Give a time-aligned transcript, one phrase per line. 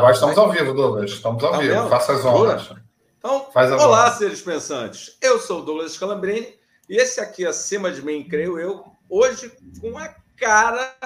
[0.00, 1.10] Agora estamos ao vivo, Douglas.
[1.10, 1.74] Estamos ao tá vivo.
[1.74, 1.90] Mesmo?
[1.90, 2.72] Faça as honras.
[3.18, 5.18] Então, Faz olá, seres pensantes.
[5.20, 6.54] Eu sou o Douglas Scalambrini
[6.88, 10.08] e esse aqui, acima de mim, creio eu, hoje, com a
[10.38, 10.96] cara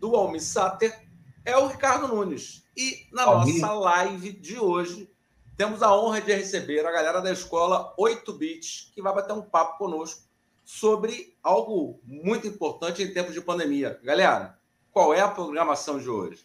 [0.00, 1.06] do Almissater,
[1.44, 2.64] é o Ricardo Nunes.
[2.76, 3.60] E na Almi.
[3.60, 5.08] nossa live de hoje,
[5.56, 9.42] temos a honra de receber a galera da escola 8 Bits, que vai bater um
[9.42, 10.20] papo conosco
[10.64, 14.00] sobre algo muito importante em tempos de pandemia.
[14.02, 14.58] Galera,
[14.90, 16.44] qual é a programação de hoje?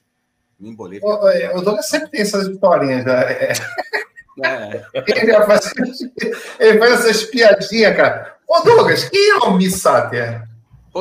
[0.59, 0.99] Me embolei.
[1.01, 3.05] O, o Douglas sempre tem essas historinhas.
[3.05, 3.33] Né?
[3.33, 3.53] É.
[4.93, 5.73] Ele, faz,
[6.59, 8.35] ele faz essas piadinhas, cara.
[8.47, 10.47] Ô, Douglas, quem é o Missáter?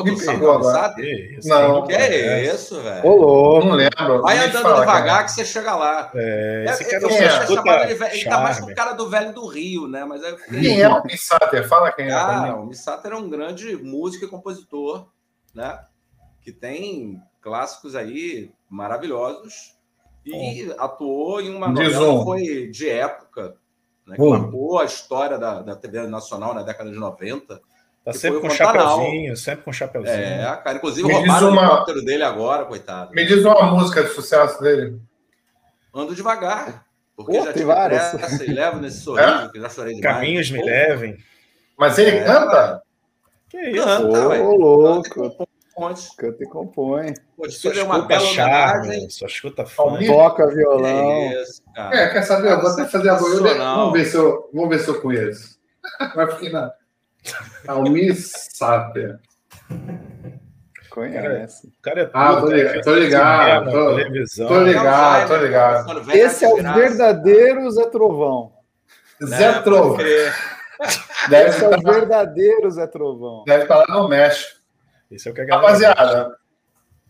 [0.03, 0.95] Me pegou agora.
[1.45, 1.79] Não.
[1.79, 3.05] O que é isso, velho?
[3.05, 4.21] Ô, Não lembro.
[4.21, 5.23] Vai andando fala, devagar cara.
[5.23, 6.11] que você chega lá.
[6.13, 9.47] É, esse é, cara é, ele, ele tá mais com o cara do velho do
[9.47, 10.05] Rio, né?
[10.05, 10.35] Mas é...
[10.35, 11.67] Quem é o Missáter?
[11.67, 12.13] Fala quem é.
[12.13, 15.07] Ah, o Missáter é um grande músico e compositor,
[15.53, 15.79] né?
[16.41, 19.73] Que tem clássicos aí maravilhosos
[20.25, 23.55] e atuou em uma novela que foi de época,
[24.05, 27.61] né, que marcou a história da, da TV nacional na década de 90.
[28.03, 30.13] Tá sempre com chapéuzinho, sempre com chapéuzinho.
[30.13, 31.61] É, cara, inclusive Me roubaram uma...
[31.61, 33.11] o helicóptero dele agora, coitado.
[33.13, 34.99] Me diz uma música de sucesso dele.
[35.93, 36.85] Ando devagar.
[37.15, 38.11] Porque Pô, já tive várias.
[38.11, 39.49] pressa e levo nesse sorriso, é?
[39.49, 40.15] que já chorei demais.
[40.15, 40.65] Caminhos me Pô.
[40.65, 41.17] levem.
[41.77, 42.81] Mas ele é, canta?
[43.49, 43.85] Que isso?
[43.85, 45.47] Canta, Ô, louco.
[46.17, 47.13] Canta e compõe.
[47.49, 49.99] Só é uma bela charme, só escuta fã.
[50.05, 51.11] Toca violão.
[51.11, 52.51] É, isso, é, quer saber?
[52.51, 53.53] Eu vou até fazer a boia.
[53.55, 55.59] Vamos ver se eu, vamos ver se eu conheço.
[56.15, 56.73] Vai ficar na.
[57.67, 59.19] Almir Sáter.
[60.89, 61.67] Conhece.
[61.67, 62.81] O cara é tudo, ah, tô ligado.
[62.81, 64.47] Tô ligado, tô, televisão.
[64.47, 66.11] tô ligado, tô ligado.
[66.11, 68.53] Esse é o verdadeiro Zé Trovão.
[69.23, 69.97] Zé Trovão.
[71.29, 73.43] Deve ser o verdadeiro Zé Trovão.
[73.45, 74.56] Deve estar lá no México.
[75.09, 76.37] Isso é o que a galera Rapaziada,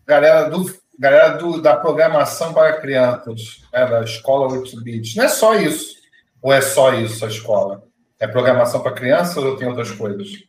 [0.06, 5.28] galera, do, galera do, da programação para crianças, né, da escola 8 bits, não é
[5.28, 5.98] só isso.
[6.40, 7.82] Ou é só isso a escola?
[8.18, 10.48] É programação para crianças ou tem outras coisas?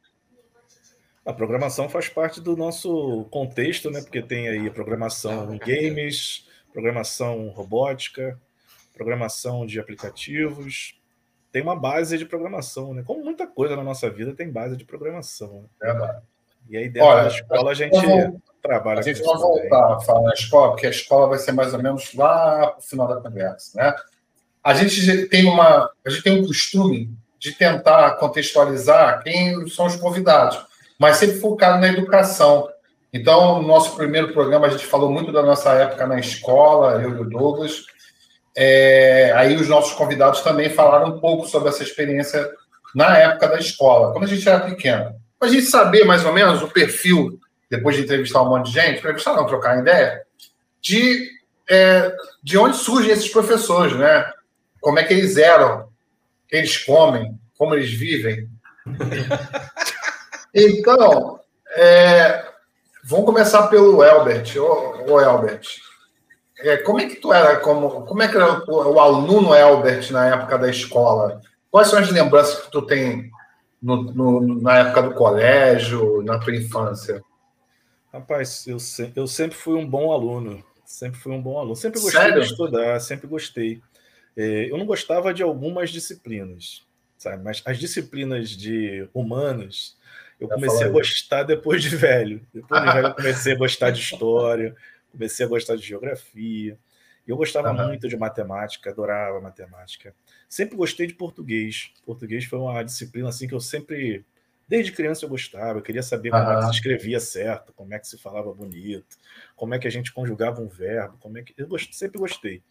[1.25, 4.01] A programação faz parte do nosso contexto, né?
[4.01, 8.39] Porque tem aí programação em games, programação robótica,
[8.93, 10.99] programação de aplicativos.
[11.51, 13.03] Tem uma base de programação, né?
[13.05, 15.61] Como muita coisa na nossa vida tem base de programação.
[15.61, 15.67] Né?
[15.81, 16.23] Verdade.
[16.69, 18.99] E aí dentro Olha, da escola a gente vamos, trabalha.
[18.99, 21.81] A gente vai voltar a falar na escola, porque a escola vai ser mais ou
[21.81, 23.95] menos lá no final da conversa, né?
[24.63, 27.09] A gente tem uma, a gente tem um costume
[27.39, 30.63] de tentar contextualizar quem são os convidados,
[30.99, 32.69] mas sempre focado na educação.
[33.11, 37.17] Então, no nosso primeiro programa, a gente falou muito da nossa época na escola, eu
[37.17, 37.85] e o Douglas.
[38.55, 42.47] É, aí os nossos convidados também falaram um pouco sobre essa experiência
[42.93, 46.33] na época da escola, quando a gente era pequeno para a gente saber mais ou
[46.33, 47.39] menos o perfil,
[47.69, 50.21] depois de entrevistar um monte de gente, entrevistar não, trocar ideia,
[50.81, 51.29] de,
[51.69, 52.13] é,
[52.43, 54.31] de onde surgem esses professores, né?
[54.81, 55.87] Como é que eles eram,
[56.47, 58.49] que eles comem, como eles vivem.
[60.53, 61.39] então,
[61.71, 62.45] é,
[63.03, 64.57] vamos começar pelo Elbert.
[64.57, 65.61] Ô, ô Elbert,
[66.59, 70.11] é, como é que tu era, como, como é que era o, o aluno Elbert
[70.11, 71.41] na época da escola?
[71.71, 73.31] Quais são as lembranças que tu tem
[73.81, 77.21] no, no, na época do colégio, na tua infância?
[78.11, 80.63] Rapaz, eu, se, eu sempre fui um bom aluno.
[80.85, 81.75] Sempre fui um bom aluno.
[81.75, 82.41] Sempre gostei Sério?
[82.41, 83.81] de estudar, sempre gostei.
[84.35, 86.85] É, eu não gostava de algumas disciplinas,
[87.17, 87.43] sabe?
[87.43, 89.95] Mas as disciplinas de humanas,
[90.39, 92.41] eu comecei a gostar depois de velho.
[92.53, 94.75] Depois de velho, eu comecei a gostar de história,
[95.11, 96.77] comecei a gostar de geografia.
[97.27, 97.89] Eu gostava uhum.
[97.89, 100.15] muito de matemática, adorava matemática.
[100.49, 101.93] Sempre gostei de português.
[102.03, 104.25] Português foi uma disciplina assim que eu sempre,
[104.67, 105.77] desde criança, eu gostava.
[105.77, 109.15] Eu queria saber como é que se escrevia certo, como é que se falava bonito,
[109.55, 111.93] como é que a gente conjugava um verbo, como é que eu gost...
[111.93, 112.63] sempre gostei.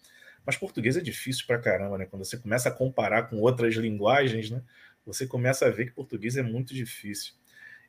[0.44, 2.06] Mas português é difícil pra caramba, né?
[2.06, 4.60] Quando você começa a comparar com outras linguagens, né?
[5.06, 7.34] Você começa a ver que português é muito difícil.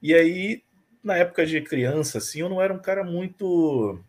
[0.01, 0.63] E aí,
[1.03, 4.00] na época de criança, assim, eu não era um cara muito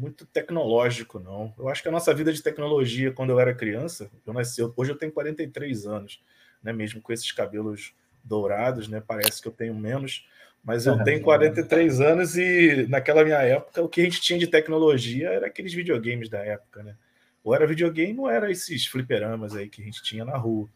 [0.00, 1.52] muito tecnológico, não.
[1.58, 4.90] Eu acho que a nossa vida de tecnologia, quando eu era criança, eu nasci, hoje
[4.90, 6.22] eu tenho 43 anos,
[6.62, 6.72] né?
[6.72, 7.94] Mesmo com esses cabelos
[8.24, 9.02] dourados, né?
[9.06, 10.26] Parece que eu tenho menos,
[10.64, 14.46] mas eu tenho 43 anos e naquela minha época o que a gente tinha de
[14.46, 16.96] tecnologia era aqueles videogames da época, né?
[17.44, 20.68] Ou era videogame ou era esses fliperamas aí que a gente tinha na rua.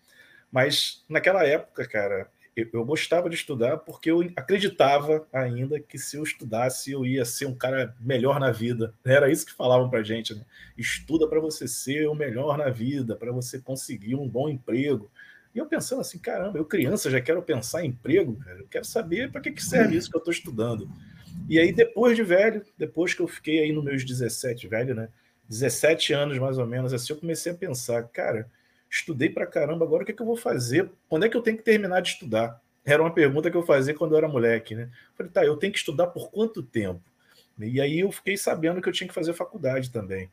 [0.53, 6.23] Mas naquela época, cara, eu, gostava de estudar porque eu acreditava ainda que se eu
[6.23, 8.95] estudasse eu ia ser um cara melhor na vida.
[9.05, 10.43] Era isso que falavam para gente, né?
[10.79, 15.11] Estuda para você ser o melhor na vida, para você conseguir um bom emprego.
[15.55, 18.59] E eu pensando assim, caramba, eu criança já quero pensar em emprego, cara.
[18.59, 20.89] Eu quero saber para que, que serve isso que eu estou estudando.
[21.49, 25.09] E aí depois de velho, depois que eu fiquei aí nos meus 17, velho, né?
[25.49, 28.49] 17 anos mais ou menos, assim, eu comecei a pensar, cara,
[28.95, 30.91] estudei pra caramba, agora o que, é que eu vou fazer?
[31.09, 32.61] Quando é que eu tenho que terminar de estudar?
[32.85, 34.91] Era uma pergunta que eu fazia quando eu era moleque, né?
[35.17, 37.03] Falei, tá, eu tenho que estudar por quanto tempo?
[37.59, 40.31] E aí eu fiquei sabendo que eu tinha que fazer faculdade também.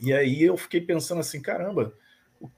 [0.00, 1.92] E aí eu fiquei pensando assim, caramba,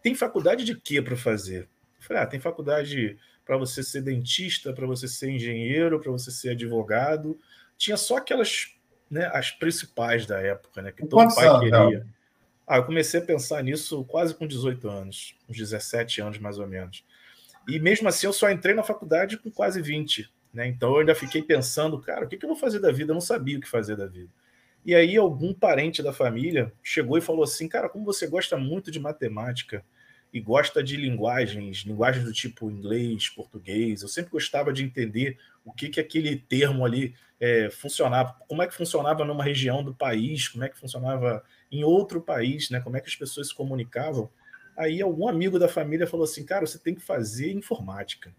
[0.03, 1.69] tem faculdade de quê para fazer?
[1.99, 6.31] Eu falei, ah, tem faculdade para você ser dentista, para você ser engenheiro, para você
[6.31, 7.39] ser advogado.
[7.77, 8.75] Tinha só aquelas,
[9.11, 12.07] né, as principais da época, né, que todo pai queria.
[12.73, 16.69] Ah, eu comecei a pensar nisso quase com 18 anos, uns 17 anos mais ou
[16.69, 17.05] menos.
[17.67, 20.31] E mesmo assim eu só entrei na faculdade com quase 20.
[20.55, 20.69] Né?
[20.69, 23.11] Então eu ainda fiquei pensando, cara, o que, que eu vou fazer da vida?
[23.11, 24.31] Eu não sabia o que fazer da vida.
[24.87, 28.89] E aí algum parente da família chegou e falou assim, cara, como você gosta muito
[28.93, 29.85] de matemática
[30.33, 35.73] e gosta de linguagens, linguagens do tipo inglês, português, eu sempre gostava de entender o
[35.73, 40.47] que, que aquele termo ali é, funcionava, como é que funcionava numa região do país,
[40.47, 42.81] como é que funcionava em outro país, né?
[42.81, 44.31] como é que as pessoas se comunicavam.
[44.77, 48.35] Aí algum amigo da família falou assim, cara, você tem que fazer informática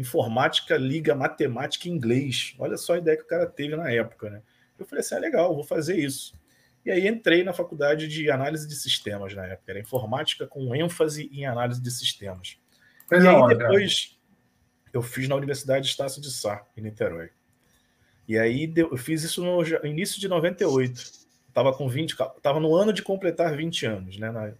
[0.00, 2.54] informática liga matemática e inglês.
[2.58, 4.42] Olha só a ideia que o cara teve na época, né?
[4.78, 6.32] Eu falei assim, ah, legal, vou fazer isso.
[6.84, 11.28] E aí entrei na faculdade de análise de sistemas na época, era informática com ênfase
[11.30, 12.58] em análise de sistemas.
[13.12, 14.18] E aí depois
[14.92, 17.30] eu fiz na Universidade de Estácio de Sá, em Niterói.
[18.26, 21.19] E aí eu fiz isso no início de 98.
[21.50, 24.52] Estava com 20, estava no ano de completar 20 anos, né, na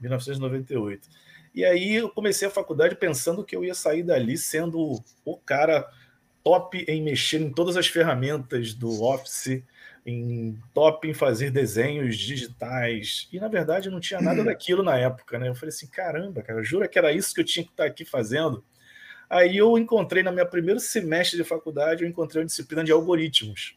[0.00, 1.08] 1998.
[1.54, 5.86] E aí eu comecei a faculdade pensando que eu ia sair dali sendo o cara
[6.42, 9.62] top em mexer em todas as ferramentas do Office,
[10.04, 13.28] em top em fazer desenhos digitais.
[13.32, 15.48] E na verdade não tinha nada daquilo na época, né?
[15.48, 18.04] Eu falei assim, caramba, cara, jura que era isso que eu tinha que estar aqui
[18.04, 18.64] fazendo?
[19.30, 23.76] Aí eu encontrei na minha primeiro semestre de faculdade, eu encontrei uma disciplina de algoritmos,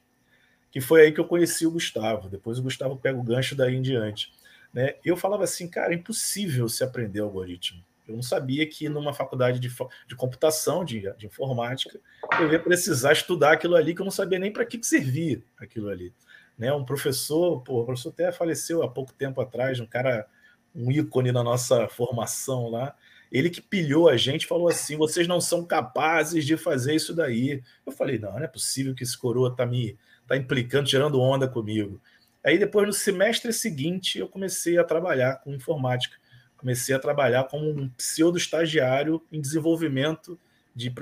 [0.75, 2.27] que foi aí que eu conheci o Gustavo.
[2.27, 4.33] Depois o Gustavo pega o gancho daí em diante.
[4.73, 4.95] Né?
[5.05, 7.81] Eu falava assim, cara, é impossível se aprender algoritmo.
[8.05, 11.97] Eu não sabia que numa faculdade de, de computação, de, de, informática,
[12.41, 15.41] eu ia precisar estudar aquilo ali, que eu não sabia nem para que, que servia
[15.57, 16.13] aquilo ali.
[16.57, 16.73] Né?
[16.73, 20.27] Um professor, pô, o professor até faleceu há pouco tempo atrás, um cara,
[20.75, 22.93] um ícone na nossa formação lá.
[23.31, 27.63] Ele que pilhou a gente falou assim: vocês não são capazes de fazer isso daí.
[27.85, 31.47] Eu falei: não, não é possível que esse coroa tá me tá implicando, tirando onda
[31.47, 32.01] comigo.
[32.43, 36.15] Aí depois, no semestre seguinte, eu comecei a trabalhar com informática.
[36.57, 40.39] Comecei a trabalhar como um pseudo-estagiário em desenvolvimento
[40.75, 40.93] de,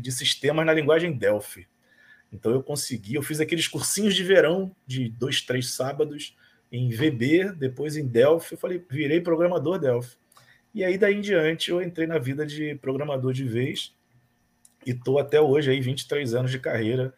[0.00, 1.66] de sistemas na linguagem Delphi.
[2.32, 6.36] Então eu consegui, eu fiz aqueles cursinhos de verão de dois, três sábados
[6.70, 10.16] em VB, depois em Delphi, eu falei, virei programador Delphi.
[10.74, 13.94] E aí daí em diante eu entrei na vida de programador de vez
[14.84, 17.14] e estou até hoje aí 23 anos de carreira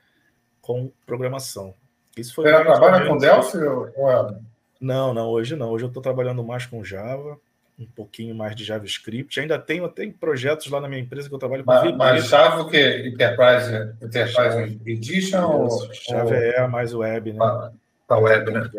[0.68, 1.72] com programação.
[2.14, 4.38] Isso foi Você trabalha com Delphi ou é?
[4.78, 5.70] Não, não, hoje não.
[5.70, 7.38] Hoje eu estou trabalhando mais com Java,
[7.78, 9.40] um pouquinho mais de JavaScript.
[9.40, 12.60] Ainda tenho até projetos lá na minha empresa que eu trabalho com Mas, mas Java
[12.60, 13.02] o quê?
[13.06, 15.90] Enterprise, Enterprise Edition ou...
[16.06, 17.38] Java é mais web, né?
[17.38, 17.72] Para
[18.06, 18.70] tá web, né?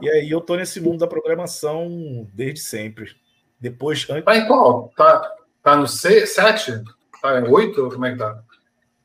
[0.00, 3.16] E aí eu estou nesse mundo da programação desde sempre.
[3.58, 4.06] Depois...
[4.06, 4.92] Tá em qual?
[4.96, 6.84] Tá, tá no 7?
[7.20, 7.88] Tá em 8?
[7.90, 8.44] Como é que tá?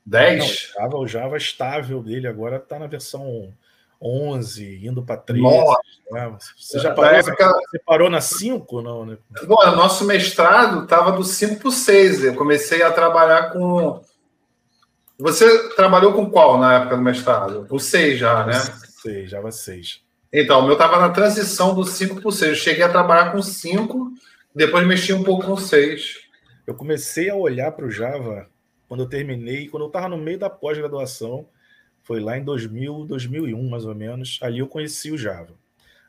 [0.06, 0.38] 10?
[0.38, 3.52] Não, o, Java, o Java estável dele agora está na versão
[4.00, 5.42] 11, indo para 13.
[5.42, 5.80] Nossa.
[6.10, 6.36] Né?
[6.56, 7.52] Você já parou, época...
[7.52, 8.82] você parou na 5?
[8.82, 9.18] Não, né?
[9.46, 12.24] Bom, nosso mestrado estava do 5 para o 6.
[12.24, 14.02] Eu comecei a trabalhar com.
[15.18, 17.66] Você trabalhou com qual na época do mestrado?
[17.70, 18.60] O 6 já, né?
[19.02, 20.02] 6, Java 6.
[20.32, 22.50] Então, o meu estava na transição do 5 para o 6.
[22.50, 24.12] Eu cheguei a trabalhar com 5,
[24.54, 26.24] depois mexi um pouco com 6.
[26.66, 28.48] Eu comecei a olhar para o Java
[28.94, 31.48] quando eu terminei, quando eu estava no meio da pós-graduação,
[32.04, 35.52] foi lá em 2000, 2001, mais ou menos, ali eu conheci o Java.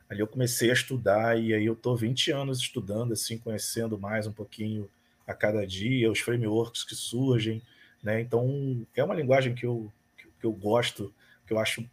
[0.08, 4.28] Ali eu comecei a estudar e aí eu estou 20 anos estudando, assim, conhecendo mais
[4.28, 4.88] um pouquinho
[5.26, 7.60] a cada dia, os frameworks que surgem,
[8.00, 8.20] né?
[8.20, 9.92] Então, é uma linguagem que eu,
[10.38, 11.12] que eu gosto,
[11.44, 11.84] que eu acho...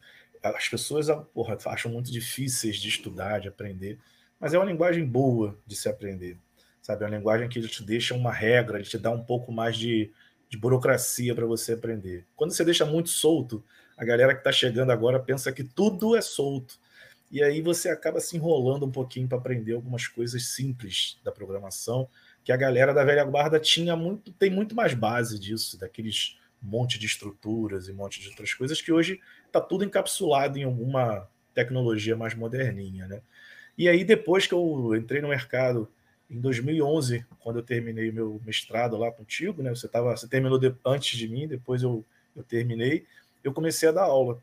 [0.44, 3.98] As pessoas porra, acham muito difíceis de estudar, de aprender,
[4.40, 6.38] mas é uma linguagem boa de se aprender,
[6.84, 7.04] sabe?
[7.04, 10.12] É uma linguagem que te deixa uma regra, ele te dá um pouco mais de,
[10.54, 12.28] de burocracia para você aprender.
[12.36, 13.64] Quando você deixa muito solto,
[13.98, 16.78] a galera que está chegando agora pensa que tudo é solto.
[17.32, 22.08] E aí você acaba se enrolando um pouquinho para aprender algumas coisas simples da programação,
[22.44, 27.00] que a galera da velha guarda tinha muito, tem muito mais base disso, daqueles monte
[27.00, 32.16] de estruturas e monte de outras coisas que hoje está tudo encapsulado em alguma tecnologia
[32.16, 33.24] mais moderninha, né?
[33.76, 35.90] E aí depois que eu entrei no mercado
[36.34, 39.70] em 2011, quando eu terminei meu mestrado lá contigo, né?
[39.70, 42.04] Você tava, você terminou de, antes de mim, depois eu,
[42.36, 43.06] eu terminei,
[43.44, 44.42] eu comecei a dar aula.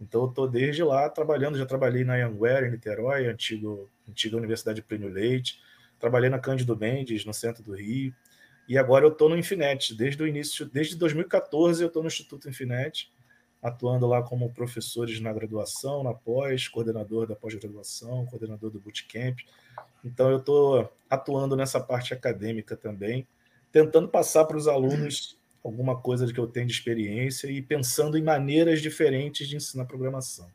[0.00, 4.82] Então eu estou desde lá trabalhando, já trabalhei na Anguera, em Niterói, antigo, antiga Universidade
[4.82, 5.60] Plínio Leite,
[5.98, 8.14] trabalhei na Cândido Mendes, no centro do Rio,
[8.68, 12.48] e agora eu estou no Infinet, desde o início, desde 2014 eu estou no Instituto
[12.48, 13.10] Infinet,
[13.66, 19.40] atuando lá como professores na graduação, na pós, coordenador da pós-graduação, coordenador do bootcamp.
[20.04, 23.26] Então eu estou atuando nessa parte acadêmica também,
[23.72, 28.22] tentando passar para os alunos alguma coisa que eu tenho de experiência e pensando em
[28.22, 30.48] maneiras diferentes de ensinar programação.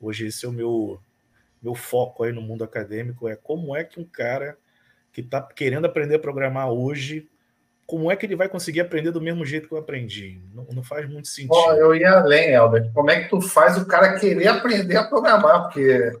[0.00, 1.00] Hoje esse é o meu
[1.60, 4.56] meu foco aí no mundo acadêmico é como é que um cara
[5.10, 7.26] que está querendo aprender a programar hoje,
[7.86, 10.40] como é que ele vai conseguir aprender do mesmo jeito que eu aprendi?
[10.54, 11.54] Não, não faz muito sentido.
[11.54, 12.90] Oh, eu ia além, Elber.
[12.94, 15.64] Como é que tu faz o cara querer aprender a programar?
[15.64, 16.12] Porque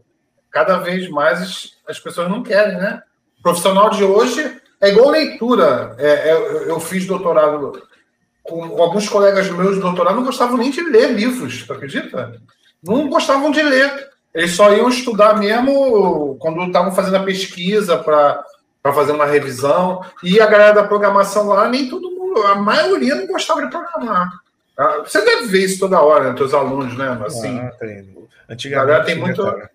[0.50, 3.02] cada vez mais as pessoas não querem, né?
[3.38, 5.94] O profissional de hoje é igual leitura.
[5.98, 7.82] É, é, eu fiz doutorado
[8.42, 12.38] com alguns colegas meus de doutorado, não gostavam nem de ler livros, tu acredita?
[12.82, 14.10] Não gostavam de ler.
[14.34, 18.44] Eles só iam estudar mesmo quando estavam fazendo a pesquisa para
[18.92, 20.04] fazer uma revisão.
[20.22, 24.28] E a galera da programação lá, nem todo mundo, a maioria não gostava de programar.
[24.76, 27.08] Ah, você deve ver isso toda hora, né, teus alunos, né?
[27.24, 27.72] Assim, ah.
[28.48, 29.42] Antigamente, tem muito...
[29.42, 29.70] Cara,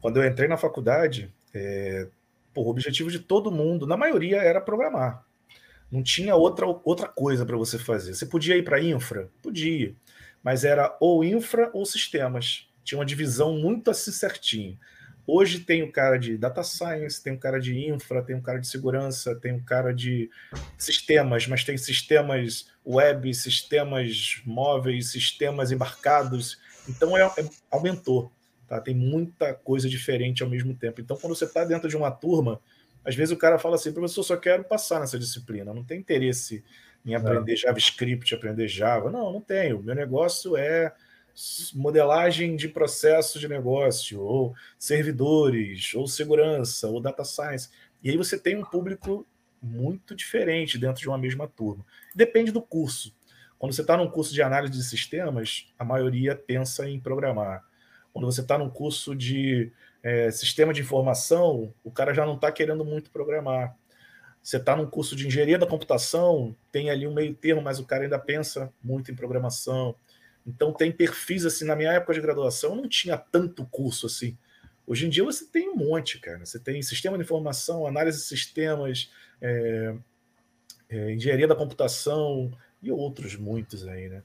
[0.00, 2.06] quando eu entrei na faculdade, é,
[2.52, 5.24] pô, o objetivo de todo mundo, na maioria, era programar.
[5.90, 8.14] Não tinha outra, outra coisa para você fazer.
[8.14, 9.28] Você podia ir para infra?
[9.42, 9.94] Podia.
[10.42, 12.66] Mas era ou infra ou sistemas.
[12.82, 14.78] Tinha uma divisão muito assim certinho.
[15.26, 18.58] Hoje tem o cara de data science, tem o cara de infra, tem o cara
[18.58, 20.28] de segurança, tem o cara de
[20.76, 26.58] sistemas, mas tem sistemas web, sistemas móveis, sistemas embarcados.
[26.88, 28.32] Então é, é, aumentou.
[28.66, 28.80] Tá?
[28.80, 31.00] Tem muita coisa diferente ao mesmo tempo.
[31.00, 32.60] Então, quando você está dentro de uma turma,
[33.04, 36.64] às vezes o cara fala assim, professor, só quero passar nessa disciplina, não tem interesse
[37.04, 39.10] em aprender JavaScript, aprender Java.
[39.10, 39.82] Não, não tenho.
[39.82, 40.92] Meu negócio é
[41.74, 47.70] modelagem de processo de negócio, ou servidores, ou segurança, ou data science.
[48.02, 49.26] E aí você tem um público
[49.62, 51.84] muito diferente dentro de uma mesma turma.
[52.14, 53.14] Depende do curso.
[53.58, 57.64] Quando você está num curso de análise de sistemas, a maioria pensa em programar.
[58.12, 59.72] Quando você está num curso de
[60.02, 63.76] é, sistema de informação, o cara já não está querendo muito programar.
[64.42, 67.86] Você está num curso de engenharia da computação, tem ali um meio termo, mas o
[67.86, 69.94] cara ainda pensa muito em programação.
[70.46, 74.36] Então tem perfis assim, na minha época de graduação não tinha tanto curso assim.
[74.86, 76.44] Hoje em dia você tem um monte, cara.
[76.44, 79.94] Você tem sistema de informação, análise de sistemas, é,
[80.88, 82.50] é, engenharia da computação
[82.82, 84.22] e outros muitos aí, né?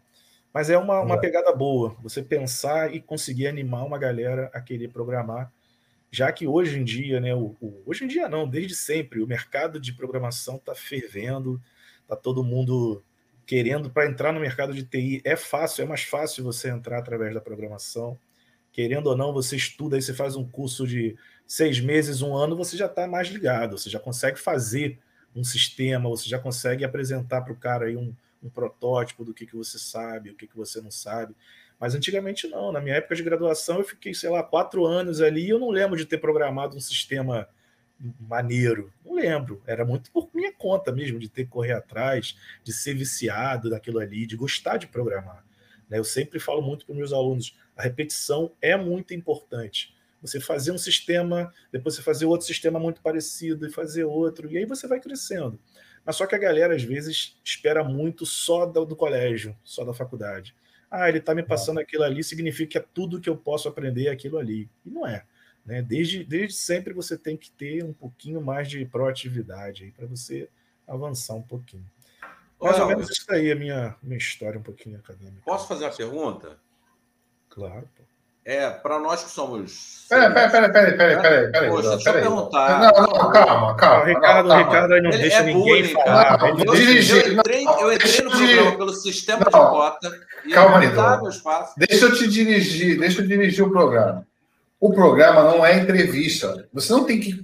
[0.54, 4.88] Mas é uma, uma pegada boa, você pensar e conseguir animar uma galera a querer
[4.90, 5.52] programar
[6.12, 9.28] já que hoje em dia, né, o, o, hoje em dia não, desde sempre, o
[9.28, 11.62] mercado de programação está fervendo,
[12.02, 13.04] está todo mundo
[13.48, 15.22] querendo para entrar no mercado de TI.
[15.24, 18.20] É fácil, é mais fácil você entrar através da programação.
[18.74, 22.58] Querendo ou não, você estuda aí, você faz um curso de seis meses, um ano,
[22.58, 25.00] você já está mais ligado, você já consegue fazer
[25.34, 28.14] um sistema, você já consegue apresentar para o cara aí um,
[28.44, 31.34] um protótipo do que, que você sabe, o que, que você não sabe.
[31.80, 32.74] Mas antigamente não.
[32.74, 35.70] Na minha época de graduação, eu fiquei, sei lá, quatro anos ali e eu não
[35.70, 37.48] lembro de ter programado um sistema
[38.20, 38.92] maneiro.
[39.06, 39.62] Não lembro.
[39.66, 44.00] Era muito por minha conta mesmo, de ter que correr atrás, de ser viciado daquilo
[44.00, 45.44] ali, de gostar de programar.
[45.90, 45.98] Né?
[45.98, 49.96] Eu sempre falo muito para os meus alunos: a repetição é muito importante.
[50.22, 54.58] Você fazer um sistema, depois você fazer outro sistema muito parecido e fazer outro, e
[54.58, 55.60] aí você vai crescendo.
[56.04, 59.94] Mas só que a galera, às vezes, espera muito só do, do colégio, só da
[59.94, 60.56] faculdade.
[60.90, 64.08] Ah, ele está me passando aquilo ali, significa que é tudo que eu posso aprender
[64.08, 64.70] aquilo ali.
[64.86, 65.26] E não é.
[65.68, 65.82] Né?
[65.82, 70.50] Desde, desde sempre você tem que ter um pouquinho mais de proatividade para você
[70.88, 71.86] avançar um pouquinho.
[72.60, 75.42] Mais Olha, ou menos isso aí, a minha, minha história um pouquinho acadêmica.
[75.44, 76.58] Posso fazer uma pergunta?
[77.50, 78.04] Claro, pô.
[78.46, 80.06] É, para nós que somos.
[80.08, 81.52] Peraí, peraí, peraí, peraí, peraí, peraí.
[81.52, 82.80] peraí Poxa, deixa eu perguntar.
[82.80, 84.04] Não, não, calma, calma.
[84.04, 84.64] O Ricardo, calma.
[84.64, 86.38] Ricardo aí não ele deixa é ninguém bullying, falar.
[86.38, 86.50] Cara.
[86.50, 90.22] Eu, dirigir, eu, entrei, eu entrei no programa pelo sistema não, de cota.
[90.54, 94.26] calma, aí, Deixa eu te dirigir, deixa eu dirigir o programa.
[94.80, 96.68] O programa não é entrevista.
[96.72, 97.44] Você não tem que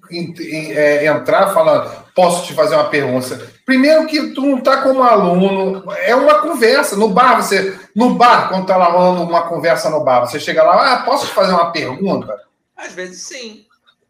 [0.76, 3.52] é, entrar falando, posso te fazer uma pergunta.
[3.66, 6.96] Primeiro que tu não está como aluno, é uma conversa.
[6.96, 7.76] No bar, você.
[7.96, 11.26] No bar, quando está lá rolando uma conversa no bar, você chega lá, ah, posso
[11.26, 12.40] te fazer uma pergunta?
[12.78, 13.66] Às vezes sim.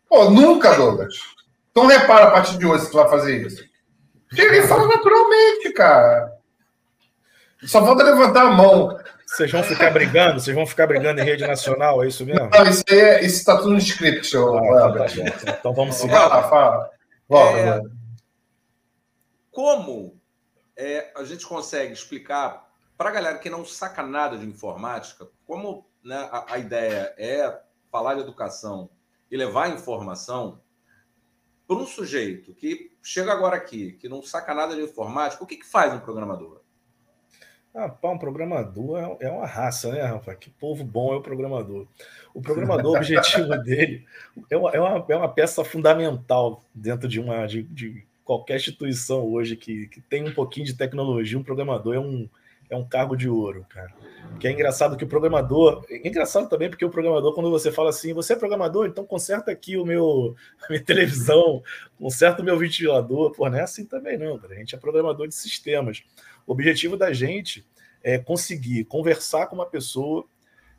[0.09, 1.15] Pô, nunca, Douglas.
[1.71, 3.63] Então repara a partir de hoje se tu vai fazer isso.
[4.33, 6.33] Chega e fala naturalmente, cara.
[7.63, 8.97] Só falta levantar a mão.
[9.33, 10.39] Vocês vão ficar brigando?
[10.39, 12.03] Vocês vão ficar brigando em rede nacional?
[12.03, 12.51] É isso mesmo?
[12.51, 16.13] Não, isso aí é, isso está tudo no script, ah, tá, tá Então vamos seguir.
[16.13, 16.91] Fala, fala.
[17.27, 17.81] Volta, é,
[19.49, 20.21] como
[20.77, 25.89] é, a gente consegue explicar para a galera que não saca nada de informática, como
[26.03, 27.59] né, a, a ideia é
[27.91, 28.91] falar de educação
[29.31, 30.61] e levar informação
[31.67, 35.57] para um sujeito que chega agora aqui, que não saca nada de informática, o que,
[35.57, 36.62] que faz um programador?
[37.75, 40.35] Ah, pá, um programador é, é uma raça, né, Rafa?
[40.35, 41.87] Que povo bom é o programador.
[42.31, 44.05] O programador, o objetivo dele
[44.49, 49.25] é uma, é uma, é uma peça fundamental dentro de uma de, de qualquer instituição
[49.25, 51.37] hoje que, que tem um pouquinho de tecnologia.
[51.37, 52.29] Um programador é um,
[52.69, 53.91] é um cargo de ouro, cara.
[54.39, 55.83] Que é engraçado que o programador.
[55.89, 59.51] É engraçado também porque o programador, quando você fala assim, você é programador, então conserta
[59.51, 61.61] aqui o meu a minha televisão,
[61.97, 63.31] conserta o meu ventilador.
[63.31, 64.53] Pô, não é assim também, não, cara.
[64.53, 66.03] A gente é programador de sistemas.
[66.45, 67.65] O objetivo da gente
[68.03, 70.25] é conseguir conversar com uma pessoa,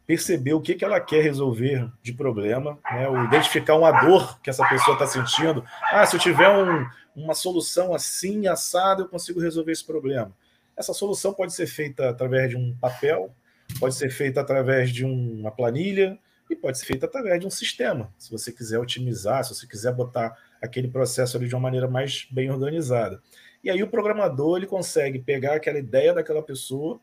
[0.06, 3.08] perceber o que, que ela quer resolver de problema, né?
[3.08, 5.64] ou identificar uma dor que essa pessoa está sentindo.
[5.90, 10.30] Ah, se eu tiver um, uma solução assim, assada, eu consigo resolver esse problema.
[10.76, 13.34] Essa solução pode ser feita através de um papel,
[13.78, 16.18] pode ser feita através de uma planilha
[16.50, 18.12] e pode ser feita através de um sistema.
[18.18, 22.26] Se você quiser otimizar, se você quiser botar aquele processo ali de uma maneira mais
[22.30, 23.22] bem organizada.
[23.64, 27.00] E aí o programador ele consegue pegar aquela ideia daquela pessoa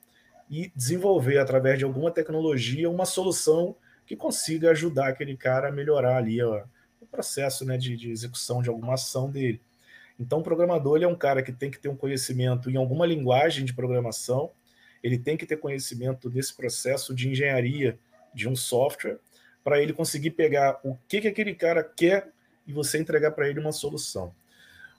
[0.47, 3.75] e desenvolver através de alguma tecnologia uma solução
[4.05, 6.63] que consiga ajudar aquele cara a melhorar ali ó,
[7.01, 9.59] o processo né, de, de execução de alguma ação dele.
[10.19, 13.07] Então, o programador ele é um cara que tem que ter um conhecimento em alguma
[13.07, 14.51] linguagem de programação,
[15.01, 17.97] ele tem que ter conhecimento desse processo de engenharia
[18.35, 19.17] de um software,
[19.63, 22.29] para ele conseguir pegar o que, que aquele cara quer
[22.67, 24.31] e você entregar para ele uma solução.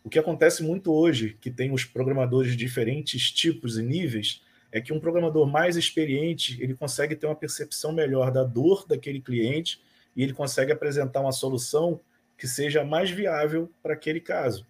[0.04, 4.42] O que acontece muito hoje, que tem os programadores de diferentes tipos e níveis,
[4.72, 9.20] é que um programador mais experiente ele consegue ter uma percepção melhor da dor daquele
[9.20, 9.80] cliente
[10.16, 12.00] e ele consegue apresentar uma solução
[12.36, 14.66] que seja mais viável para aquele caso.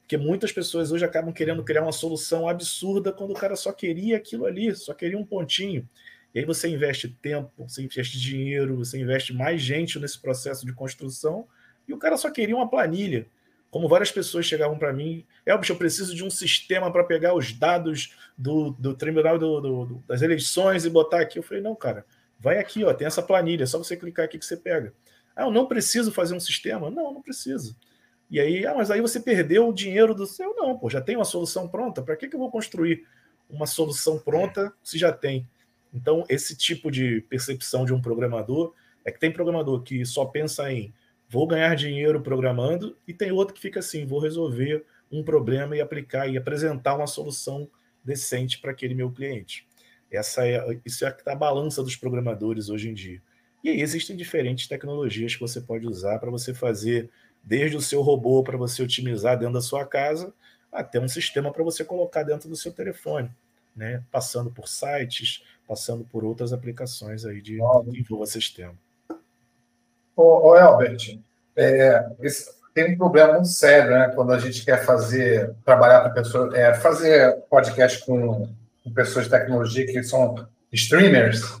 [0.00, 4.16] Porque muitas pessoas hoje acabam querendo criar uma solução absurda quando o cara só queria
[4.16, 5.86] aquilo ali, só queria um pontinho.
[6.34, 10.72] E aí você investe tempo, você investe dinheiro, você investe mais gente nesse processo de
[10.72, 11.46] construção,
[11.86, 13.26] e o cara só queria uma planilha.
[13.70, 17.52] Como várias pessoas chegavam para mim, Elbich, eu preciso de um sistema para pegar os
[17.52, 21.38] dados do, do tribunal do, do, das eleições e botar aqui.
[21.38, 22.04] Eu falei, não, cara,
[22.38, 24.92] vai aqui, ó, tem essa planilha, é só você clicar aqui que você pega.
[25.36, 26.90] Ah, eu não preciso fazer um sistema?
[26.90, 27.76] Não, não preciso.
[28.28, 30.54] E aí, ah, mas aí você perdeu o dinheiro do seu.
[30.56, 32.02] Não, pô, já tem uma solução pronta.
[32.02, 33.06] Para que, que eu vou construir
[33.48, 35.48] uma solução pronta se já tem?
[35.92, 38.72] Então, esse tipo de percepção de um programador
[39.04, 40.92] é que tem programador que só pensa em
[41.30, 45.80] vou ganhar dinheiro programando, e tem outro que fica assim, vou resolver um problema e
[45.80, 47.70] aplicar e apresentar uma solução
[48.04, 49.64] decente para aquele meu cliente.
[50.10, 53.22] Essa é, isso é a balança dos programadores hoje em dia.
[53.62, 57.08] E aí existem diferentes tecnologias que você pode usar para você fazer
[57.44, 60.34] desde o seu robô para você otimizar dentro da sua casa,
[60.72, 63.30] até um sistema para você colocar dentro do seu telefone,
[63.76, 64.02] né?
[64.10, 68.76] Passando por sites, passando por outras aplicações aí de que envolva sistema.
[70.20, 71.18] Ô, ô Albert,
[71.56, 72.04] é,
[72.74, 74.12] tem um problema muito sério, né?
[74.14, 78.46] Quando a gente quer fazer, trabalhar com pessoas, é, fazer podcast com,
[78.84, 81.58] com pessoas de tecnologia que são streamers,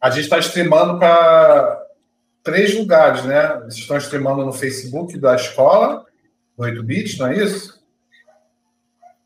[0.00, 1.82] a gente está streamando para
[2.44, 3.66] três lugares, né?
[3.68, 6.06] Estão streamando no Facebook da escola,
[6.56, 7.84] no 8-bit, não é isso?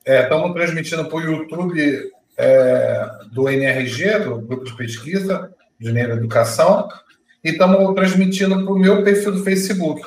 [0.03, 6.89] É, estamos transmitindo para o YouTube é, do NRG, do Grupo de Pesquisa de Neuroeducação,
[7.43, 10.03] e estamos transmitindo para o meu perfil do Facebook.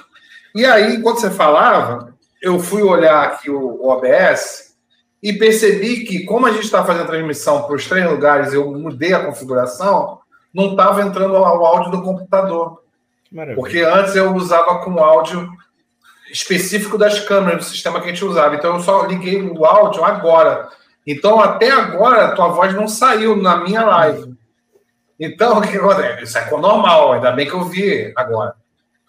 [0.55, 4.75] E aí, enquanto você falava, eu fui olhar aqui o, OBS
[5.21, 8.71] e percebi que, como a gente está fazendo a transmissão para os três lugares, eu
[8.71, 10.19] mudei a configuração,
[10.53, 12.81] não estava entrando o áudio do computador.
[13.31, 13.55] Maravilha.
[13.55, 15.49] Porque antes eu usava com áudio
[16.31, 18.55] específico das câmeras do sistema que a gente usava.
[18.55, 20.69] Então eu só liguei o áudio agora.
[21.05, 24.32] Então até agora a tua voz não saiu na minha live.
[25.23, 26.23] Então o que acontece?
[26.23, 28.55] Isso é normal, ainda bem que eu vi agora.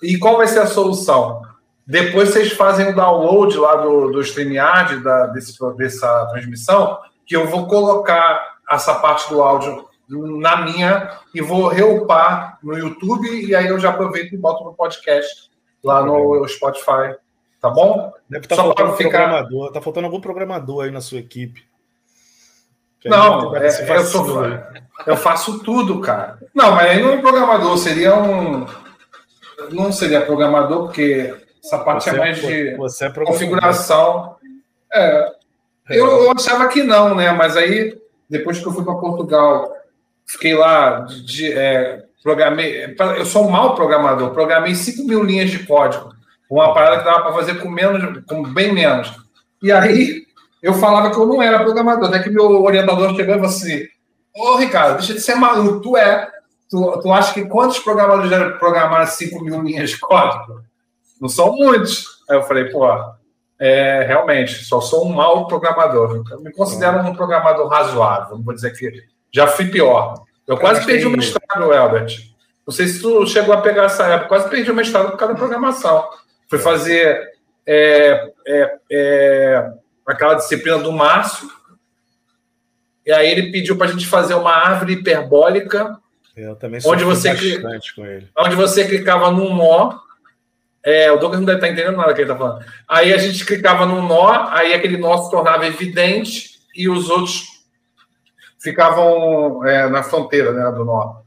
[0.01, 1.43] E qual vai ser a solução?
[1.85, 7.49] Depois vocês fazem o download lá do, do StreamYard, da, desse, dessa transmissão, que eu
[7.49, 13.67] vou colocar essa parte do áudio na minha e vou reupar no YouTube e aí
[13.67, 15.51] eu já aproveito e boto no podcast
[15.83, 17.17] lá no Spotify.
[17.61, 18.13] Tá bom?
[18.31, 19.11] Deve estar tá faltando um ficar...
[19.11, 19.73] programador.
[19.73, 21.65] Tá faltando algum programador aí na sua equipe.
[23.05, 24.25] Não, é, eu, sou,
[25.07, 26.39] eu faço tudo, cara.
[26.55, 28.67] Não, mas aí não é um programador, seria um.
[29.71, 34.37] Não seria programador, porque essa parte é você é mais de é configuração.
[34.93, 35.33] É,
[35.89, 35.99] é.
[35.99, 37.33] Eu, eu achava que não, né?
[37.33, 39.75] Mas aí, depois que eu fui para Portugal
[40.27, 42.95] fiquei lá, de, de, é, programei.
[43.17, 46.15] Eu sou um mau programador, programei 5 mil linhas de código,
[46.51, 49.13] uma parada que dava para fazer com menos, com bem menos.
[49.63, 50.25] E aí
[50.63, 53.87] eu falava que eu não era programador, até que meu orientador chegou e falou assim:
[54.37, 56.31] Ô Ricardo, deixa de ser maluco, tu é.
[56.69, 60.63] Tu, tu acha que quantos programadores já programaram 5 mil linhas de código?
[61.21, 62.23] Não são muitos.
[62.29, 62.87] Aí eu falei, pô,
[63.59, 66.25] é, realmente, só sou um mau programador.
[66.31, 70.25] Eu me considero um programador razoável, não vou dizer que já fui pior.
[70.47, 72.17] Eu quase perdi o mestrado, Albert.
[72.67, 75.35] Não sei se tu chegou a pegar essa época, quase perdi o mestrado por causa
[75.35, 76.09] da programação.
[76.49, 77.33] Fui fazer
[77.67, 79.73] é, é, é,
[80.07, 81.49] aquela disciplina do Márcio,
[83.07, 85.99] e aí ele pediu para a gente fazer uma árvore hiperbólica.
[86.37, 87.31] Eu também onde você,
[88.37, 90.05] onde você clicava num nó
[90.85, 92.63] é, o Douglas não deve estar entendendo nada que ele está falando.
[92.87, 97.65] Aí a gente clicava num nó, aí aquele nó se tornava evidente e os outros
[98.61, 101.24] ficavam é, na fronteira né, do nó.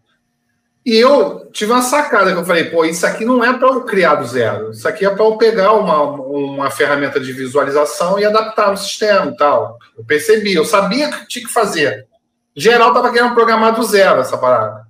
[0.88, 3.82] E eu tive uma sacada que eu falei, pô, isso aqui não é para eu
[3.82, 4.71] criar do zero.
[4.71, 9.26] Isso aqui é para eu pegar uma, uma ferramenta de visualização e adaptar no sistema
[9.26, 9.78] e tal.
[9.97, 12.08] Eu percebi, eu sabia que tinha que fazer.
[12.56, 14.88] Geral, estava querendo programar do zero essa parada.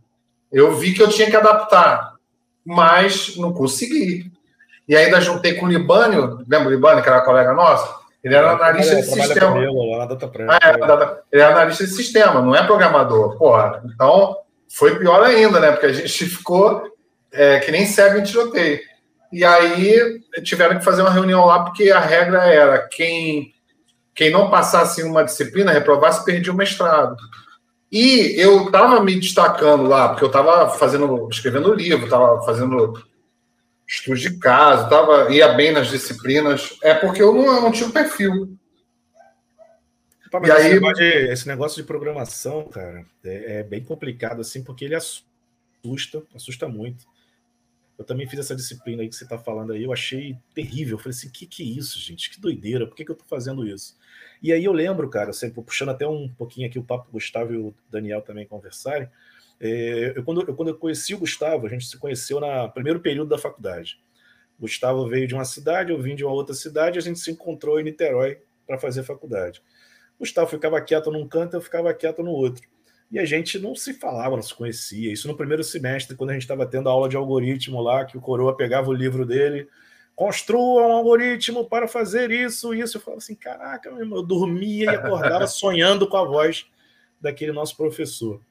[0.52, 2.14] Eu vi que eu tinha que adaptar,
[2.64, 4.32] mas não consegui.
[4.88, 7.92] E ainda juntei com o Libânio, lembra o Libânio, que era colega nosso?
[8.24, 9.52] Ele era analista de sistema.
[9.52, 10.08] Comigo, lá
[10.50, 10.76] ah, é,
[11.32, 13.36] ele era analista de sistema, não é programador.
[13.36, 14.38] Porra, então
[14.70, 15.72] foi pior ainda, né?
[15.72, 16.84] Porque a gente ficou
[17.32, 18.80] é, que nem cego em tiroteio.
[19.32, 23.54] E aí tiveram que fazer uma reunião lá, porque a regra era quem,
[24.16, 27.16] quem não passasse uma disciplina, reprovasse, perdia o mestrado.
[27.92, 33.02] E eu estava me destacando lá, porque eu estava fazendo, escrevendo livro, estava fazendo
[33.88, 37.88] estudos de caso, tava, ia bem nas disciplinas, é porque eu não, eu não tinha
[37.88, 38.57] um perfil.
[40.44, 40.74] E aí...
[40.74, 46.24] Negócio de, esse negócio de programação, cara, é, é, bem complicado, assim, porque ele assusta,
[46.36, 47.06] assusta muito.
[47.98, 50.96] Eu também fiz essa disciplina aí que você está falando aí, eu achei terrível.
[50.96, 52.30] Eu falei assim, que que é isso, gente?
[52.30, 53.98] Que doideira, por que, que eu estou fazendo isso?
[54.42, 57.58] E aí eu lembro, cara, sempre puxando até um pouquinho aqui o papo Gustavo e
[57.58, 59.10] o Daniel também conversarem,
[59.60, 63.00] é, eu, quando, eu, quando eu conheci o Gustavo, a gente se conheceu no primeiro
[63.00, 64.00] período da faculdade.
[64.58, 67.32] O Gustavo veio de uma cidade, eu vim de uma outra cidade, a gente se
[67.32, 69.62] encontrou em Niterói para fazer faculdade.
[70.20, 72.68] Gustavo ficava quieto num canto, eu ficava quieto no outro.
[73.10, 75.12] E a gente não se falava, não se conhecia.
[75.12, 78.22] Isso no primeiro semestre, quando a gente estava tendo aula de algoritmo lá, que o
[78.22, 79.68] Coroa pegava o livro dele,
[80.16, 82.98] construa um algoritmo para fazer isso, isso.
[82.98, 86.66] Eu falava assim, caraca, meu irmão, eu dormia e acordava sonhando com a voz
[87.22, 88.42] daquele nosso professor.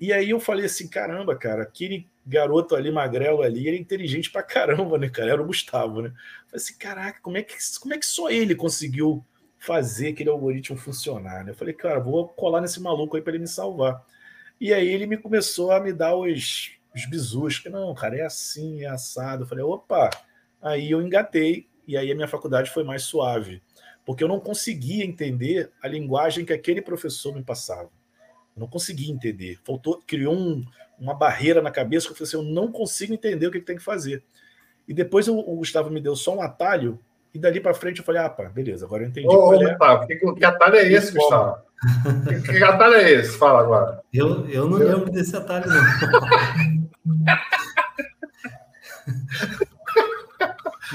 [0.00, 4.30] E aí eu falei assim, caramba, cara, aquele garoto ali, magrelo ali, ele é inteligente
[4.30, 5.30] pra caramba, né, cara?
[5.30, 6.08] Era o Gustavo, né?
[6.08, 9.24] Eu falei assim, caraca, como é que, como é que só ele conseguiu
[9.60, 11.52] fazer aquele algoritmo funcionar, né?
[11.52, 14.04] Eu falei, cara, vou colar nesse maluco aí para ele me salvar.
[14.58, 18.22] E aí ele me começou a me dar os, os bisus, que não, cara, é
[18.22, 19.44] assim, é assado.
[19.44, 20.08] Eu falei, opa,
[20.62, 23.62] aí eu engatei, e aí a minha faculdade foi mais suave,
[24.04, 27.90] porque eu não conseguia entender a linguagem que aquele professor me passava.
[28.56, 29.58] Eu não consegui entender.
[29.62, 30.64] Faltou, criou um,
[30.98, 33.66] uma barreira na cabeça que eu falei assim: eu não consigo entender o que, que
[33.66, 34.24] tem que fazer.
[34.88, 36.98] E depois o, o, Gustavo me deu só um atalho,
[37.32, 39.28] e dali para frente eu falei: ah, pá, beleza, agora eu entendi.
[39.28, 39.70] Ô, é.
[39.70, 41.56] Gustavo, que, que atalho é esse, Gustavo?
[42.44, 43.38] que, que atalho é esse?
[43.38, 44.00] Fala agora.
[44.12, 44.88] Eu, eu não eu...
[44.88, 45.82] lembro desse atalho, não.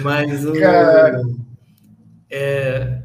[0.04, 0.54] Mas o.
[0.60, 1.24] Cara...
[2.30, 3.02] É,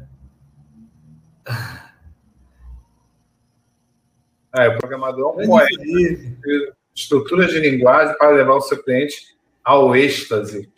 [4.53, 6.75] É, o programador é um poeta.
[6.93, 10.69] Estruturas de linguagem para levar o seu cliente ao êxtase.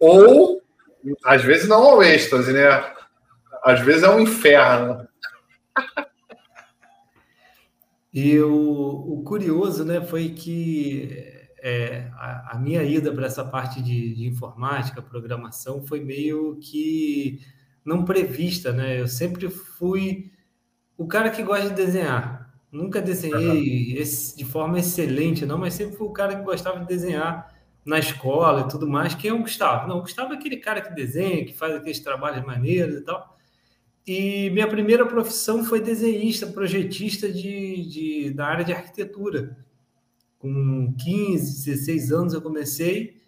[0.00, 0.60] Ou,
[1.24, 2.66] às vezes, não ao êxtase, né?
[3.64, 5.06] Às vezes é um inferno.
[8.12, 11.30] E o, o curioso, né, foi que
[11.62, 17.40] é, a, a, minha ida para essa parte de, de, informática, programação, foi meio que
[17.84, 19.00] não prevista, né?
[19.00, 20.32] Eu sempre fui
[20.96, 22.52] o cara que gosta de desenhar.
[22.72, 26.86] Nunca desenhei esse, de forma excelente, não, mas sempre fui o cara que gostava de
[26.86, 29.14] desenhar na escola e tudo mais.
[29.14, 29.88] Quem é o Gustavo?
[29.88, 33.36] Não, o Gustavo é aquele cara que desenha, que faz aqueles trabalhos maneiros e tal.
[34.06, 39.56] E minha primeira profissão foi desenhista, projetista de, de, da área de arquitetura.
[40.38, 43.20] Com 15, 16 anos eu comecei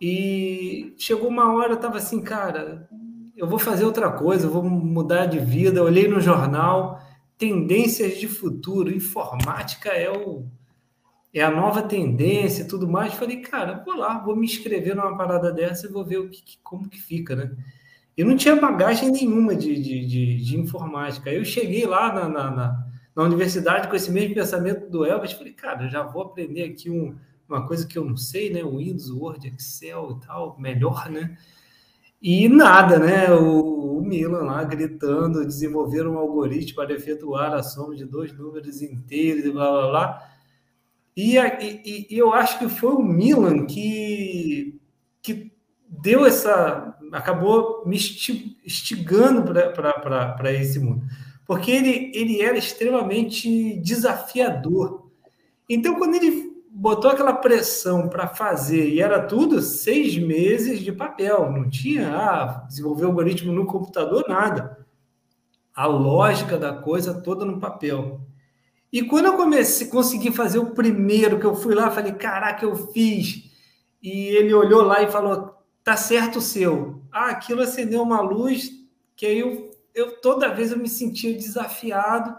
[0.00, 2.88] e chegou uma hora, eu estava assim, cara,
[3.36, 5.80] eu vou fazer outra coisa, eu vou mudar de vida.
[5.80, 7.00] Eu olhei no jornal
[7.36, 10.46] tendências de futuro, informática é o
[11.32, 13.14] é a nova tendência e tudo mais.
[13.14, 16.58] Falei, cara, vou lá, vou me inscrever numa parada dessa e vou ver o que,
[16.62, 17.50] como que fica, né?
[18.16, 21.30] Eu não tinha bagagem nenhuma de, de, de, de informática.
[21.30, 25.32] Eu cheguei lá na, na, na, na, universidade com esse mesmo pensamento do Elvis.
[25.32, 27.16] Falei, cara, já vou aprender aqui um,
[27.48, 28.62] uma coisa que eu não sei, né?
[28.62, 31.36] Windows, Word, Excel e tal, melhor, né?
[32.20, 33.32] E nada, né?
[33.32, 38.82] O, o, Milan lá gritando, desenvolver um algoritmo para efetuar a soma de dois números
[38.82, 40.29] inteiros e blá blá blá.
[41.16, 44.80] E, e, e, eu acho que foi o Milan que,
[45.22, 45.52] que
[45.88, 46.96] deu essa.
[47.12, 51.04] acabou me instigando para esse mundo.
[51.46, 55.10] Porque ele, ele era extremamente desafiador.
[55.68, 61.50] Então, quando ele botou aquela pressão para fazer e era tudo seis meses de papel,
[61.50, 64.78] não tinha ah, desenvolver algoritmo no computador, nada.
[65.74, 68.20] A lógica da coisa toda no papel.
[68.92, 72.74] E quando eu comecei, consegui fazer o primeiro, que eu fui lá, falei, caraca, eu
[72.92, 73.50] fiz.
[74.02, 77.02] E ele olhou lá e falou, tá certo o seu.
[77.12, 78.70] Ah, aquilo acendeu uma luz
[79.14, 82.34] que aí eu, eu toda vez eu me sentia desafiado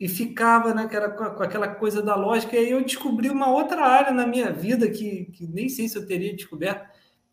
[0.00, 2.56] e ficava naquela, com aquela coisa da lógica.
[2.56, 5.96] E aí eu descobri uma outra área na minha vida que, que nem sei se
[5.96, 6.88] eu teria descoberto,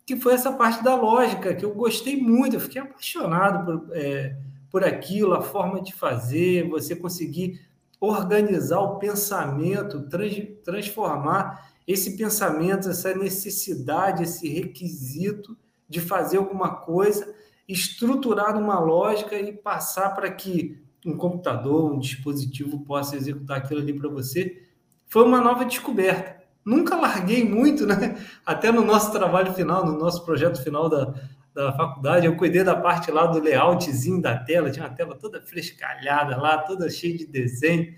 [0.06, 4.36] que foi essa parte da lógica, que eu gostei muito, eu fiquei apaixonado por, é,
[4.70, 7.60] por aquilo, a forma de fazer, você conseguir
[8.00, 15.56] organizar o pensamento, trans, transformar esse pensamento, essa necessidade, esse requisito
[15.88, 17.32] de fazer alguma coisa,
[17.68, 23.92] estruturar numa lógica e passar para que um computador, um dispositivo possa executar aquilo ali
[23.92, 24.62] para você,
[25.06, 26.44] foi uma nova descoberta.
[26.64, 28.20] Nunca larguei muito, né?
[28.44, 31.14] Até no nosso trabalho final, no nosso projeto final da,
[31.56, 35.40] da faculdade, eu cuidei da parte lá do layoutzinho da tela, tinha uma tela toda
[35.40, 37.94] frescalhada lá, toda cheia de desenho.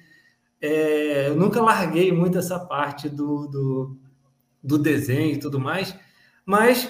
[0.60, 3.98] É, eu nunca larguei muito essa parte do, do,
[4.62, 5.92] do desenho e tudo mais,
[6.46, 6.88] mas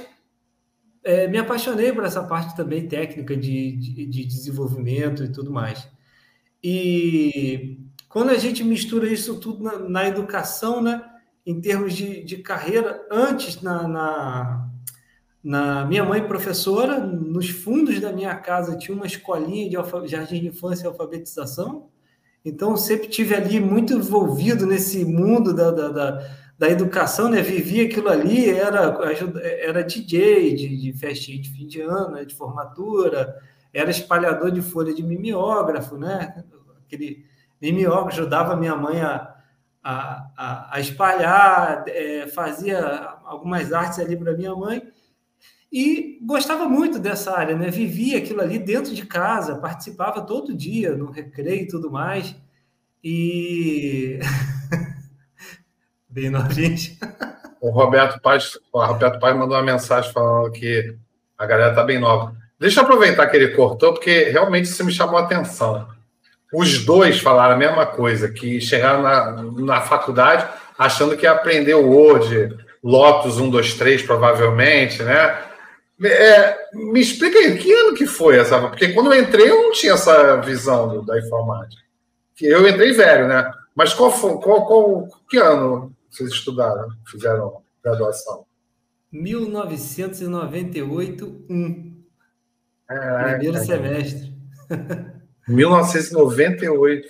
[1.03, 5.89] é, me apaixonei por essa parte também técnica de, de, de desenvolvimento e tudo mais.
[6.63, 7.79] E
[8.11, 11.03] quando a gente mistura isso tudo na, na educação, né,
[11.47, 14.68] em termos de, de carreira, antes na, na,
[15.43, 20.41] na, minha mãe professora, nos fundos da minha casa tinha uma escolinha de alfa, jardim
[20.41, 21.89] de infância e alfabetização,
[22.45, 27.41] então sempre tive ali muito envolvido nesse mundo da, da, da, da educação, né?
[27.41, 28.99] Vivia aquilo ali, era,
[29.61, 32.25] era DJ de, de festinha de fim de ano, né?
[32.25, 33.37] de formatura,
[33.73, 36.45] era espalhador de folha de mimeógrafo, né?
[36.85, 37.25] Aquele
[37.61, 39.35] mimeógrafo ajudava minha mãe a,
[39.85, 42.81] a, a espalhar, é, fazia
[43.25, 44.83] algumas artes ali para minha mãe
[45.71, 47.71] e gostava muito dessa área, né?
[47.71, 52.35] Vivia aquilo ali dentro de casa, participava todo dia no recreio e tudo mais.
[53.05, 54.19] E
[56.09, 56.77] bem novinho.
[57.61, 60.97] O Roberto Paz, o Roberto Paz mandou uma mensagem falando que
[61.37, 62.35] a galera tá bem nova.
[62.59, 65.87] Deixa eu aproveitar que ele cortou, porque realmente isso me chamou a atenção.
[66.53, 71.75] Os dois falaram a mesma coisa, que chegaram na, na faculdade achando que ia aprender
[71.75, 75.48] o Word, Lotus 1, 2, 3, provavelmente, né?
[76.03, 78.61] É, me explica aí, que ano que foi essa?
[78.61, 81.83] Porque quando eu entrei, eu não tinha essa visão da informática.
[82.41, 83.51] Eu entrei velho, né?
[83.75, 88.47] Mas qual foi, qual, qual, que ano vocês estudaram, fizeram graduação?
[89.11, 91.99] 1998, 1.
[92.91, 94.33] É, Primeiro é, semestre.
[95.49, 97.09] 1998.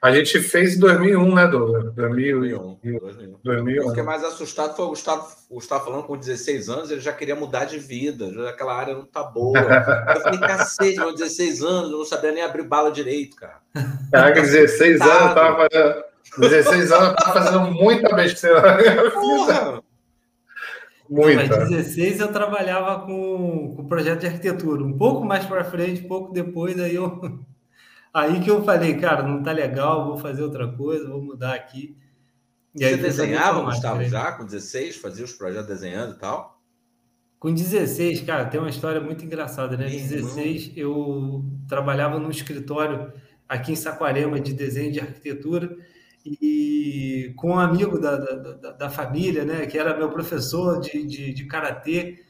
[0.00, 1.92] A gente fez em 2001, né, Douglas?
[1.94, 2.78] 2001.
[2.84, 3.36] 2001.
[3.42, 3.82] 2001.
[3.82, 7.12] Eu fiquei mais assustado foi o Gustavo, o Gustavo falando com 16 anos, ele já
[7.12, 9.58] queria mudar de vida, já aquela área não tá boa.
[10.14, 13.58] eu falei, cacete, meus 16 anos, eu não sabia nem abrir bala direito, cara.
[14.12, 16.04] Caraca, 16 anos eu tava fazendo.
[16.38, 19.10] 16 anos eu tava fazendo muita besteira.
[19.10, 19.82] Porra!
[21.10, 21.56] Muita.
[21.56, 24.84] Mas 16 eu trabalhava com, com projeto de arquitetura.
[24.84, 27.40] Um pouco mais para frente, pouco depois, aí eu
[28.18, 31.96] Aí que eu falei, cara, não tá legal, vou fazer outra coisa, vou mudar aqui.
[32.74, 34.96] E Você desenhava, Gustavo, já com 16?
[34.96, 36.60] Fazia os projetos desenhando e tal?
[37.38, 39.84] Com 16, cara, tem uma história muito engraçada, né?
[39.84, 43.12] Com 16, eu trabalhava num escritório
[43.48, 45.76] aqui em Saquarema de desenho de arquitetura
[46.24, 49.66] e com um amigo da, da, da família, né?
[49.66, 52.24] Que era meu professor de, de, de karatê.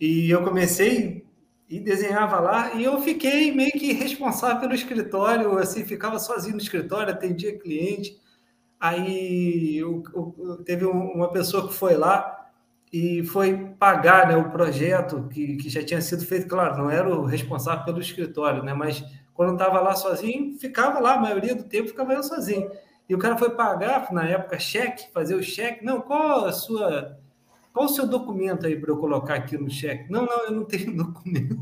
[0.00, 1.23] E eu comecei
[1.68, 6.62] e desenhava lá, e eu fiquei meio que responsável pelo escritório, assim, ficava sozinho no
[6.62, 8.20] escritório, atendia cliente.
[8.78, 12.50] Aí eu, eu, teve uma pessoa que foi lá
[12.92, 17.08] e foi pagar né, o projeto que, que já tinha sido feito, claro, não era
[17.08, 18.74] o responsável pelo escritório, né?
[18.74, 22.70] Mas quando estava lá sozinho, ficava lá, a maioria do tempo ficava eu sozinho.
[23.08, 25.84] E o cara foi pagar, na época, cheque, fazer o cheque.
[25.84, 27.18] Não, qual a sua
[27.74, 30.10] qual o seu documento aí para eu colocar aqui no cheque?
[30.10, 31.60] Não, não, eu não tenho documento.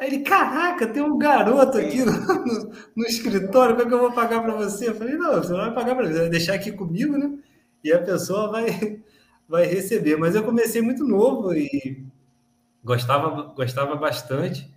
[0.00, 4.00] Aí ele, caraca, tem um garoto aqui no, no, no escritório, como é que eu
[4.00, 4.88] vou pagar para você?
[4.88, 7.38] Eu falei, não, você não vai pagar para mim, vai deixar aqui comigo, né?
[7.82, 9.00] E a pessoa vai,
[9.46, 10.16] vai receber.
[10.16, 12.02] Mas eu comecei muito novo e
[12.82, 14.72] gostava, gostava bastante.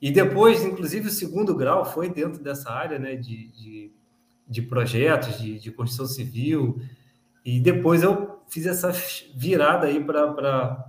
[0.00, 3.92] E depois, inclusive, o segundo grau foi dentro dessa área, né, de, de
[4.52, 6.80] de projetos, de, de construção civil,
[7.44, 8.92] e depois eu fiz essa
[9.34, 10.86] virada aí para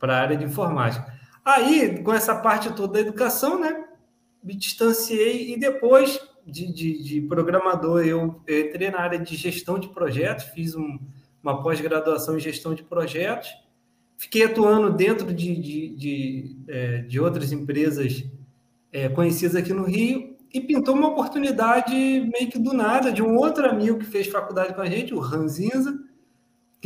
[0.00, 1.14] a área de informática.
[1.44, 3.84] Aí, com essa parte toda da educação, né,
[4.42, 9.88] me distanciei e depois de, de, de programador eu entrei na área de gestão de
[9.88, 10.98] projetos, fiz um,
[11.42, 13.50] uma pós-graduação em gestão de projetos,
[14.16, 18.24] fiquei atuando dentro de, de, de, é, de outras empresas
[18.90, 23.36] é, conhecidas aqui no Rio e pintou uma oportunidade meio que do nada de um
[23.36, 26.06] outro amigo que fez faculdade com a gente, o Ranzinza,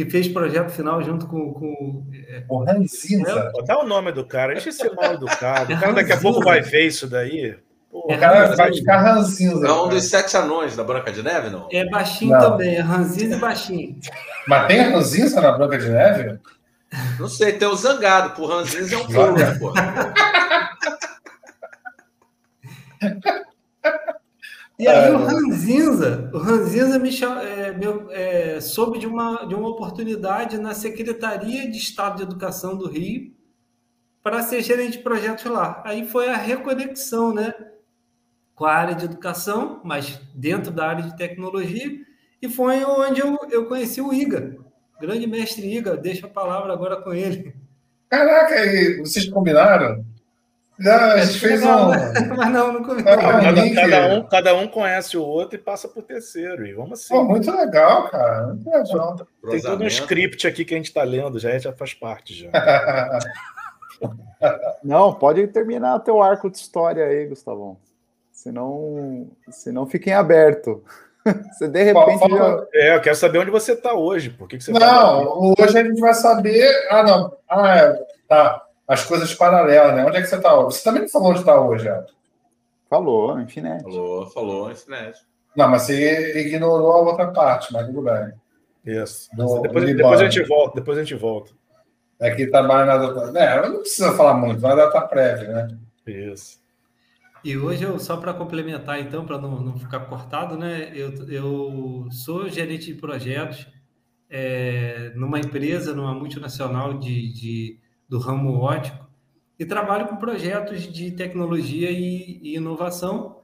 [0.05, 1.53] que fez projeto final junto com.
[1.53, 3.53] com é, o Ranzinza.
[3.67, 5.75] Dá o nome do cara, deixa esse mal educado.
[5.75, 7.55] O cara daqui a pouco vai ver isso daí.
[7.93, 9.67] o cara vai ficar ranzinza.
[9.67, 11.69] É um dos sete anões da Branca de Neve, não?
[11.71, 12.41] É baixinho não.
[12.41, 13.99] também, é ranzinza e baixinho.
[14.47, 16.39] Mas tem ranzinza na Branca de Neve?
[17.19, 19.73] Não sei, tem o zangado, por ranzinza é um né, pô.
[24.81, 27.11] E aí o Ranzinza, o Ranzinza me
[27.43, 32.75] é, meu, é, soube de uma, de uma oportunidade na Secretaria de Estado de Educação
[32.75, 33.31] do Rio
[34.23, 35.83] para ser gerente de projetos lá.
[35.85, 37.53] Aí foi a reconexão, né?
[38.55, 41.91] Com a área de educação, mas dentro da área de tecnologia,
[42.41, 44.57] e foi onde eu, eu conheci o Iga,
[44.99, 45.95] grande mestre Iga.
[45.95, 47.55] Deixa a palavra agora com ele.
[48.09, 50.03] Caraca, e vocês combinaram?
[50.81, 51.67] Já, a gente fez um.
[52.37, 53.03] Mas não, não comi.
[53.03, 56.67] Cada, cada, um, cada um conhece o outro e passa pro terceiro.
[56.67, 57.15] E vamos assim.
[57.15, 58.47] Pô, muito legal, cara.
[58.47, 59.17] Muito legal.
[59.51, 62.51] Tem todo um script aqui que a gente está lendo, já, já faz parte já.
[64.83, 67.77] não, pode terminar teu arco de história aí, Gustavão.
[68.33, 70.83] Senão, senão fiquem aberto.
[71.53, 72.27] Você de repente.
[72.27, 72.67] Já...
[72.73, 74.31] É, eu quero saber onde você está hoje.
[74.31, 76.89] Por que, que você Não, tá hoje a gente vai saber.
[76.91, 77.37] Ah, não.
[77.47, 78.07] Ah, é.
[78.27, 80.05] Tá as coisas paralelas, né?
[80.05, 80.77] Onde é que você está hoje?
[80.77, 82.05] Você também não falou onde está hoje, já.
[82.89, 83.85] Falou, Infinite.
[83.85, 85.21] Falou, falou, Infinite.
[85.57, 88.33] Não, mas você ignorou a outra parte, mas tudo bem.
[88.85, 89.29] Isso.
[89.37, 91.53] Do, depois, do depois a gente volta, depois a gente volta.
[92.19, 93.39] É que trabalha na data.
[93.39, 95.69] É, não precisa falar muito, vai data prévia, né?
[96.05, 96.59] Isso.
[97.45, 100.91] E hoje eu, só para complementar, então, para não, não ficar cortado, né?
[100.93, 103.69] Eu, eu sou gerente de projetos
[104.29, 107.80] é, numa empresa, numa multinacional de, de
[108.11, 109.09] do ramo ótico
[109.57, 113.37] e trabalho com projetos de tecnologia e, e inovação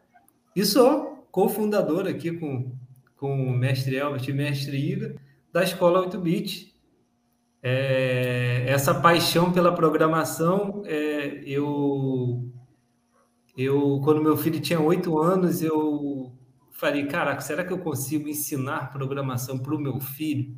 [0.57, 2.75] e sou cofundador aqui com,
[3.17, 5.15] com o mestre Elbert e mestre Iga
[5.53, 6.75] da Escola 8-Bit.
[7.63, 12.51] É, essa paixão pela programação, é, eu,
[13.57, 16.33] eu, quando meu filho tinha oito anos, eu
[16.73, 20.55] falei, caraca, será que eu consigo ensinar programação para o meu filho?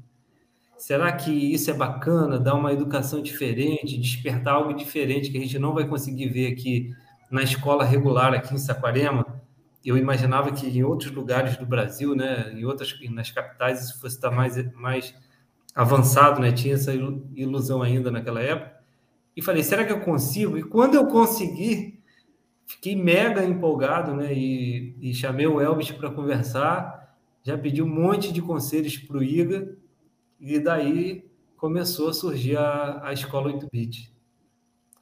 [0.78, 5.58] Será que isso é bacana, dar uma educação diferente, despertar algo diferente que a gente
[5.58, 6.94] não vai conseguir ver aqui
[7.28, 9.26] na escola regular aqui em Saquarema?
[9.84, 14.14] Eu imaginava que em outros lugares do Brasil, né, em outras nas capitais isso fosse
[14.14, 15.12] estar mais mais
[15.74, 16.52] avançado, né?
[16.52, 16.92] Tinha essa
[17.34, 18.78] ilusão ainda naquela época.
[19.36, 20.58] E falei, será que eu consigo?
[20.58, 22.00] E quando eu conseguir,
[22.66, 24.32] fiquei mega empolgado, né?
[24.32, 27.16] E, e chamei o Elvis para conversar.
[27.42, 29.77] Já pedi um monte de conselhos para o Iga
[30.40, 34.12] e daí começou a surgir a, a escola 8-bit.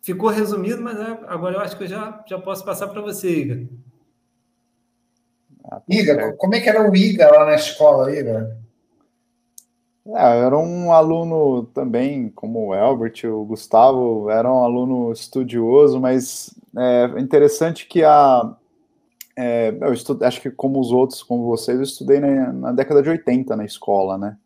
[0.03, 3.29] Ficou resumido, mas é, agora eu acho que eu já, já posso passar para você,
[3.29, 3.69] Iga.
[5.65, 8.57] Ah, Iga, como é que era o Iga lá na escola, Iga?
[10.15, 16.55] É, era um aluno também, como o Albert, o Gustavo, era um aluno estudioso, mas
[16.77, 18.55] é interessante que a.
[19.39, 23.03] É, eu estudo, acho que como os outros, como vocês, eu estudei na, na década
[23.03, 24.39] de 80 na escola, né?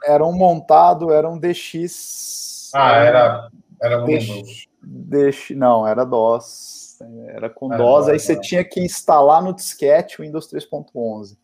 [0.05, 2.71] era um montado, era um DX.
[2.73, 3.49] Ah, era,
[3.81, 6.97] era um DX, DX, Não, era DOS.
[7.27, 11.37] Era com era DOS, aí você tinha que instalar no disquete o Windows 3.11.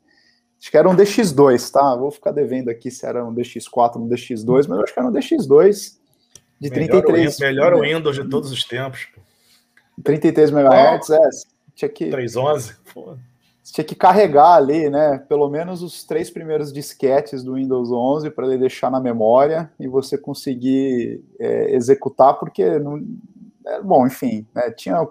[0.60, 1.96] Acho que era um DX2, tá?
[1.96, 5.00] Vou ficar devendo aqui se era um DX4 ou um DX2, mas eu acho que
[5.00, 5.98] era um DX2
[6.60, 7.38] de melhor 33.
[7.38, 9.08] O, melhor o Windows de todos os tempos.
[10.04, 11.20] 33 MHz, é.
[11.76, 12.10] Tinha que.
[12.10, 12.76] 311?
[13.64, 15.24] Tinha que carregar ali, né?
[15.30, 19.88] Pelo menos os três primeiros disquetes do Windows 11 para ele deixar na memória e
[19.88, 23.00] você conseguir é, executar, porque não.
[23.66, 25.08] É, bom, enfim, né, tinha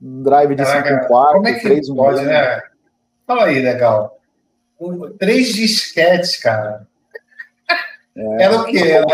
[0.00, 2.62] drive de 5 quartos, como é que 3 pode, né?
[3.26, 4.18] Fala aí, legal.
[4.80, 6.86] Um, três disquetes, cara.
[8.16, 8.78] É, Era o quê?
[8.78, 9.04] Era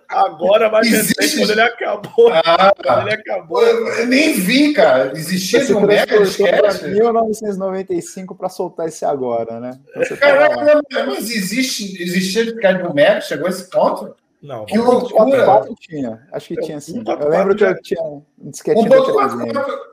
[0.08, 1.38] Agora mais Existe...
[1.38, 2.32] quando ele acabou.
[2.34, 3.62] Ah, quando ele acabou.
[3.62, 5.12] Eu nem vi, cara.
[5.14, 6.88] Existia de um mega disquete.
[6.88, 9.80] 1995 para soltar esse agora, né?
[9.96, 13.22] Então Caraca, tá mas existe, existia de disquete de um mega?
[13.22, 14.16] Chegou a esse ponto?
[14.42, 14.66] Não.
[14.66, 15.46] Que loucura.
[15.46, 16.28] 4 tinha.
[16.32, 17.04] Acho que tinha sim.
[17.06, 18.80] Eu lembro que eu tinha um disquete.
[18.82, 19.90] 1.44.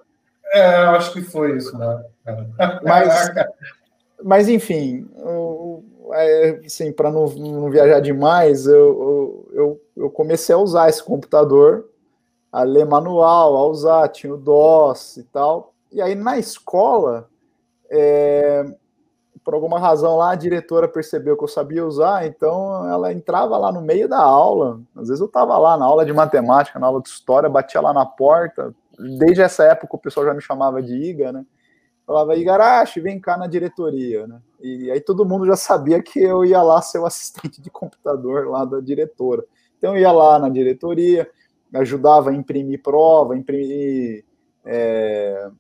[0.53, 2.05] É, eu acho que foi isso, né?
[2.83, 3.33] Mas,
[4.23, 10.59] mas enfim, o, é, assim, para não, não, viajar demais, eu, eu, eu, comecei a
[10.59, 11.89] usar esse computador,
[12.53, 15.73] a ler manual, a usar, tinha o DOS e tal.
[15.93, 17.29] E aí na escola,
[17.91, 18.65] é,
[19.45, 23.71] por alguma razão lá, a diretora percebeu que eu sabia usar, então ela entrava lá
[23.71, 24.81] no meio da aula.
[24.95, 27.93] Às vezes eu estava lá na aula de matemática, na aula de história, batia lá
[27.93, 28.75] na porta.
[29.19, 31.47] Desde essa época o pessoal já me chamava de Iga, né?
[32.07, 34.41] Falava, Igarashi, vem cá na diretoria, né?
[34.61, 38.49] E aí todo mundo já sabia que eu ia lá ser o assistente de computador
[38.49, 39.45] lá da diretora.
[39.77, 41.29] Então eu ia lá na diretoria,
[41.75, 44.25] ajudava a imprimir prova, imprimir
[44.65, 45.51] é,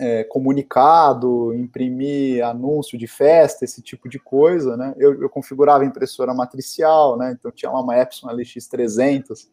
[0.00, 4.94] é, comunicado, imprimir anúncio de festa, esse tipo de coisa, né?
[4.98, 7.34] Eu, eu configurava impressora matricial, né?
[7.38, 9.48] Então tinha lá uma Epson LX300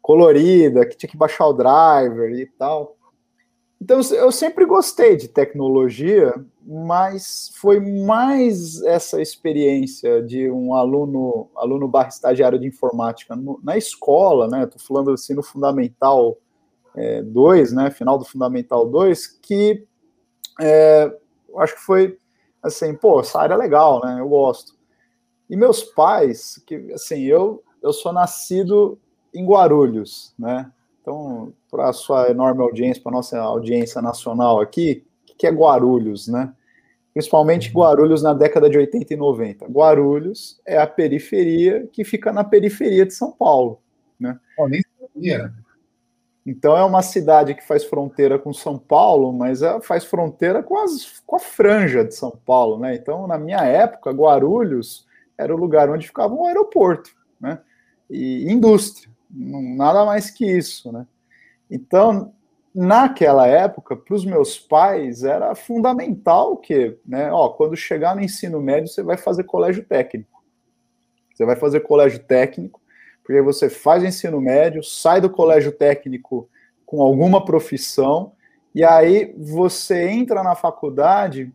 [0.00, 2.97] colorida, que tinha que baixar o driver e tal.
[3.80, 6.34] Então, eu sempre gostei de tecnologia,
[6.66, 13.76] mas foi mais essa experiência de um aluno, aluno barra estagiário de informática no, na
[13.76, 14.64] escola, né?
[14.64, 16.36] Estou falando assim no Fundamental
[17.24, 17.90] 2, é, né?
[17.90, 19.86] Final do Fundamental 2, que
[20.60, 21.16] é,
[21.58, 22.18] acho que foi
[22.62, 24.16] assim, pô, essa área é legal, né?
[24.20, 24.76] Eu gosto.
[25.48, 28.98] E meus pais, que assim, eu, eu sou nascido
[29.32, 30.70] em Guarulhos, né?
[31.08, 35.50] Então, para a sua enorme audiência, para a nossa audiência nacional aqui, o que é
[35.50, 36.52] Guarulhos, né?
[37.14, 37.80] Principalmente uhum.
[37.80, 39.66] Guarulhos na década de 80 e 90.
[39.68, 43.80] Guarulhos é a periferia que fica na periferia de São Paulo,
[44.20, 44.38] né?
[46.44, 50.76] Então é uma cidade que faz fronteira com São Paulo, mas ela faz fronteira com,
[50.76, 52.94] as, com a franja de São Paulo, né?
[52.94, 55.06] Então, na minha época, Guarulhos
[55.38, 57.60] era o lugar onde ficava um aeroporto, né?
[58.10, 61.06] E indústria nada mais que isso, né?
[61.70, 62.32] Então,
[62.74, 68.60] naquela época, para os meus pais, era fundamental que, né, ó, quando chegar no ensino
[68.60, 70.42] médio, você vai fazer colégio técnico.
[71.34, 72.80] Você vai fazer colégio técnico,
[73.22, 76.48] porque você faz ensino médio, sai do colégio técnico
[76.86, 78.32] com alguma profissão,
[78.74, 81.52] e aí você entra na faculdade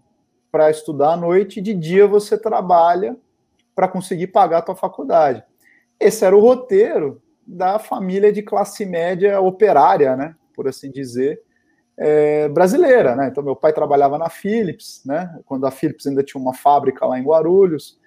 [0.52, 3.18] para estudar à noite, e de dia você trabalha
[3.74, 5.44] para conseguir pagar a tua faculdade.
[6.00, 11.41] Esse era o roteiro da família de classe média operária, né, por assim dizer,
[11.98, 13.28] é, brasileira, né?
[13.28, 15.39] Então meu pai trabalhava na Philips, né?
[15.46, 18.00] Quando a Philips ainda tinha uma fábrica lá em Guarulhos,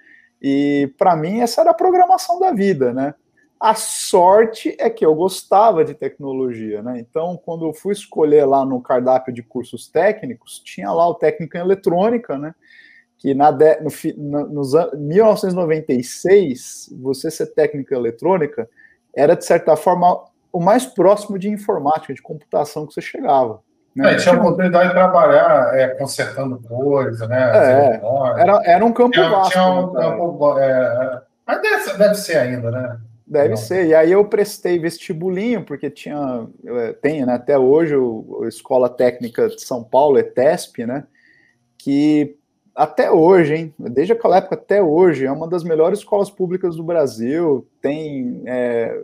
[0.42, 3.14] e para mim essa era a programação da vida, né?
[3.58, 6.98] A sorte é que eu gostava de tecnologia, né?
[6.98, 11.56] Então, quando eu fui escolher lá no cardápio de cursos técnicos, tinha lá o técnico
[11.56, 12.54] em eletrônica, né?
[13.16, 18.68] Que na de, no, no, nos 1996, você ser em eletrônica
[19.16, 23.60] era, de certa forma, o mais próximo de informática, de computação que você chegava.
[23.94, 24.12] Né?
[24.12, 27.50] É, tinha a oportunidade de trabalhar é, consertando coisas, né?
[27.54, 28.00] É,
[28.38, 29.52] era, era um campo tinha, vasto.
[29.52, 32.98] Tinha um, né, campo, é, mas deve, deve ser ainda, né?
[33.26, 33.56] Deve Não.
[33.56, 33.86] ser.
[33.86, 39.48] E aí eu prestei vestibulinho, porque tinha, é, tem né, até hoje a Escola Técnica
[39.48, 41.04] de São Paulo, ETESP, né?
[41.78, 42.36] Que
[42.76, 43.74] até hoje, hein?
[43.78, 49.02] Desde aquela época até hoje, é uma das melhores escolas públicas do Brasil, tem é,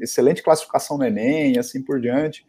[0.00, 2.44] excelente classificação no Enem assim por diante.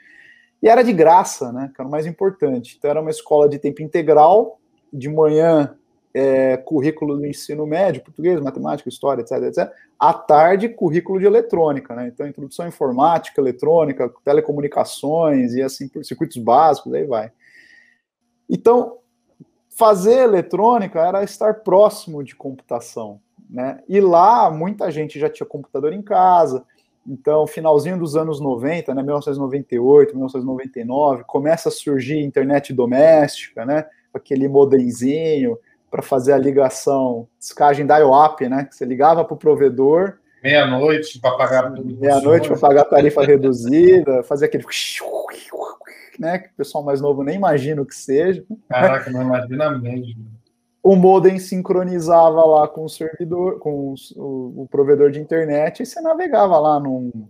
[0.61, 1.71] E era de graça, né?
[1.73, 2.75] Que era o mais importante.
[2.77, 4.59] Então era uma escola de tempo integral,
[4.91, 5.75] de manhã
[6.13, 9.71] é, currículo do ensino médio, português, matemática, história, etc, etc.
[9.99, 12.07] À tarde, currículo de eletrônica, né?
[12.07, 17.31] Então, introdução à informática, eletrônica, telecomunicações e assim por circuitos básicos, aí vai.
[18.49, 18.97] Então,
[19.75, 23.19] fazer eletrônica era estar próximo de computação,
[23.49, 23.81] né?
[23.87, 26.65] E lá muita gente já tinha computador em casa.
[27.05, 33.85] Então, finalzinho dos anos 90, né, 1998, 1999, começa a surgir internet doméstica, né?
[34.13, 35.57] Aquele modemzinho
[35.91, 38.63] para fazer a ligação, descagem dial-up, né?
[38.63, 40.17] Que você ligava para o provedor.
[40.45, 41.71] Meia-noite para pagar.
[41.71, 44.63] Meia-noite para pagar tarifa reduzida, fazer aquele
[46.19, 46.37] né?
[46.37, 48.45] Que o pessoal mais novo nem imagina o que seja.
[48.69, 50.23] Caraca, não imagina mesmo.
[50.83, 55.99] O modem sincronizava lá com o servidor, com o, o provedor de internet, e você
[55.99, 57.27] navegava lá num,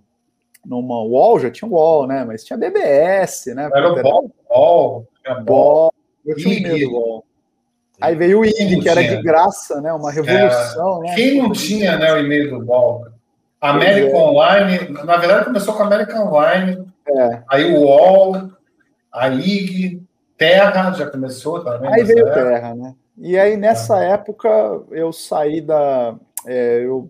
[0.65, 2.25] numa wall, já tinha wall, né?
[2.25, 3.69] Mas tinha BBS, né?
[3.73, 5.07] Era o ball, ball,
[5.45, 5.93] ball.
[6.25, 7.25] Eu tinha medo do wall.
[8.01, 9.93] Aí veio o IG, que era de graça, né?
[9.93, 11.03] Uma revolução.
[11.03, 11.15] É, né?
[11.15, 13.05] Quem não tinha né, o e-mail do Ball?
[13.61, 14.21] América é.
[14.21, 17.41] Online, na verdade começou com a América Online, é.
[17.49, 18.51] aí o UOL,
[19.11, 20.01] a IG,
[20.37, 21.91] Terra já começou também.
[21.91, 22.43] Aí veio época.
[22.43, 22.95] Terra, né?
[23.17, 24.11] E aí nessa é.
[24.11, 24.49] época
[24.91, 26.15] eu saí da.
[26.45, 27.09] É, eu,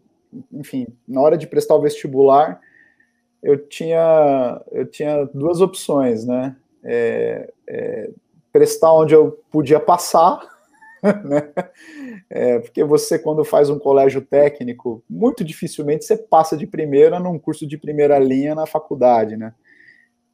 [0.54, 2.60] enfim, na hora de prestar o vestibular,
[3.42, 6.56] eu tinha, eu tinha duas opções, né?
[6.84, 8.10] É, é,
[8.54, 10.40] prestar onde eu podia passar,
[11.24, 11.51] né?
[12.30, 17.38] É, porque você, quando faz um colégio técnico, muito dificilmente você passa de primeira num
[17.38, 19.53] curso de primeira linha na faculdade, né?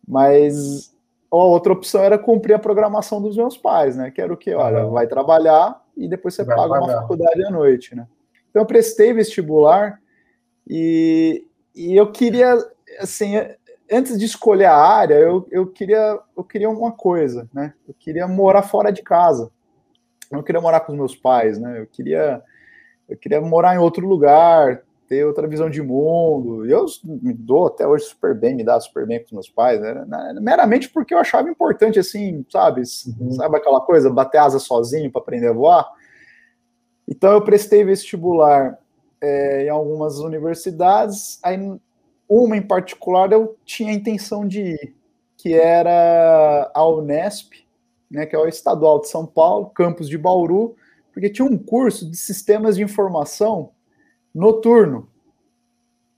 [0.07, 0.91] Mas
[1.31, 4.11] a outra opção era cumprir a programação dos meus pais, né?
[4.11, 4.53] Que era o que?
[4.53, 6.85] Olha, vai trabalhar e depois você vai paga pagar.
[6.85, 8.07] uma faculdade à noite, né?
[8.49, 9.99] Então eu prestei vestibular
[10.67, 11.45] e,
[11.75, 12.57] e eu queria,
[12.99, 13.35] assim,
[13.91, 17.73] antes de escolher a área, eu, eu, queria, eu queria uma coisa, né?
[17.87, 19.51] Eu queria morar fora de casa.
[20.31, 21.81] Eu não queria morar com os meus pais, né?
[21.81, 22.41] Eu queria,
[23.09, 26.65] eu queria morar em outro lugar, ter outra visão de mundo.
[26.65, 29.49] E eu me dou até hoje super bem, me dá super bem com os meus
[29.49, 30.05] pais, né?
[30.41, 32.81] meramente porque eu achava importante, assim, sabe?
[33.19, 33.31] Uhum.
[33.33, 35.85] Sabe aquela coisa, bater asa sozinho para aprender a voar?
[37.05, 38.79] Então eu prestei vestibular
[39.19, 41.59] é, em algumas universidades, aí
[42.29, 44.95] uma em particular eu tinha a intenção de ir,
[45.35, 47.60] que era a Unesp,
[48.11, 50.75] né, que é o Estadual de São Paulo, campus de Bauru,
[51.13, 53.71] porque tinha um curso de sistemas de informação
[54.35, 55.09] noturno.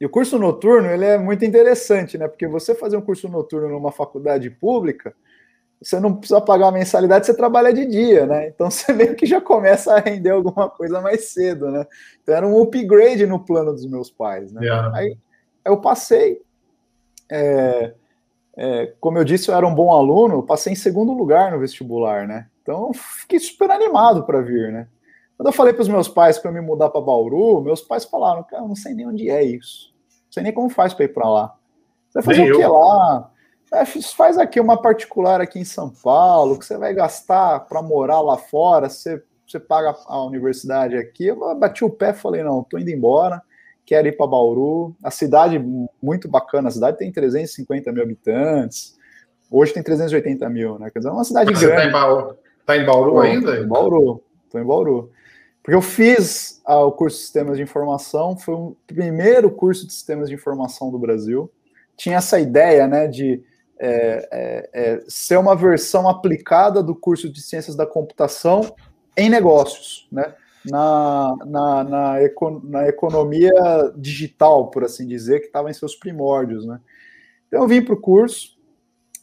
[0.02, 2.28] E o curso noturno ele é muito interessante, né?
[2.28, 5.16] Porque você fazer um curso noturno numa faculdade pública,
[5.82, 8.48] você não precisa pagar a mensalidade, você trabalha de dia, né?
[8.48, 11.86] Então você meio que já começa a render alguma coisa mais cedo, né?
[12.22, 14.62] Então era um upgrade no plano dos meus pais, né?
[14.64, 14.96] Yeah.
[14.96, 15.18] Aí
[15.64, 16.41] eu passei.
[17.32, 17.94] É,
[18.56, 22.28] é, como eu disse, eu era um bom aluno, passei em segundo lugar no vestibular,
[22.28, 22.47] né?
[22.62, 24.88] Então eu fiquei super animado para vir, né?
[25.36, 28.06] Quando eu falei para os meus pais que eu me mudar para Bauru, meus pais
[28.06, 29.93] falaram, cara, eu não sei nem onde é isso.
[30.26, 31.56] Não sei nem como faz para ir para lá.
[32.10, 33.32] Você vai fazer nem o que lá?
[33.74, 38.22] É, faz aqui uma particular aqui em São Paulo, que você vai gastar para morar
[38.22, 41.26] lá fora, você, você paga a universidade aqui.
[41.26, 43.41] Eu bati o pé e falei, não, tô indo embora,
[43.86, 44.96] quero ir para Bauru.
[45.04, 45.60] A cidade,
[46.02, 48.98] muito bacana, a cidade tem 350 mil habitantes,
[49.50, 50.90] hoje tem 380 mil, né?
[50.90, 51.76] Quer dizer, é uma cidade Mas grande.
[51.76, 53.58] Você tá em Bauru, tá em Bauru ainda?
[53.58, 55.12] Em Bauru, tô em Bauru.
[55.62, 59.94] Porque eu fiz ah, o curso de Sistemas de Informação, foi o primeiro curso de
[59.94, 61.50] Sistemas de Informação do Brasil.
[61.96, 63.42] Tinha essa ideia né, de
[63.80, 68.76] é, é, é, ser uma versão aplicada do curso de Ciências da Computação
[69.16, 70.34] em negócios, né?
[70.66, 73.51] Na, na, na, eco, na economia
[73.97, 76.66] digital, por assim dizer, que estava em seus primórdios.
[76.66, 76.80] Né?
[77.47, 78.57] Então eu vim para o curso,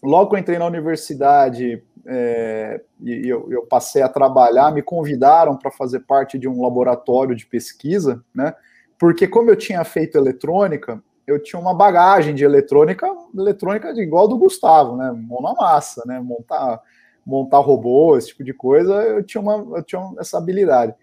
[0.03, 5.71] logo eu entrei na universidade, é, e eu, eu, passei a trabalhar, me convidaram para
[5.71, 8.55] fazer parte de um laboratório de pesquisa, né?
[8.99, 14.39] Porque como eu tinha feito eletrônica, eu tinha uma bagagem de eletrônica, eletrônica igual do
[14.39, 15.13] Gustavo, né?
[15.13, 16.21] Mão na massa, né?
[16.21, 16.81] Montar,
[17.25, 20.95] montar robô, esse tipo de coisa, eu tinha, uma, eu tinha essa habilidade.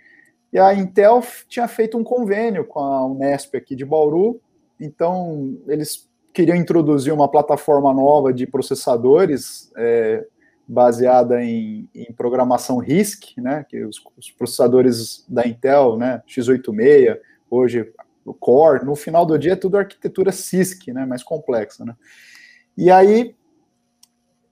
[0.52, 4.40] E a Intel tinha feito um convênio com a Unesp aqui de Bauru
[4.80, 10.26] então eles queriam introduzir uma plataforma nova de processadores é,
[10.68, 17.18] baseada em, em, programação RISC, né, que os, os, processadores da Intel, né, x86,
[17.50, 17.92] hoje
[18.24, 21.96] o Core, no final do dia é tudo arquitetura CISC, né, mais complexa, né.
[22.78, 23.36] E aí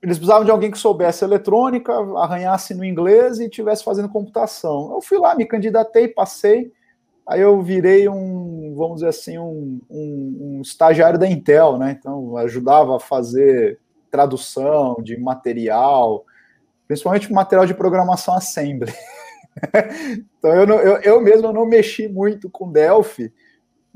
[0.05, 4.91] eles precisavam de alguém que soubesse eletrônica, arranhasse no inglês e estivesse fazendo computação.
[4.93, 6.71] Eu fui lá, me candidatei, passei,
[7.27, 12.37] aí eu virei um, vamos dizer assim, um, um, um estagiário da Intel, né, então
[12.37, 13.79] ajudava a fazer
[14.11, 16.23] tradução de material,
[16.87, 18.93] principalmente material de programação assembly.
[20.37, 23.33] então eu, não, eu, eu mesmo não mexi muito com Delphi,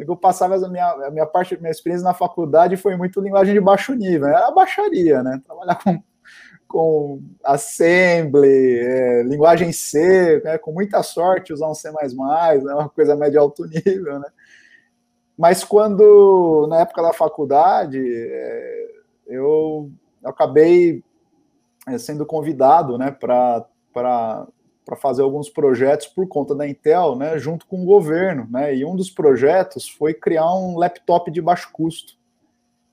[0.07, 3.59] eu passava a minha, a minha parte, minha experiência na faculdade foi muito linguagem de
[3.59, 5.41] baixo nível, era baixaria, né?
[5.45, 6.03] Trabalhar com,
[6.67, 10.57] com assembly, é, linguagem C, né?
[10.57, 12.73] com muita sorte usar um C++, né?
[12.73, 14.29] uma coisa média alto nível, né?
[15.37, 18.87] Mas quando, na época da faculdade, é,
[19.27, 19.91] eu
[20.21, 21.03] eu acabei
[21.87, 24.47] é, sendo convidado né, para
[24.95, 28.47] fazer alguns projetos por conta da Intel, né, junto com o governo.
[28.49, 32.17] Né, e um dos projetos foi criar um laptop de baixo custo.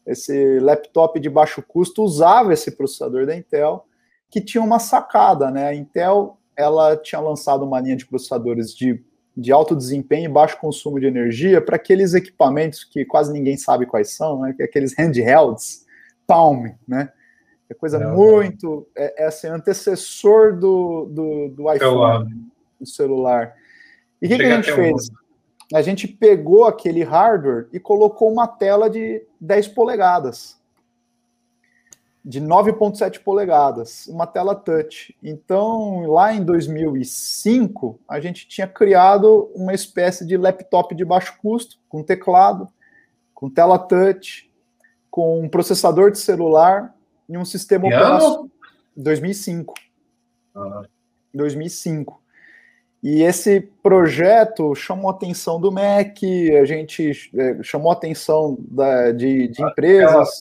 [0.07, 3.87] Esse laptop de baixo custo usava esse processador da Intel,
[4.31, 5.51] que tinha uma sacada.
[5.51, 9.05] Né, a Intel ela tinha lançado uma linha de processadores de,
[9.37, 13.85] de alto desempenho e baixo consumo de energia para aqueles equipamentos que quase ninguém sabe
[13.85, 15.85] quais são, né, é aqueles handhelds,
[16.27, 17.13] Palm, né?
[17.69, 18.87] É coisa é, muito.
[18.97, 22.47] É, é assim, antecessor do, do, do iPhone,
[22.81, 23.55] do celular.
[24.23, 25.11] E o que, que, a gente fez?
[25.75, 30.57] A gente pegou aquele hardware e colocou uma tela de 10 polegadas.
[32.25, 35.17] De 9,7 polegadas, uma tela touch.
[35.23, 41.79] Então, lá em 2005, a gente tinha criado uma espécie de laptop de baixo custo,
[41.89, 42.69] com teclado,
[43.33, 44.51] com tela touch,
[45.09, 46.96] com um processador de celular
[47.29, 48.49] em um sistema operacional.
[48.97, 49.75] 2005.
[50.55, 50.83] Ah.
[51.35, 52.21] 2005.
[53.03, 59.13] E esse projeto chamou a atenção do MEC, a gente é, chamou a atenção da,
[59.13, 60.41] de, de empresas.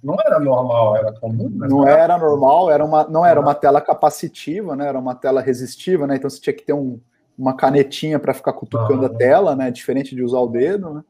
[0.00, 1.48] Não era normal, era comum?
[1.48, 1.66] Né?
[1.68, 4.86] Não era normal, era uma, não era uma tela capacitiva, né?
[4.86, 6.16] Era uma tela resistiva, né?
[6.16, 7.00] Então você tinha que ter um,
[7.36, 9.08] uma canetinha para ficar cutucando ah.
[9.08, 9.70] a tela, né?
[9.70, 11.04] Diferente de usar o dedo, né?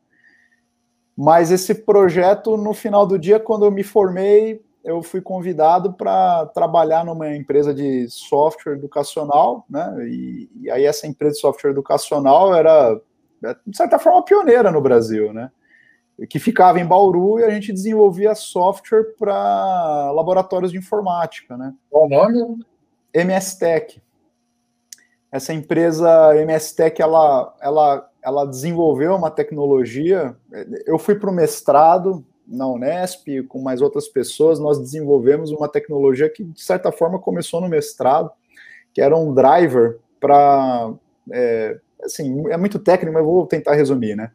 [1.15, 6.47] Mas esse projeto, no final do dia, quando eu me formei, eu fui convidado para
[6.47, 9.95] trabalhar numa empresa de software educacional, né?
[10.09, 13.01] E, e, aí essa empresa de software educacional era,
[13.67, 15.51] de certa forma, pioneira no Brasil, né?
[16.29, 21.75] Que ficava em Bauru e a gente desenvolvia software para laboratórios de informática, né?
[21.91, 22.65] Qual nome?
[23.13, 24.03] MS Tech.
[25.31, 30.35] Essa empresa MS Tech, ela, ela, ela desenvolveu uma tecnologia.
[30.87, 36.31] Eu fui para o mestrado na Unesp, com mais outras pessoas, nós desenvolvemos uma tecnologia
[36.31, 38.31] que, de certa forma, começou no mestrado,
[38.95, 40.95] que era um driver para.
[41.31, 44.31] É, assim, é muito técnico, mas vou tentar resumir, né?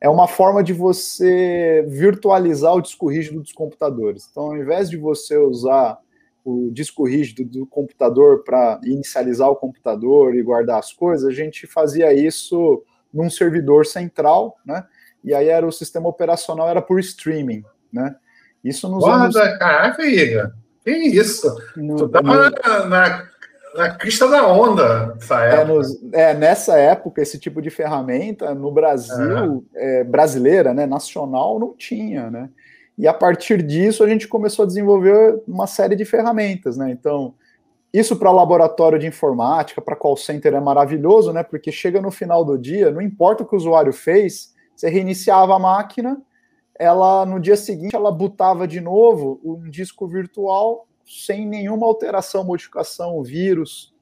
[0.00, 4.28] É uma forma de você virtualizar o disco rígido dos computadores.
[4.30, 5.98] Então, ao invés de você usar
[6.44, 11.66] o disco rígido do computador para inicializar o computador e guardar as coisas, a gente
[11.66, 12.82] fazia isso
[13.12, 14.84] num servidor central, né?
[15.24, 18.16] E aí era o sistema operacional era por streaming, né?
[18.62, 19.58] Isso nos Guarda, anos...
[19.58, 20.54] caraca, Iga,
[20.84, 21.54] que isso?
[21.76, 22.88] No, tu tava no...
[22.88, 23.28] na,
[23.74, 25.74] na, crista da onda nessa é, época.
[25.74, 30.00] Nos, é, nessa época, esse tipo de ferramenta no Brasil, é.
[30.00, 32.48] É, brasileira, né, nacional, não tinha, né?
[32.96, 36.90] E a partir disso a gente começou a desenvolver uma série de ferramentas, né?
[36.90, 37.34] Então,
[37.92, 41.42] isso para laboratório de informática, para call center é maravilhoso, né?
[41.42, 45.56] Porque chega no final do dia, não importa o que o usuário fez, você reiniciava
[45.56, 46.22] a máquina,
[46.78, 53.20] ela no dia seguinte ela botava de novo um disco virtual sem nenhuma alteração, modificação,
[53.24, 53.92] vírus.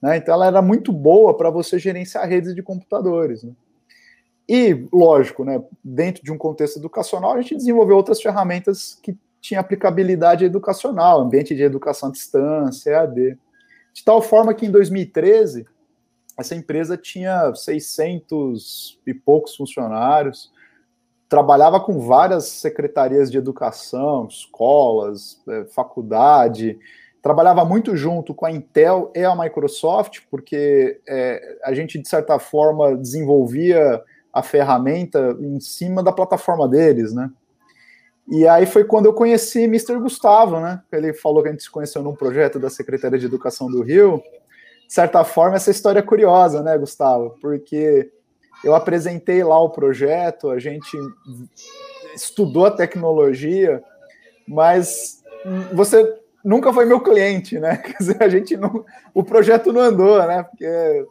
[0.00, 0.16] Né?
[0.16, 3.42] Então ela era muito boa para você gerenciar redes de computadores.
[3.42, 3.52] Né?
[4.48, 9.60] E, lógico, né, dentro de um contexto educacional, a gente desenvolveu outras ferramentas que tinham
[9.60, 13.38] aplicabilidade educacional, ambiente de educação à distância, EAD.
[13.92, 15.66] De tal forma que em 2013
[16.38, 20.50] essa empresa tinha 600 e poucos funcionários,
[21.28, 26.78] trabalhava com várias secretarias de educação, escolas, é, faculdade,
[27.22, 32.38] trabalhava muito junto com a Intel e a Microsoft, porque é, a gente, de certa
[32.38, 34.02] forma, desenvolvia
[34.32, 37.30] a ferramenta em cima da plataforma deles, né?
[38.28, 39.98] E aí foi quando eu conheci Mr.
[39.98, 40.82] Gustavo, né?
[40.92, 44.22] Ele falou que a gente se conheceu num projeto da Secretaria de Educação do Rio,
[44.92, 47.34] de certa forma, essa história é curiosa, né, Gustavo?
[47.40, 48.12] Porque
[48.62, 50.98] eu apresentei lá o projeto, a gente
[52.14, 53.82] estudou a tecnologia,
[54.46, 55.24] mas
[55.72, 57.78] você nunca foi meu cliente, né?
[57.80, 58.84] Quer dizer, a gente não,
[59.14, 60.42] o projeto não andou, né?
[60.42, 61.06] Porque,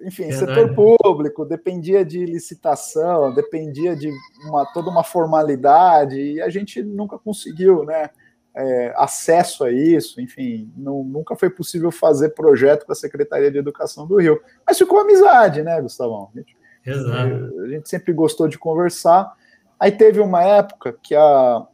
[0.00, 4.10] enfim, setor público dependia de licitação, dependia de
[4.46, 8.08] uma, toda uma formalidade e a gente nunca conseguiu, né?
[8.56, 13.58] É, acesso a isso, enfim, não, nunca foi possível fazer projeto com a Secretaria de
[13.58, 14.40] Educação do Rio.
[14.64, 16.30] Mas ficou amizade, né, Gustavão?
[16.32, 17.60] A gente, Exato.
[17.62, 19.32] a gente sempre gostou de conversar.
[19.78, 21.66] Aí teve uma época que a,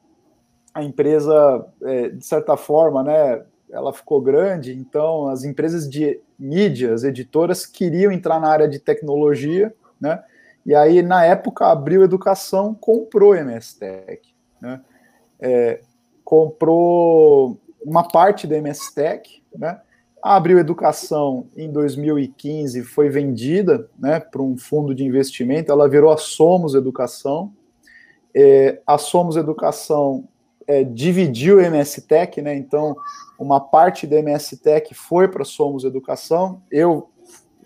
[0.72, 7.04] a empresa, é, de certa forma, né, ela ficou grande, então as empresas de mídias,
[7.04, 10.22] editoras, queriam entrar na área de tecnologia, né?
[10.64, 14.80] E aí, na época, a Abril Educação comprou a MSTech, né?
[15.38, 15.80] É,
[16.30, 19.80] comprou uma parte da MSTech, né?
[20.22, 26.12] A Abril Educação, em 2015, foi vendida né, para um fundo de investimento, ela virou
[26.12, 27.52] a Somos Educação.
[28.32, 30.28] É, a Somos Educação
[30.68, 32.54] é, dividiu o MSTech, né?
[32.54, 32.94] Então,
[33.36, 36.62] uma parte da MSTech foi para Somos Educação.
[36.70, 37.10] Eu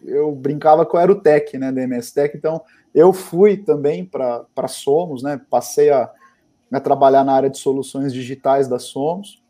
[0.07, 2.61] eu brincava que eu era o tech, né, da MSTech, então
[2.95, 5.41] eu fui também para Somos, né?
[5.49, 6.11] Passei a,
[6.73, 9.43] a trabalhar na área de soluções digitais da Somos.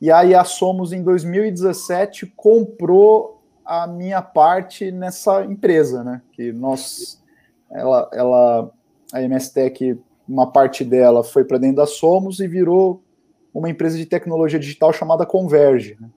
[0.00, 6.22] E aí a Somos em 2017 comprou a minha parte nessa empresa, né?
[6.32, 7.22] Que nós
[7.70, 8.70] ela ela
[9.12, 13.02] a MSTech uma parte dela foi para dentro da Somos e virou
[13.52, 15.96] uma empresa de tecnologia digital chamada Converge.
[16.00, 16.08] Né?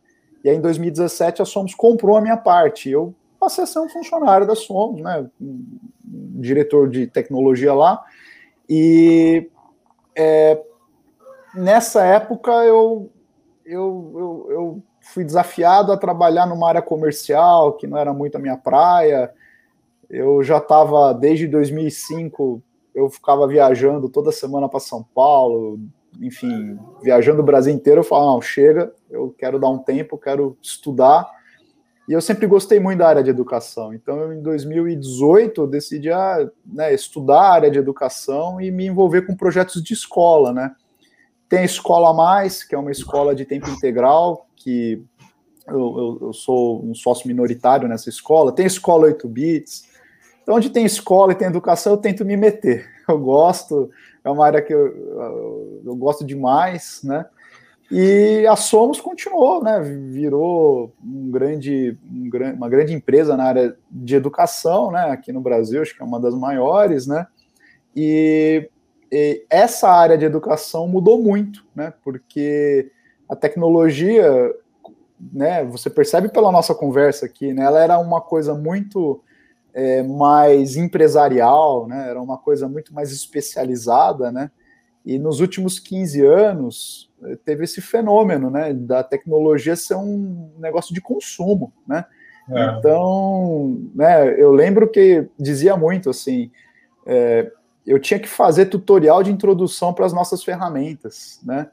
[0.43, 2.89] E aí, em 2017, a Somos comprou a minha parte.
[2.89, 5.27] Eu passei a ser um funcionário da Somos, né?
[5.41, 8.03] Um diretor de tecnologia lá.
[8.69, 9.49] E
[10.15, 10.61] é,
[11.53, 13.11] nessa época eu,
[13.65, 18.39] eu, eu, eu fui desafiado a trabalhar numa área comercial que não era muito a
[18.39, 19.31] minha praia.
[20.09, 22.61] Eu já estava desde 2005
[22.95, 25.77] eu ficava viajando toda semana para São Paulo,
[26.21, 30.57] enfim, viajando o Brasil inteiro, eu falava, não, chega, eu quero dar um tempo, quero
[30.61, 31.29] estudar.
[32.07, 33.93] E eu sempre gostei muito da área de educação.
[33.93, 39.23] Então, em 2018, eu decidi ah, né, estudar a área de educação e me envolver
[39.23, 40.75] com projetos de escola, né?
[41.49, 45.03] Tem a Escola Mais, que é uma escola de tempo integral, que
[45.67, 48.51] eu, eu, eu sou um sócio minoritário nessa escola.
[48.51, 49.83] Tem a Escola 8 Bits,
[50.45, 52.93] então, onde tem escola e tem educação, eu tento me meter.
[53.07, 53.91] Eu gosto,
[54.23, 57.23] é uma área que eu, eu, eu gosto demais, né?
[57.91, 59.79] E a Somos continuou, né?
[59.79, 65.11] Virou um grande, um, uma grande empresa na área de educação, né?
[65.11, 67.27] Aqui no Brasil, acho que é uma das maiores, né?
[67.95, 68.69] E,
[69.11, 71.93] e essa área de educação mudou muito, né?
[72.03, 72.91] Porque
[73.29, 74.53] a tecnologia,
[75.31, 75.63] né?
[75.65, 77.65] Você percebe pela nossa conversa aqui, né?
[77.65, 79.21] Ela era uma coisa muito
[79.75, 82.09] é, mais empresarial, né?
[82.09, 84.49] Era uma coisa muito mais especializada, né?
[85.05, 88.73] E nos últimos 15 anos eh, teve esse fenômeno, né?
[88.73, 92.05] Da tecnologia ser um negócio de consumo, né?
[92.49, 92.77] É.
[92.77, 94.41] Então, né?
[94.41, 96.51] Eu lembro que dizia muito assim.
[97.05, 97.51] É,
[97.85, 101.69] eu tinha que fazer tutorial de introdução para as nossas ferramentas, né?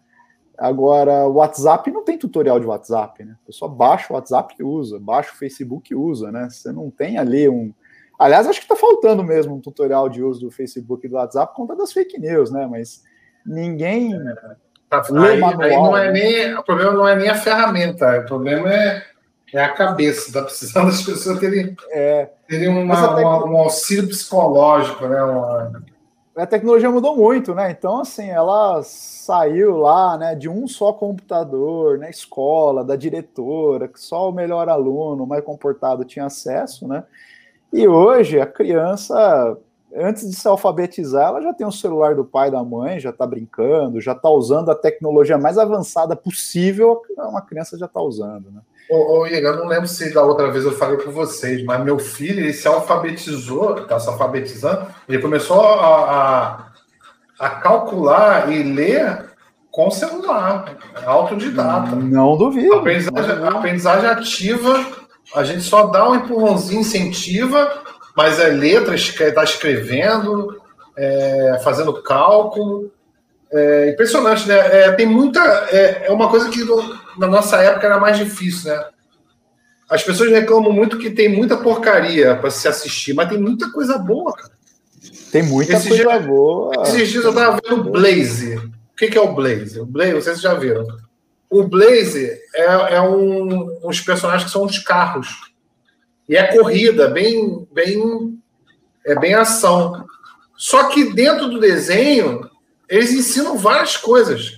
[0.58, 3.34] Agora, o WhatsApp não tem tutorial de WhatsApp, né?
[3.42, 6.48] A pessoa baixa o WhatsApp e usa, baixa o Facebook e usa, né?
[6.50, 7.72] Você não tem ali um,
[8.22, 11.52] Aliás, acho que está faltando mesmo um tutorial de uso do Facebook e do WhatsApp
[11.52, 12.68] por conta das fake news, né?
[12.68, 13.02] Mas
[13.44, 14.18] ninguém.
[14.88, 16.12] Tá, lê aí, manual, aí não é né?
[16.12, 19.02] nem, o problema não é nem a ferramenta, o problema é,
[19.54, 20.28] é a cabeça.
[20.28, 25.22] Está precisando das pessoas terem, é, terem uma, uma, um auxílio psicológico, né?
[25.22, 25.82] Uma...
[26.34, 27.70] A tecnologia mudou muito, né?
[27.70, 34.00] Então, assim, ela saiu lá, né, de um só computador na escola, da diretora, que
[34.00, 37.04] só o melhor aluno, o mais comportado tinha acesso, né?
[37.72, 39.56] E hoje a criança,
[39.94, 43.10] antes de se alfabetizar, ela já tem o celular do pai e da mãe, já
[43.10, 48.50] está brincando, já está usando a tecnologia mais avançada possível, uma criança já está usando,
[48.50, 48.60] né?
[48.90, 51.98] Ô, ô eu não lembro se da outra vez eu falei para vocês, mas meu
[51.98, 56.10] filho ele se alfabetizou, está se alfabetizando, ele começou a,
[57.38, 59.30] a, a calcular e ler
[59.70, 60.76] com celular,
[61.06, 61.96] autodidata.
[61.96, 62.74] Não duvido.
[62.74, 63.56] Aprendizagem, não duvido.
[63.56, 65.02] aprendizagem ativa
[65.34, 67.81] a gente só dá um empurrãozinho, incentiva,
[68.16, 70.60] mas é letra, está escrevendo,
[70.96, 72.90] é, fazendo cálculo.
[73.50, 74.56] É impressionante, né?
[74.56, 75.40] É, tem muita.
[75.70, 78.84] É, é uma coisa que no, na nossa época era mais difícil, né?
[79.88, 83.98] As pessoas reclamam muito que tem muita porcaria para se assistir, mas tem muita coisa
[83.98, 84.52] boa, cara.
[85.30, 86.82] Tem muita Esse coisa dia, boa.
[86.82, 88.56] Esses dias eu estava vendo Blaze.
[88.56, 89.80] O que, que é o Blaze?
[89.80, 90.86] O Blaze, vocês já viram.
[91.50, 95.51] O Blaze é, é um, uns personagens que são uns carros.
[96.32, 98.40] E é corrida, bem, bem
[99.04, 100.06] é bem ação.
[100.56, 102.48] Só que dentro do desenho,
[102.88, 104.54] eles ensinam várias coisas.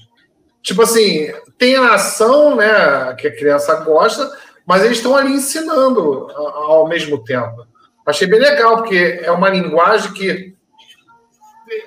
[0.62, 4.30] Tipo assim, tem a ação, né, que a criança gosta,
[4.64, 7.66] mas eles estão ali ensinando ao mesmo tempo.
[8.06, 10.54] Achei bem legal, porque é uma linguagem que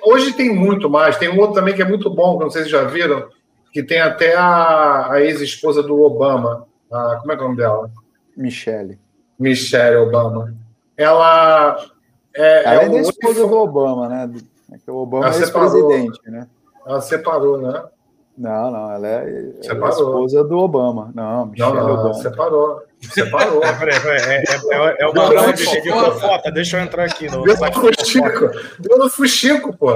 [0.02, 1.16] hoje tem muito mais.
[1.16, 3.26] Tem um outro também que é muito bom, não sei se já viram,
[3.72, 6.66] que tem até a, a ex-esposa do Obama.
[6.92, 7.90] A, como é, é o nome dela?
[8.36, 9.07] Michelle.
[9.38, 10.54] Michelle Obama.
[10.96, 11.76] Ela
[12.34, 14.30] é, ela é, é a esposa do Obama, né?
[14.72, 16.46] É que o Obama ela é ex-presidente, né?
[16.86, 17.84] Ela separou, né?
[18.36, 21.10] Não, não, ela é, ela é esposa do Obama.
[21.14, 22.14] Não, Michelle não, não, Obama.
[22.14, 22.82] Separou.
[23.12, 23.62] Separou.
[23.68, 26.50] É, é, é, é uma grande de, de fofoca.
[26.50, 27.28] Deixa eu entrar aqui.
[27.30, 28.50] No Deu no Fuxico.
[28.78, 29.94] Deu no Fuxico, pô.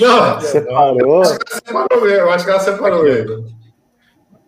[0.00, 1.22] Não, separou.
[1.22, 2.30] Acho que ela separou mesmo.
[2.30, 3.44] Acho que ela separou ele.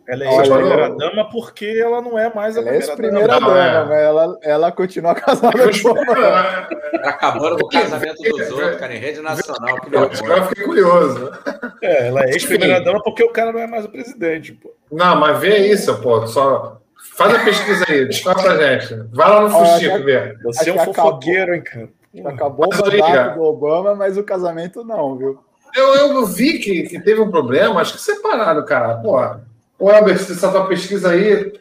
[0.06, 3.54] Ela é ex-primeira dama porque ela não é mais a ela primeira, é primeira dama,
[3.54, 8.98] dama mas ela, ela continua casada com Acabando com o casamento dos outros, cara, em
[8.98, 9.80] rede nacional.
[9.80, 11.32] Que eu fiquei curioso.
[11.80, 14.74] É, ela é ex-primeira dama porque o cara não é mais o presidente, pô.
[14.92, 16.26] Não, mas vê isso, pô.
[16.26, 16.82] Só
[17.16, 18.94] faz a pesquisa aí, descobre pra gente.
[19.10, 20.38] Vai lá no Fuxico ver.
[20.42, 21.88] Você é um fofoqueiro, hein, cara.
[22.26, 25.40] Acabou o mandato do Obama, mas o casamento não, viu?
[25.74, 28.96] Eu, eu vi que, que teve um problema, acho que separaram, cara.
[28.98, 29.53] Porra.
[29.78, 31.52] Ô, Elber, essa tua pesquisa aí.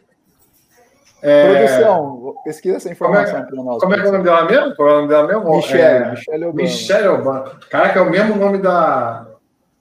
[1.22, 1.48] É...
[1.48, 3.82] Produção, pesquisa essa informação para nós.
[3.82, 4.76] Como é que é o nome dela mesmo?
[4.76, 5.56] Qual é o nome dela mesmo?
[5.56, 6.12] Michelle, é...
[6.12, 6.62] Michelle Obama.
[6.62, 7.60] Michelle Obama.
[7.70, 9.26] Caraca, é o mesmo nome da,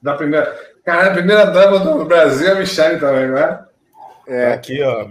[0.01, 0.57] da primeira.
[0.85, 3.65] Cara, a primeira dama do Brasil é a Michelle também, não é?
[4.27, 4.53] É.
[4.53, 5.05] Aqui, ó,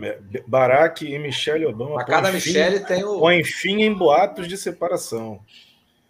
[0.48, 2.02] Barack e Michelle Obama.
[2.02, 3.20] A cada Michelle tem o.
[3.20, 5.40] Põe fim em boatos de separação.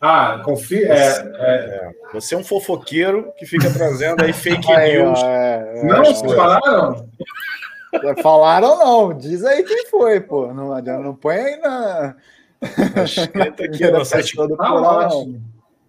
[0.02, 0.92] Ah, confia.
[0.92, 1.92] É, é, é.
[2.12, 5.22] Você é um fofoqueiro que fica trazendo aí fake aí, news.
[5.22, 7.10] É, é, não, vocês falaram?
[8.24, 10.52] Falaram não, diz aí quem foi, pô.
[10.54, 12.16] Não, não põe aí na.
[13.04, 15.10] Escrita aqui no site do ah,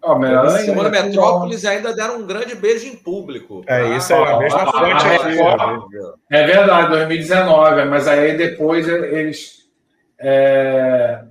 [0.05, 3.63] Oh, melhor Semana Metrópolis ainda deram um grande beijo em público.
[3.69, 5.39] É, isso ah, é a mesma ah, fonte aqui.
[6.29, 9.63] É verdade, 2019, mas aí depois eles.
[10.19, 11.23] É,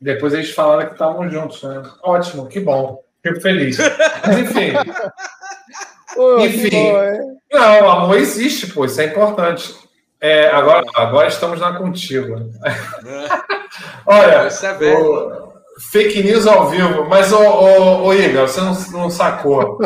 [0.00, 1.82] depois eles falaram que estavam juntos, né?
[2.02, 3.02] Ótimo, que bom.
[3.22, 3.76] Fico feliz.
[4.26, 4.72] Mas enfim.
[6.14, 6.92] Pô, enfim.
[7.52, 9.74] não, amor existe, pô, isso é importante.
[10.20, 12.50] É, agora, agora estamos na contigo.
[14.06, 15.52] Olha, é o,
[15.90, 19.78] fake news ao vivo, mas, ô, ô, ô Igor, você não, não sacou.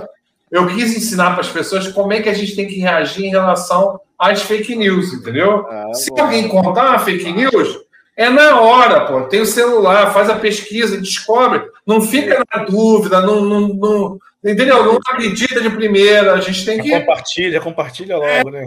[0.50, 3.30] Eu quis ensinar para as pessoas como é que a gente tem que reagir em
[3.30, 5.66] relação às fake news, entendeu?
[5.68, 6.22] Ah, Se bom.
[6.22, 7.78] alguém contar uma fake news,
[8.16, 9.22] é na hora, pô.
[9.22, 11.62] Tem o celular, faz a pesquisa, descobre.
[11.86, 14.84] Não fica na dúvida, não, não, não entendeu?
[14.84, 16.34] Não acredita de primeira.
[16.34, 16.90] A gente tem que.
[16.90, 18.64] Compartilha, compartilha logo, né?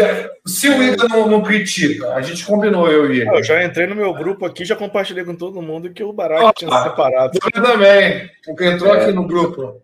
[0.00, 3.30] É, se o Igor não, não, critica, a gente combinou, eu e ele.
[3.30, 6.58] Eu já entrei no meu grupo aqui, já compartilhei com todo mundo que o Barack
[6.58, 7.38] tinha separado.
[7.42, 9.02] Eu também, porque entrou é.
[9.02, 9.80] aqui no grupo.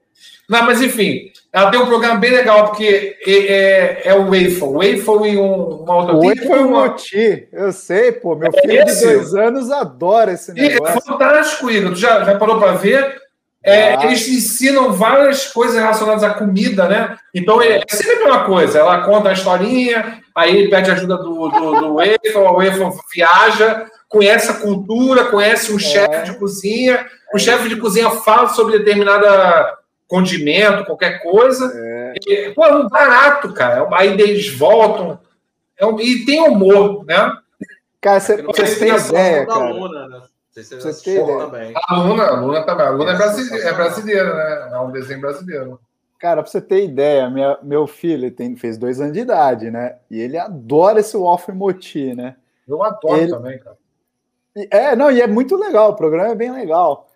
[0.49, 4.73] Não, mas enfim, ela tem um programa bem legal, porque é, é, é o Waffle.
[4.73, 6.15] Waffle e um, uma outra.
[6.15, 6.89] O Waffle uma...
[6.89, 8.35] Moti, eu sei, pô.
[8.35, 9.07] Meu é filho esse?
[9.07, 10.95] de dois anos adora esse negócio.
[10.95, 11.91] E é fantástico, Igor.
[11.93, 13.21] Tu já, já parou para ver?
[13.63, 14.07] É, ah.
[14.07, 17.19] Eles ensinam várias coisas relacionadas à comida, né?
[17.35, 18.79] Então é, é sempre a mesma coisa.
[18.79, 24.51] Ela conta a historinha, aí pede ajuda do, do, do Waffle, o Waffle viaja, conhece
[24.51, 25.81] a cultura, conhece um é.
[25.81, 27.07] chefe de cozinha.
[27.35, 29.82] O chefe de cozinha fala sobre determinada
[30.13, 31.73] condimento, qualquer coisa.
[31.75, 32.15] É.
[32.27, 33.89] E, pô, é um barato, cara.
[33.93, 35.19] Aí eles voltam.
[35.79, 37.35] É um, e tem humor, né?
[37.99, 39.71] Cara, você, você tem ideia, cara.
[39.73, 40.23] Luna, né?
[40.55, 40.65] Tem
[41.15, 41.39] ideia.
[41.39, 41.73] Também.
[41.75, 42.87] A Luna, a Luna também.
[42.87, 44.77] A Luna é, brasileira, é brasileira, né?
[44.77, 45.81] É um desenho brasileiro.
[46.19, 49.97] Cara, pra você ter ideia, minha, meu filho tem, fez dois anos de idade, né?
[50.11, 52.37] E ele adora esse Waffle Moti, né?
[52.69, 53.31] Eu adoro ele...
[53.31, 53.79] também, cara.
[54.71, 57.09] É, não, e é muito legal, o programa é bem legal.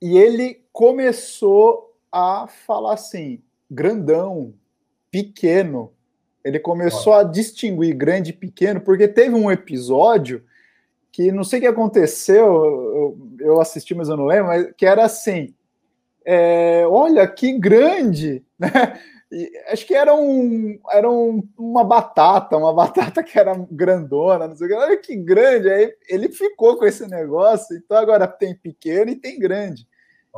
[0.00, 4.54] E ele começou a falar assim, grandão,
[5.10, 5.92] pequeno.
[6.44, 7.26] Ele começou Olha.
[7.26, 10.44] a distinguir grande e pequeno, porque teve um episódio
[11.10, 14.86] que não sei o que aconteceu, eu, eu assisti, mas eu não lembro, mas que
[14.86, 15.52] era assim:
[16.24, 18.70] é, olha que grande, né?
[19.32, 24.54] E acho que era, um, era um, uma batata, uma batata que era grandona, não
[24.54, 25.68] sei o que, olha que grande.
[25.68, 29.88] Aí ele ficou com esse negócio, então agora tem pequeno e tem grande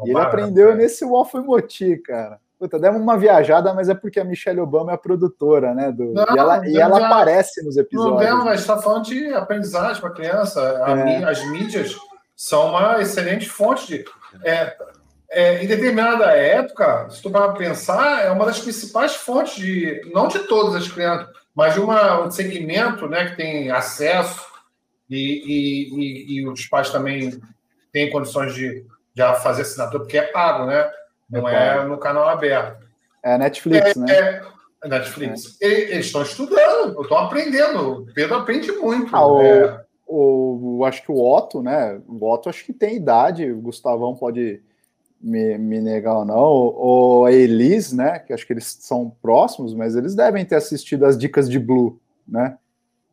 [0.04, 2.38] e ele aprendeu nesse Waffle Moti, cara.
[2.58, 5.92] Puta, demos uma viajada, mas é porque a Michelle Obama é a produtora, né?
[5.92, 6.12] Do...
[6.14, 8.14] Não, e ela, e ela aparece nos episódios.
[8.14, 10.60] Não, demos, mas está falando de aprendizagem para criança.
[10.60, 11.24] É.
[11.24, 11.94] As mídias
[12.34, 14.04] são uma excelente fonte de.
[14.42, 14.74] É,
[15.28, 20.28] é, em determinada época, se tu para pensar, é uma das principais fontes de, não
[20.28, 24.46] de todas as crianças, mas de uma, um segmento né, que tem acesso
[25.10, 27.38] e, e, e, e os pais também
[27.92, 28.84] têm condições de
[29.16, 30.90] já fazer assinatura, porque é pago, né?
[31.28, 32.86] Não é, é no canal aberto.
[33.22, 34.42] É Netflix, é, né?
[34.84, 35.56] É Netflix.
[35.60, 35.66] É.
[35.66, 38.02] Eles estão estudando, estão aprendendo.
[38.02, 39.16] O Pedro aprende muito.
[39.16, 39.84] Ah, o, é.
[40.06, 42.00] o, acho que o Otto, né?
[42.06, 44.62] O Otto acho que tem idade, o Gustavão pode
[45.20, 46.36] me, me negar ou não.
[46.36, 48.18] Ou a Elis, né?
[48.18, 51.98] Que acho que eles são próximos, mas eles devem ter assistido as dicas de Blue,
[52.28, 52.56] né?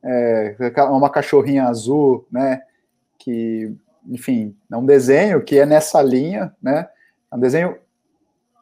[0.04, 0.56] É,
[0.90, 2.62] uma cachorrinha azul, né?
[3.18, 3.74] Que,
[4.08, 6.88] enfim, é um desenho que é nessa linha, né?
[7.32, 7.78] É um desenho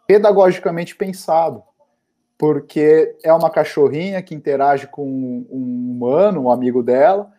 [0.08, 1.64] pedagogicamente pensado,
[2.38, 7.32] porque é uma cachorrinha que interage com um humano, um amigo dela,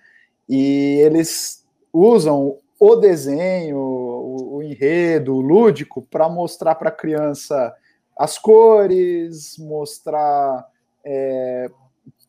[0.49, 7.75] e eles usam o desenho, o, o enredo, o lúdico, para mostrar para a criança
[8.17, 10.67] as cores, mostrar
[11.05, 11.71] é,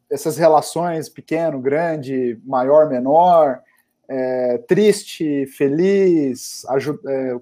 [0.10, 3.62] essas relações pequeno, grande, maior, menor,
[4.10, 6.66] é, triste, feliz,
[7.08, 7.36] é,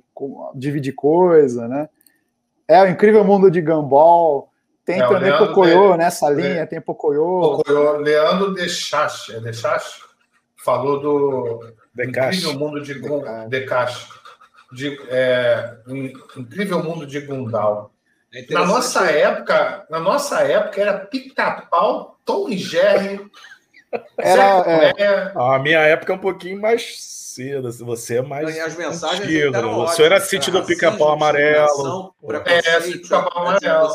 [0.56, 1.90] dividir coisa, né?
[2.68, 4.50] É o incrível mundo de Gumball.
[4.86, 7.64] Tem é, também Pocoyo nessa linha, tem Pocoyo.
[7.64, 7.98] Pocoyo.
[7.98, 10.02] Leandro Dechache, é Dechache?
[10.64, 13.02] Falou do incrível mundo de.
[13.50, 14.08] Decache.
[14.72, 15.76] De, é,
[16.36, 17.92] incrível mundo de Gundal.
[18.34, 23.20] É na nossa época, na nossa época era pica-pau, Tom e Jerry.
[24.18, 28.58] Era, é, a minha época é um pouquinho mais cedo, assim, você é mais.
[28.58, 29.62] as mensagens antigo, né?
[29.62, 32.14] Você era sítio do pica-pau amarelo.
[32.46, 33.90] É, sítio pica-pau amarelo.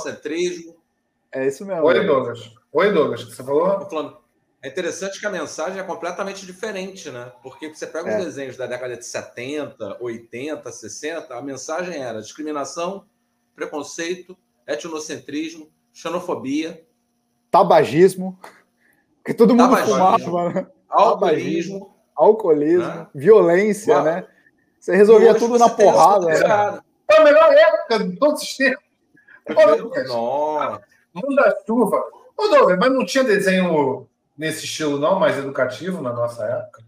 [1.32, 1.84] É isso mesmo.
[1.84, 2.50] Oi, Douglas.
[2.72, 3.88] Oi, Douglas, que você falou?
[3.88, 4.18] falando.
[4.62, 7.30] É interessante que a mensagem é completamente diferente, né?
[7.42, 8.18] Porque você pega é.
[8.18, 13.04] os desenhos da década de 70, 80, 60, a mensagem era discriminação,
[13.54, 14.36] preconceito,
[14.66, 16.84] etnocentrismo, xenofobia,
[17.50, 18.38] tabagismo,
[19.26, 20.66] que todo mundo tabagismo, fumava, né?
[20.88, 23.06] alcoolismo, alcoolismo, né?
[23.14, 24.04] violência, Uau.
[24.04, 24.26] né?
[24.78, 26.26] Você resolvia tudo na porrada.
[26.26, 26.80] Né?
[27.10, 28.84] É a melhor época de todos os tempos.
[30.06, 30.80] Nossa.
[31.12, 32.02] Mundo da chuva.
[32.36, 34.06] Ô, Douglas, mas não tinha desenho
[34.38, 36.84] nesse estilo, não, mais educativo na nossa época?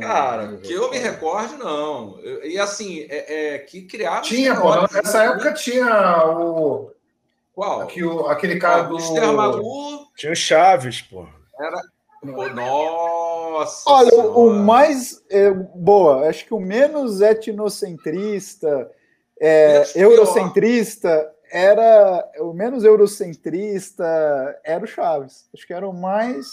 [0.00, 2.18] Cara, que eu me recorde, não.
[2.42, 4.22] E assim, é, é que criava.
[4.22, 4.70] Tinha, pô.
[4.82, 6.90] Nessa época tinha o.
[7.52, 7.82] Qual?
[7.82, 8.96] Aqui, o, aquele cara do.
[9.34, 10.06] Magu.
[10.16, 11.26] Tinha o Chaves, pô.
[11.58, 11.80] Era.
[12.22, 13.82] Nossa!
[13.86, 14.28] Olha, senhora.
[14.30, 15.22] o mais.
[15.30, 18.90] É, boa, acho que o menos etnocentrista,
[19.40, 22.26] é, eurocentrista, era.
[22.40, 24.04] O menos eurocentrista
[24.64, 25.48] era o Chaves.
[25.54, 26.46] Acho que era o mais.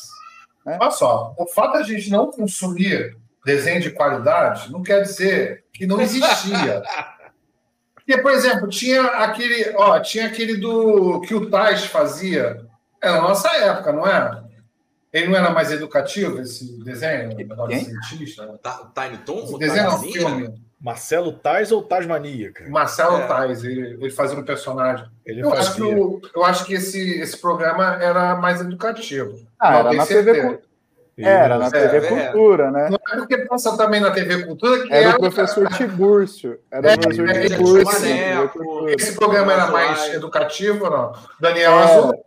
[0.66, 0.78] Né?
[0.80, 5.88] Olha só, o fato da gente não consumir desenho de qualidade não quer dizer que
[5.88, 6.84] não existia.
[7.96, 12.66] Porque, por exemplo, tinha aquele, ó, tinha aquele do que o Tais fazia.
[13.02, 14.41] É na nossa época, não é?
[15.14, 17.36] Ele não era mais educativo, esse desenho?
[17.68, 17.86] Quem?
[18.04, 18.60] Cientista?
[18.96, 19.44] Tiny Tom?
[19.44, 20.62] Esse desenho é um filme.
[20.80, 22.70] Marcelo Tais ou Tasmania, cara?
[22.70, 23.28] Marcelo é.
[23.28, 25.06] Tais, ele, ele fazia um personagem.
[25.24, 25.54] Ele eu.
[25.54, 29.46] Acho que o, eu acho que esse, esse programa era mais educativo.
[29.60, 30.60] Ah, era na, TV,
[31.18, 32.90] era na TV é, Cultura, né?
[32.90, 36.60] Não é porque passa também na TV Cultura que era, era o professor Tibúrcio.
[36.72, 38.90] Era é, o professor é, Tibúrcio.
[38.90, 41.14] Esse programa era mais educativo ou não?
[41.40, 41.84] Daniel é.
[41.84, 42.26] Azul.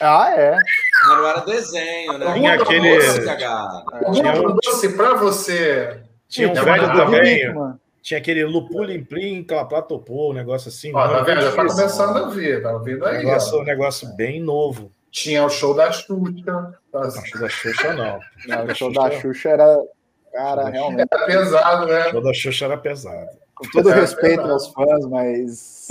[0.00, 0.56] Ah, é.
[1.08, 2.32] Mas não era desenho, né?
[2.34, 2.98] Tinha aquele.
[4.12, 6.00] Tinha um doce para você.
[6.28, 7.54] Tinha um velho também.
[8.02, 10.92] Tinha aquele Lupulim Plim, Platopô, um negócio assim.
[10.94, 11.42] Ó, tá vendo?
[11.42, 13.18] Já tá começando a ver, tá ouvindo aí.
[13.18, 14.92] Negócio, um negócio bem novo.
[15.10, 16.76] Tinha o show da Xuxa.
[16.92, 18.20] O show da Xuxa não.
[18.46, 19.78] não o show da Xuxa era.
[20.32, 21.08] Cara, realmente.
[21.10, 22.06] Era pesado, né?
[22.06, 23.30] O show da Xuxa era pesado.
[23.56, 25.88] Com todo respeito aos fãs, mas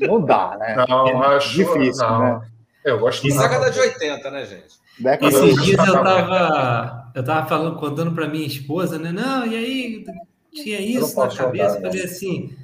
[0.00, 0.84] não dá, né?
[0.88, 2.40] Não, é acho difícil, não.
[2.40, 2.51] né?
[2.84, 4.82] Eu gosto Isso é década de 80, né, gente?
[4.98, 9.12] Década Esses dias eu tava, eu tava falando, contando para minha esposa, né?
[9.12, 10.04] Não, e aí
[10.52, 12.56] tinha isso na cabeça, jogar, falei assim,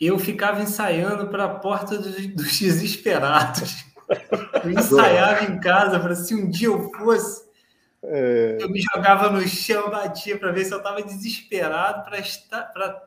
[0.00, 3.84] eu ficava ensaiando para a porta dos, dos desesperados.
[4.62, 7.43] Eu ensaiava em casa para se um dia eu fosse,
[8.06, 8.58] é...
[8.60, 12.04] eu me jogava no chão, batia para ver se eu estava desesperado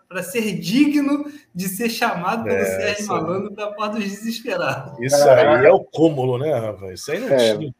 [0.07, 4.99] para ser digno de ser chamado pelo é, Sérgio Malandro para a porta dos desesperados.
[4.99, 6.99] Isso aí é o cúmulo, né, rapaz?
[6.99, 7.57] Isso aí não é.
[7.57, 7.75] tinha.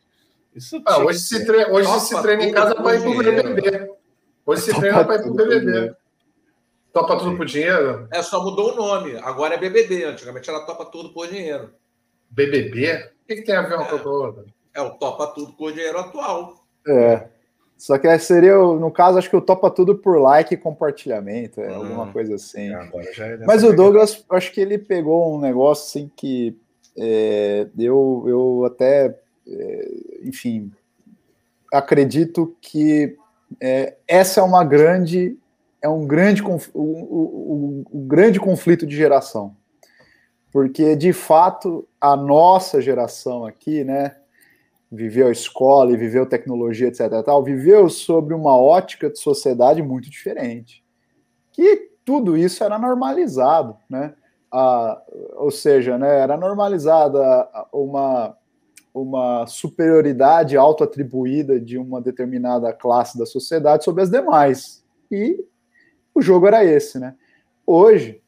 [0.56, 3.92] Isso ah, hoje se, treina, hoje se treina em casa para ir para o BBB.
[4.46, 5.96] Hoje se treina para ir para o BBB.
[6.98, 8.08] Topa tudo por dinheiro?
[8.12, 9.18] É, só mudou o nome.
[9.18, 10.04] Agora é BBB.
[10.06, 11.72] Antigamente era Topa Tudo por Dinheiro.
[12.32, 13.12] BBB?
[13.24, 14.46] O que, que tem a ver uma é, com a outra?
[14.74, 16.67] É o Topa Tudo por Dinheiro atual.
[16.88, 17.28] É.
[17.78, 21.70] Só que seria, no caso, acho que o topa tudo por like e compartilhamento, é,
[21.70, 21.76] hum.
[21.76, 22.74] alguma coisa assim.
[22.74, 26.58] É Mas o Douglas, acho que ele pegou um negócio assim que
[26.98, 29.16] é, eu, eu até,
[29.48, 29.92] é,
[30.24, 30.72] enfim,
[31.72, 33.16] acredito que
[33.62, 35.38] é, essa é uma grande
[35.82, 39.56] é um grande, um, um, um grande conflito de geração.
[40.52, 44.17] Porque, de fato, a nossa geração aqui, né,
[44.92, 47.24] viveu a escola e viveu tecnologia, etc.
[47.24, 50.84] Tal, viveu sobre uma ótica de sociedade muito diferente.
[51.52, 54.14] Que tudo isso era normalizado, né?
[54.50, 55.02] A,
[55.36, 57.20] ou seja, né, era normalizada
[57.74, 58.38] uma,
[58.94, 64.86] uma superioridade auto-atribuída de uma determinada classe da sociedade sobre as demais.
[65.12, 65.44] E
[66.16, 67.14] o jogo era esse, né?
[67.66, 68.22] Hoje,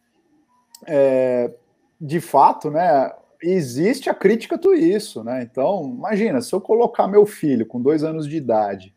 [0.86, 1.54] é,
[2.00, 5.42] de fato, né, existe a crítica a isso, né?
[5.44, 8.94] Então, imagina, se eu colocar meu filho com dois anos de idade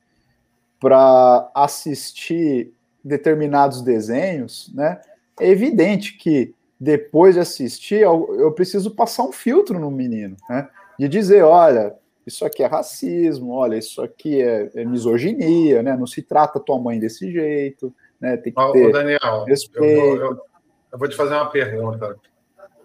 [0.81, 2.73] para assistir
[3.05, 5.01] determinados desenhos, né?
[5.41, 10.69] É evidente que depois de assistir, eu, eu preciso passar um filtro no menino, né?
[10.99, 11.95] De dizer, olha,
[12.27, 15.97] isso aqui é racismo, olha, isso aqui é, é misoginia, né?
[15.97, 18.37] Não se trata tua mãe desse jeito, né?
[18.37, 19.85] Tem que ter Ô, Daniel, respeito.
[19.85, 20.41] Eu vou, eu,
[20.93, 22.17] eu vou te fazer uma pergunta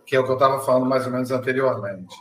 [0.08, 2.16] que é o que eu estava falando mais ou menos anteriormente.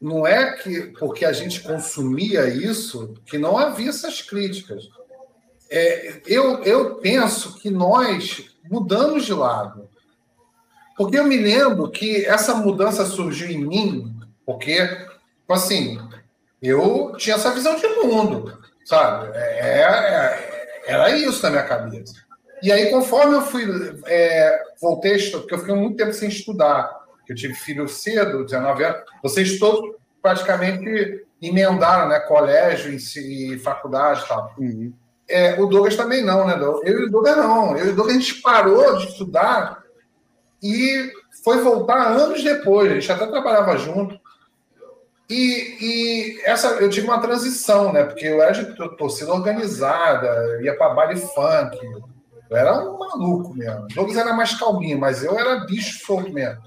[0.00, 4.88] Não é que porque a gente consumia isso que não havia essas críticas.
[5.70, 9.90] É, eu, eu penso que nós mudamos de lado.
[10.96, 14.80] Porque eu me lembro que essa mudança surgiu em mim, porque,
[15.48, 16.00] assim,
[16.62, 19.36] eu tinha essa visão de mundo, sabe?
[19.36, 22.14] É, é, era isso na minha cabeça.
[22.62, 23.64] E aí, conforme eu fui,
[24.06, 26.90] é, voltei porque eu fiquei muito tempo sem estudar,
[27.28, 32.18] eu tive filho cedo, 19 anos, vocês todos praticamente emendaram, né?
[32.20, 34.54] Colégio e faculdade e tal.
[34.58, 34.92] Uhum.
[35.28, 36.54] É, o Douglas também não, né?
[36.58, 37.76] Eu e o Douglas não.
[37.76, 39.82] Eu e o Douglas a gente parou de estudar
[40.62, 41.12] e
[41.44, 42.90] foi voltar anos depois.
[42.90, 44.18] A gente até trabalhava junto.
[45.28, 48.04] E, e essa eu tive uma transição, né?
[48.04, 51.78] Porque eu era de torcida organizada, ia para baile funk,
[52.50, 53.84] eu era um maluco mesmo.
[53.84, 56.58] O Douglas era mais calminho, mas eu era bicho solto mesmo.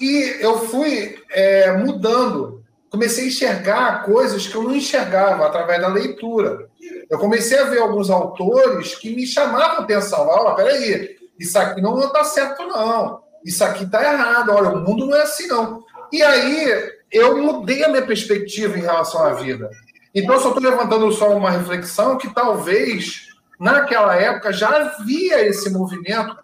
[0.00, 2.62] E eu fui é, mudando.
[2.90, 6.68] Comecei a enxergar coisas que eu não enxergava através da leitura.
[7.10, 10.28] Eu comecei a ver alguns autores que me chamavam atenção.
[10.28, 13.22] Olha, peraí, isso aqui não está certo, não.
[13.44, 14.50] Isso aqui está errado.
[14.50, 15.82] Olha, o mundo não é assim, não.
[16.12, 19.70] E aí eu mudei a minha perspectiva em relação à vida.
[20.14, 26.36] Então, só estou levantando só uma reflexão que talvez naquela época já havia esse movimento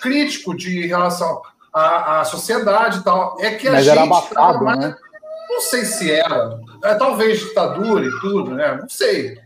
[0.00, 1.42] crítico de relação
[1.72, 3.36] à, à sociedade e tal.
[3.40, 4.78] É que a Mas gente era abafado, mais...
[4.78, 4.96] né?
[5.48, 6.58] Não sei se era.
[6.84, 8.78] É, talvez ditadura e tudo, né?
[8.80, 9.38] Não sei.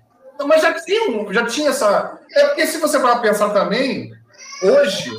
[0.46, 2.18] Mas já tinha, já tinha essa.
[2.32, 4.12] É porque se você vai pensar também,
[4.62, 5.10] hoje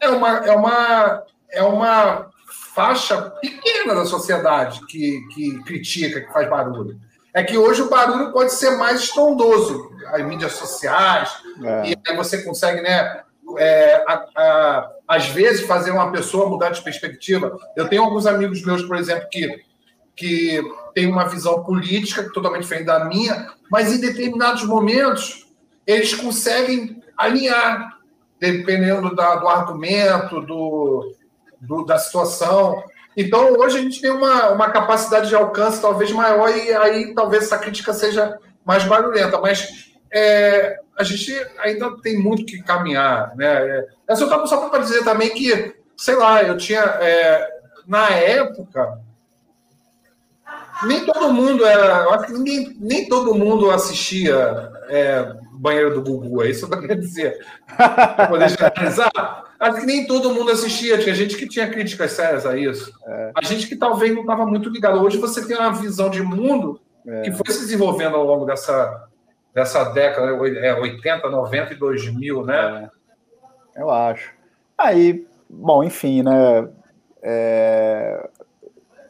[0.00, 2.30] é uma, é uma, é uma
[2.74, 6.98] faixa pequena da sociedade que, que critica, que faz barulho
[7.34, 11.30] é que hoje o barulho pode ser mais estrondoso, as mídias sociais,
[11.62, 11.90] é.
[11.90, 13.22] e aí você consegue, né,
[13.58, 17.58] é, a, a, às vezes, fazer uma pessoa mudar de perspectiva.
[17.76, 19.62] Eu tenho alguns amigos meus, por exemplo, que,
[20.14, 20.62] que
[20.94, 25.44] têm uma visão política totalmente diferente da minha, mas em determinados momentos
[25.86, 27.98] eles conseguem alinhar,
[28.40, 31.14] dependendo da, do argumento, do,
[31.60, 32.82] do, da situação.
[33.16, 37.44] Então, hoje a gente tem uma, uma capacidade de alcance talvez maior e aí talvez
[37.44, 43.34] essa crítica seja mais barulhenta, mas é, a gente ainda tem muito que caminhar.
[43.36, 43.46] Né?
[43.46, 47.48] É, eu só só para dizer também que, sei lá, eu tinha, é,
[47.86, 48.98] na época,
[50.84, 56.02] nem todo mundo era, eu acho que ninguém, nem todo mundo assistia é, Banheiro do
[56.02, 57.44] Gugu, é isso que eu quero dizer.
[57.76, 59.43] Para poder generalizar.
[59.58, 62.92] Acho que nem todo mundo assistia, tinha gente que tinha críticas sérias a isso.
[63.06, 63.32] É.
[63.34, 65.02] A gente que talvez não estava muito ligado.
[65.02, 67.22] Hoje você tem uma visão de mundo é.
[67.22, 69.08] que foi se desenvolvendo ao longo dessa,
[69.54, 70.28] dessa década,
[70.58, 72.90] é, 80, 90 e 2000, né?
[73.76, 73.82] É.
[73.82, 74.32] Eu acho.
[74.76, 76.68] Aí, bom, enfim, né?
[77.22, 78.28] É,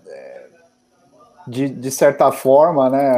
[0.07, 0.47] é...
[1.47, 3.15] De, de certa forma, né?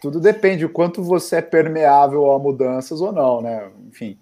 [0.00, 3.70] Tudo depende o quanto você é permeável a mudanças ou não, né?
[3.88, 4.18] Enfim,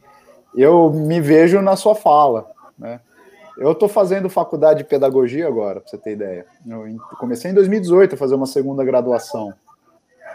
[0.57, 3.01] eu me vejo na sua fala, né?
[3.57, 6.47] Eu estou fazendo faculdade de pedagogia agora, para você ter ideia.
[6.69, 9.55] Eu comecei em 2018 a fazer uma segunda graduação,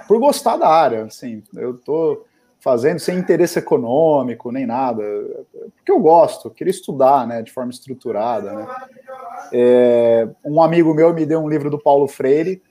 [0.08, 1.44] por gostar da área, assim.
[1.54, 2.26] Eu estou
[2.60, 5.04] fazendo sem interesse econômico nem nada,
[5.76, 8.68] porque eu gosto, queria estudar, né, de forma estruturada, né.
[9.52, 12.62] É, um amigo meu me deu um livro do Paulo Freire,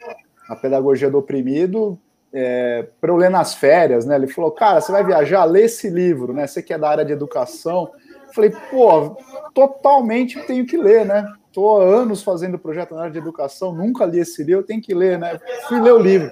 [0.48, 1.98] A Pedagogia do Oprimido,
[2.32, 4.16] é, para eu ler nas férias, né?
[4.16, 6.46] Ele falou, cara, você vai viajar, lê esse livro, né?
[6.46, 7.90] Você que é da área de educação.
[8.26, 9.16] Eu falei, pô,
[9.54, 11.26] totalmente tenho que ler, né?
[11.52, 14.94] Tô há anos fazendo projeto na área de educação, nunca li esse livro, tenho que
[14.94, 15.38] ler, né?
[15.66, 16.30] Fui ler o livro.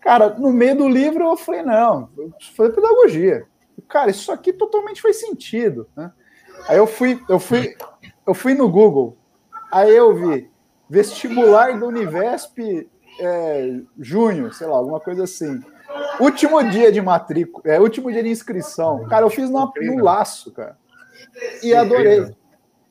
[0.00, 2.08] Cara, no meio do livro eu falei, não,
[2.54, 3.46] falei pedagogia.
[3.88, 6.12] Cara, isso aqui totalmente faz sentido, né?
[6.68, 7.76] Aí eu fui, eu fui,
[8.26, 9.16] eu fui no Google,
[9.70, 10.50] aí eu vi
[10.88, 12.88] vestibular do Univesp
[13.18, 15.62] é, junho, sei lá, alguma coisa assim.
[16.18, 19.06] Último dia de matrícula, é, último dia de inscrição.
[19.08, 20.76] Cara, eu fiz no, no laço, cara.
[21.62, 22.34] E adorei.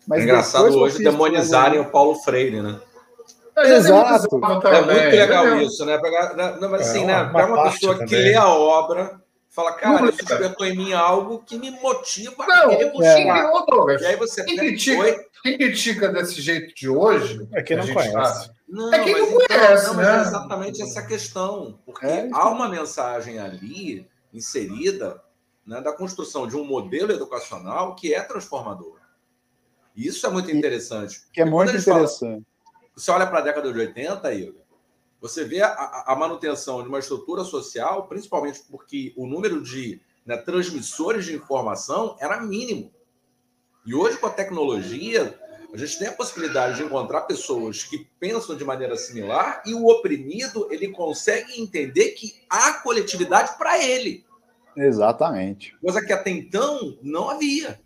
[0.08, 2.80] Mas é engraçado hoje demonizarem o Paulo Freire, né?
[3.58, 4.28] Exato.
[4.68, 6.00] É muito legal isso, né?
[6.60, 7.30] Não, mas assim, é, né?
[7.32, 8.08] Pega uma pessoa também.
[8.08, 12.66] que lê a obra, fala, cara, isso despertou em mim algo que me motiva não,
[12.66, 14.02] a querer buscar.
[14.02, 17.48] E aí você quem critica, quem critica desse jeito de hoje.
[17.54, 18.50] É quem não conhece.
[18.74, 20.18] Não, é quem não então, conhece, não, né?
[20.18, 21.80] é exatamente essa questão.
[21.86, 25.24] Porque é, há uma mensagem ali inserida
[25.64, 29.00] né, da construção de um modelo educacional que é transformador.
[29.95, 31.22] E isso é muito interessante.
[31.32, 32.20] Que é muito interessante.
[32.20, 32.45] Falam,
[32.95, 34.64] você olha para a década de 80, Igor,
[35.22, 40.36] você vê a, a, manutenção de uma estrutura social, principalmente porque o número de né,
[40.36, 42.91] transmissores de informação era mínimo.
[43.86, 45.40] E hoje, com a tecnologia,
[45.74, 49.88] a gente tem a possibilidade de encontrar pessoas que pensam de maneira similar e o
[49.88, 54.24] oprimido ele consegue entender que há coletividade para ele.
[54.78, 55.76] Exatamente.
[55.82, 57.80] Coisa que até então não havia.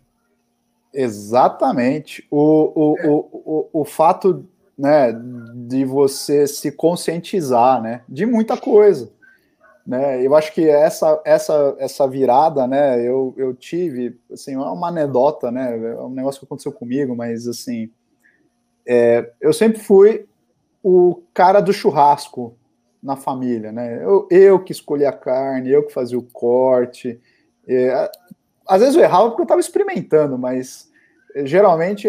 [0.92, 2.26] Exatamente.
[2.30, 4.46] O, o, o, o, o fato
[4.76, 5.12] né,
[5.54, 9.10] de você se conscientizar né, de muita coisa.
[9.88, 10.22] Né?
[10.22, 15.50] Eu acho que essa, essa, essa virada, né, eu, eu tive, assim, é uma anedota,
[15.50, 17.90] né, é um negócio que aconteceu comigo, mas, assim,
[18.86, 20.26] é, eu sempre fui
[20.82, 22.54] o cara do churrasco
[23.02, 27.18] na família, né, eu, eu que escolhi a carne, eu que fazia o corte,
[27.66, 28.10] é,
[28.68, 30.90] às vezes eu errava porque eu estava experimentando, mas
[31.46, 32.06] geralmente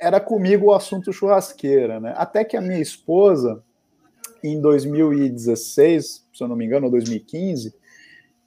[0.00, 3.62] era comigo o assunto churrasqueira, né, até que a minha esposa,
[4.42, 7.74] em 2016, se eu não me engano, ou 2015,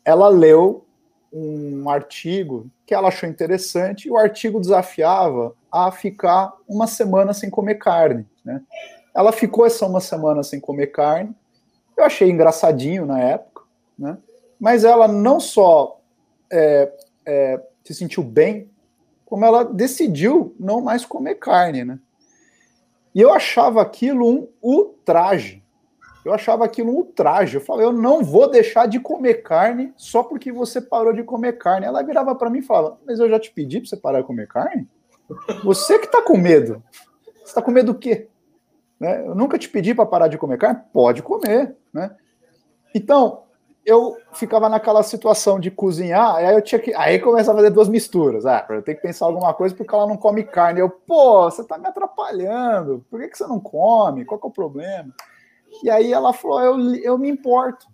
[0.06, 0.86] ela leu
[1.32, 7.50] um artigo que ela achou interessante e o artigo desafiava a ficar uma semana sem
[7.50, 8.26] comer carne.
[8.46, 8.62] Né?
[9.16, 11.34] Ela ficou essa uma semana sem comer carne.
[11.98, 13.64] Eu achei engraçadinho na época,
[13.98, 14.18] né?
[14.60, 16.00] mas ela não só
[16.52, 16.92] é,
[17.26, 18.70] é, se sentiu bem,
[19.26, 21.84] como ela decidiu não mais comer carne.
[21.84, 22.00] Né?
[23.16, 25.63] E eu achava aquilo um ultraje.
[26.26, 27.58] Eu achava aquilo um ultraje.
[27.58, 31.58] Eu falei, eu não vou deixar de comer carne só porque você parou de comer
[31.58, 31.86] carne.
[31.86, 34.28] Ela virava para mim e falava, mas eu já te pedi para você parar de
[34.28, 34.88] comer carne?
[35.64, 36.82] Você que está com medo.
[37.38, 38.28] Você está com medo do quê?
[39.00, 39.26] Né?
[39.26, 40.82] Eu nunca te pedi para parar de comer carne?
[40.94, 41.76] Pode comer.
[41.94, 42.16] Né?
[42.96, 43.44] Então,
[43.86, 46.94] eu ficava naquela situação de cozinhar, aí eu tinha que.
[46.94, 48.46] Aí começava a fazer duas misturas.
[48.46, 50.80] Ah, eu tenho que pensar alguma coisa porque ela não come carne.
[50.80, 53.06] Eu, pô, você está me atrapalhando.
[53.10, 54.24] Por que, que você não come?
[54.24, 55.14] Qual que é o problema?
[55.84, 57.86] E aí ela falou, eu, eu me importo.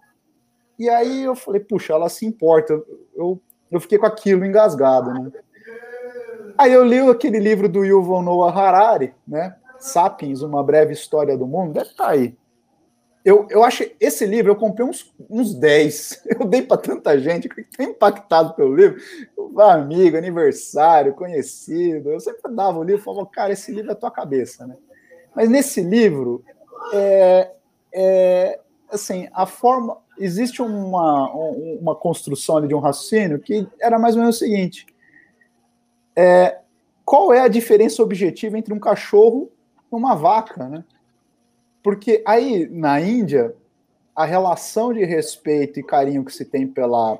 [0.78, 2.82] E aí eu falei, puxa, ela se importa.
[3.16, 3.42] Eu,
[3.72, 5.32] eu fiquei com aquilo engasgado, né?
[6.58, 9.56] Aí eu li aquele livro do Yuval Noah Harari, né?
[9.80, 12.38] Sapiens, Uma Breve História do Mundo, deve estar tá aí.
[13.24, 16.24] Eu, eu acho esse livro, eu comprei uns, uns 10.
[16.40, 18.98] Eu dei para tanta gente que tem impactado pelo livro.
[19.58, 22.12] Amigo, aniversário, conhecido.
[22.12, 24.76] Eu sempre dava o livro e falava, cara, esse livro é tua cabeça, né?
[25.36, 26.44] Mas nesse livro,
[26.94, 27.52] é,
[27.94, 28.60] é,
[28.92, 29.98] assim, a forma.
[30.18, 34.86] Existe uma, uma construção de um raciocínio que era mais ou menos o seguinte:
[36.16, 36.60] é,
[37.06, 39.50] qual é a diferença objetiva entre um cachorro
[39.92, 40.84] e uma vaca, né?
[41.82, 43.56] Porque aí na Índia
[44.16, 47.18] a relação de respeito e carinho que se tem pela,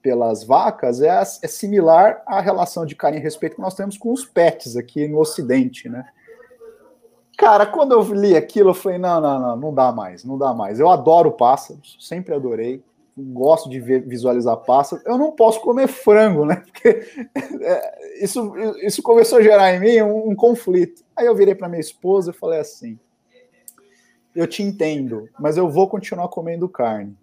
[0.00, 4.10] pelas vacas é, é similar à relação de carinho e respeito que nós temos com
[4.10, 6.08] os pets aqui no Ocidente, né?
[7.38, 10.52] Cara, quando eu li aquilo, eu falei: não, não, não, não dá mais, não dá
[10.52, 10.80] mais.
[10.80, 12.82] Eu adoro pássaros, sempre adorei,
[13.16, 15.06] gosto de ver, visualizar pássaros.
[15.06, 16.56] Eu não posso comer frango, né?
[16.66, 16.88] Porque
[17.62, 18.52] é, isso,
[18.82, 21.04] isso começou a gerar em mim um, um conflito.
[21.14, 22.98] Aí eu virei para minha esposa e falei assim:
[24.34, 27.16] eu te entendo, mas eu vou continuar comendo carne.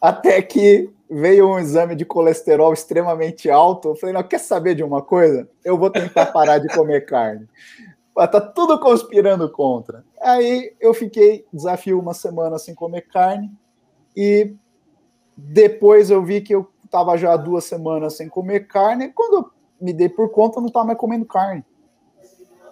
[0.00, 3.90] Até que veio um exame de colesterol extremamente alto.
[3.90, 5.48] Eu falei: não, quer saber de uma coisa?
[5.64, 7.46] Eu vou tentar parar de comer carne
[8.24, 10.04] tá tudo conspirando contra.
[10.20, 13.50] Aí eu fiquei desafio uma semana sem comer carne
[14.16, 14.54] e
[15.36, 19.08] depois eu vi que eu estava já duas semanas sem comer carne.
[19.08, 21.64] Quando eu me dei por conta, eu não estava mais comendo carne.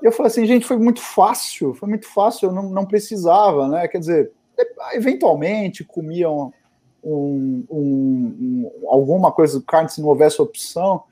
[0.02, 3.88] Eu falei assim, gente, foi muito fácil, foi muito fácil, eu não, não precisava, né?
[3.88, 4.32] Quer dizer,
[4.92, 6.52] eventualmente comia um,
[7.02, 11.04] um, um, alguma coisa de carne se não houvesse opção,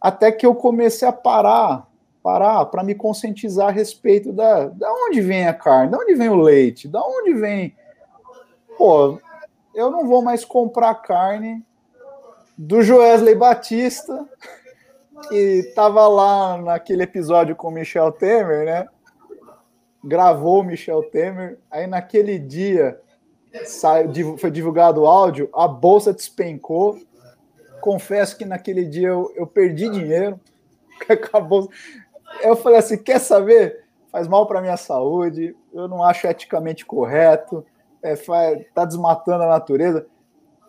[0.00, 1.88] até que eu comecei a parar
[2.22, 6.28] parar para me conscientizar a respeito da, da onde vem a carne, da onde vem
[6.28, 7.74] o leite, da onde vem.
[8.76, 9.18] Pô,
[9.74, 11.64] eu não vou mais comprar carne
[12.56, 14.28] do Joesley Batista,
[15.28, 18.88] que estava lá naquele episódio com o Michel Temer, né?
[20.02, 23.00] Gravou o Michel Temer, aí naquele dia
[23.64, 26.98] saiu, foi divulgado o áudio, a bolsa despencou.
[27.80, 30.38] Confesso que naquele dia eu, eu perdi dinheiro.
[31.08, 31.70] Acabou.
[32.42, 33.84] Eu falei assim: quer saber?
[34.10, 37.64] Faz mal para minha saúde, eu não acho eticamente correto,
[38.02, 40.06] é, faz, tá desmatando a natureza.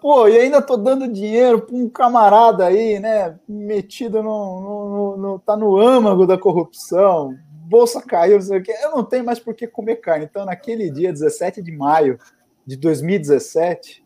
[0.02, 3.38] Pô, e ainda tô dando dinheiro para um camarada aí, né?
[3.48, 7.38] Metido no, no, no, no, tá no âmago da corrupção,
[7.70, 8.74] bolsa caiu, não sei o quê.
[8.82, 10.26] Eu não tenho mais por que comer carne.
[10.26, 12.18] Então, naquele dia, 17 de maio
[12.66, 14.04] de 2017,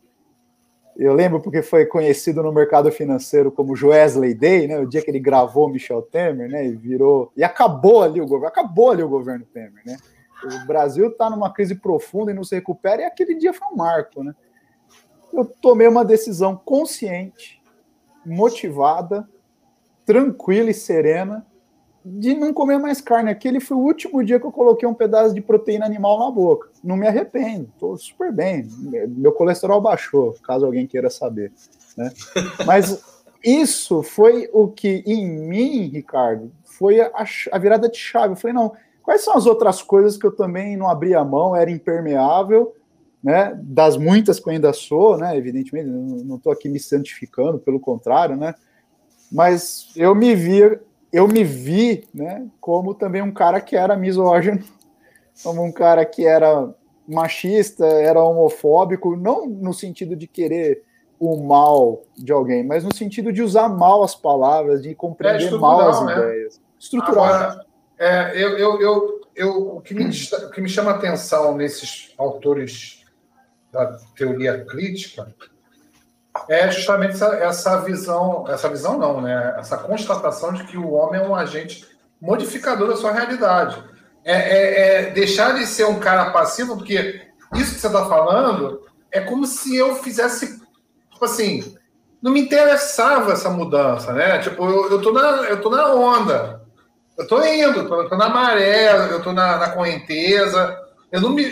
[0.96, 4.78] eu lembro porque foi conhecido no mercado financeiro como Joesley Day, né?
[4.78, 6.66] O dia que ele gravou Michel Temer, né?
[6.66, 9.96] E virou e acabou ali o governo, acabou ali o governo Temer, né?
[10.44, 13.76] O Brasil está numa crise profunda e não se recupera e aquele dia foi um
[13.76, 14.34] marco, né?
[15.32, 17.60] Eu tomei uma decisão consciente,
[18.24, 19.28] motivada,
[20.06, 21.44] tranquila e serena
[22.04, 23.30] de não comer mais carne.
[23.30, 26.68] Aquele foi o último dia que eu coloquei um pedaço de proteína animal na boca.
[26.82, 28.68] Não me arrependo, estou super bem.
[29.08, 31.50] Meu colesterol baixou, caso alguém queira saber.
[31.96, 32.12] Né?
[32.66, 33.02] Mas
[33.42, 37.10] isso foi o que, em mim, Ricardo, foi a,
[37.52, 38.34] a, virada de chave.
[38.34, 38.72] Eu falei, não,
[39.02, 42.74] quais são as outras coisas que eu também não abria mão, era impermeável,
[43.22, 43.58] né?
[43.62, 45.34] Das muitas que eu ainda sou, né?
[45.36, 48.54] Evidentemente, não estou aqui me santificando, pelo contrário, né?
[49.32, 50.80] Mas eu me via
[51.14, 54.64] eu me vi, né, como também um cara que era misógino,
[55.44, 56.74] como um cara que era
[57.06, 60.82] machista, era homofóbico, não no sentido de querer
[61.20, 65.56] o mal de alguém, mas no sentido de usar mal as palavras, de compreender é
[65.56, 66.12] mal as né?
[66.18, 66.60] ideias.
[66.80, 67.24] Estrutural.
[67.24, 67.66] Agora,
[67.96, 72.12] é, eu, eu, eu, eu, o, que me, o que me chama a atenção nesses
[72.18, 73.04] autores
[73.70, 75.32] da teoria crítica
[76.48, 79.56] é justamente essa, essa visão, essa visão não, né?
[79.58, 81.86] Essa constatação de que o homem é um agente
[82.20, 83.82] modificador da sua realidade.
[84.24, 87.22] É, é, é deixar de ser um cara passivo, porque
[87.54, 88.82] isso que você está falando
[89.12, 90.60] é como se eu fizesse,
[91.10, 91.76] tipo assim,
[92.20, 94.38] não me interessava essa mudança, né?
[94.38, 96.62] Tipo, eu, eu, tô, na, eu tô na onda,
[97.16, 100.76] eu tô indo, tô, tô na maré, eu tô na, na correnteza,
[101.12, 101.44] eu não me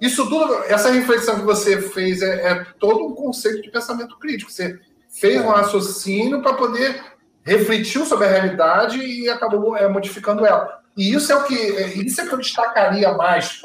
[0.00, 4.50] isso tudo, essa reflexão que você fez é, é todo um conceito de pensamento crítico.
[4.50, 5.56] Você fez um é.
[5.56, 7.02] raciocínio para poder
[7.42, 10.80] refletir sobre a realidade e acabou é, modificando ela.
[10.96, 13.60] E isso é o que é, isso é que eu destacaria mais,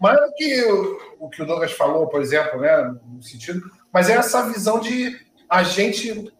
[0.00, 3.60] mais do que o, o que o Douglas falou, por exemplo, né, no sentido,
[3.92, 5.18] mas é essa visão de
[5.48, 6.32] a gente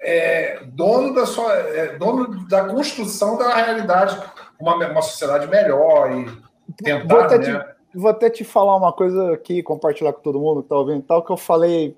[0.00, 4.20] é, dono da sua é, dono da construção da realidade,
[4.58, 6.26] uma, uma sociedade melhor e
[6.82, 7.73] tentar, né?
[7.94, 11.24] Vou até te falar uma coisa aqui, compartilhar com todo mundo que tá ouvindo, tal,
[11.24, 11.96] que eu falei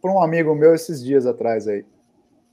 [0.00, 1.84] para um amigo meu esses dias atrás aí.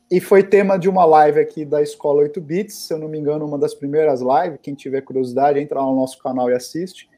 [0.10, 3.18] E foi tema de uma live aqui da Escola 8 Bits, se eu não me
[3.18, 4.60] engano, uma das primeiras lives.
[4.62, 7.10] Quem tiver curiosidade, entra lá no nosso canal e assiste.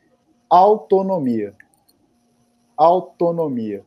[0.50, 1.54] Autonomia.
[2.78, 3.84] Autonomia.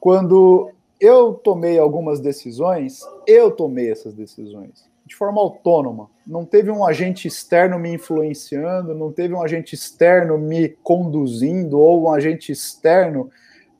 [0.00, 6.08] Quando eu tomei algumas decisões, eu tomei essas decisões de forma autônoma.
[6.24, 12.04] Não teve um agente externo me influenciando, não teve um agente externo me conduzindo, ou
[12.04, 13.28] um agente externo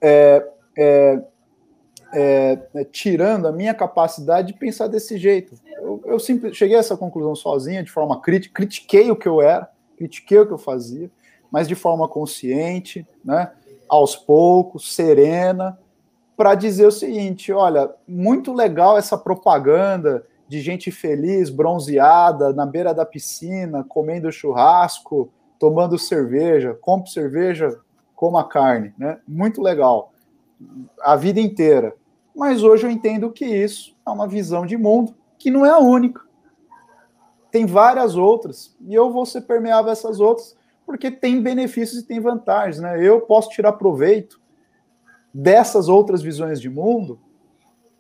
[0.01, 0.45] é,
[0.77, 1.23] é,
[2.13, 5.55] é, é tirando a minha capacidade de pensar desse jeito.
[5.81, 9.41] Eu, eu sempre cheguei a essa conclusão sozinha, de forma crítica, critiquei o que eu
[9.41, 11.09] era, critiquei o que eu fazia,
[11.49, 13.53] mas de forma consciente, né,
[13.89, 15.79] aos poucos, serena,
[16.37, 22.93] para dizer o seguinte: olha, muito legal essa propaganda de gente feliz, bronzeada, na beira
[22.93, 27.79] da piscina, comendo churrasco, tomando cerveja, compre cerveja,
[28.17, 29.21] coma carne, né?
[29.29, 30.13] Muito legal.
[31.03, 31.95] A vida inteira.
[32.35, 35.79] Mas hoje eu entendo que isso é uma visão de mundo que não é a
[35.79, 36.21] única.
[37.53, 42.07] Tem várias outras, e eu vou ser permeável a essas outras, porque tem benefícios e
[42.07, 43.01] tem vantagens, né?
[43.01, 44.41] Eu posso tirar proveito
[45.33, 47.21] dessas outras visões de mundo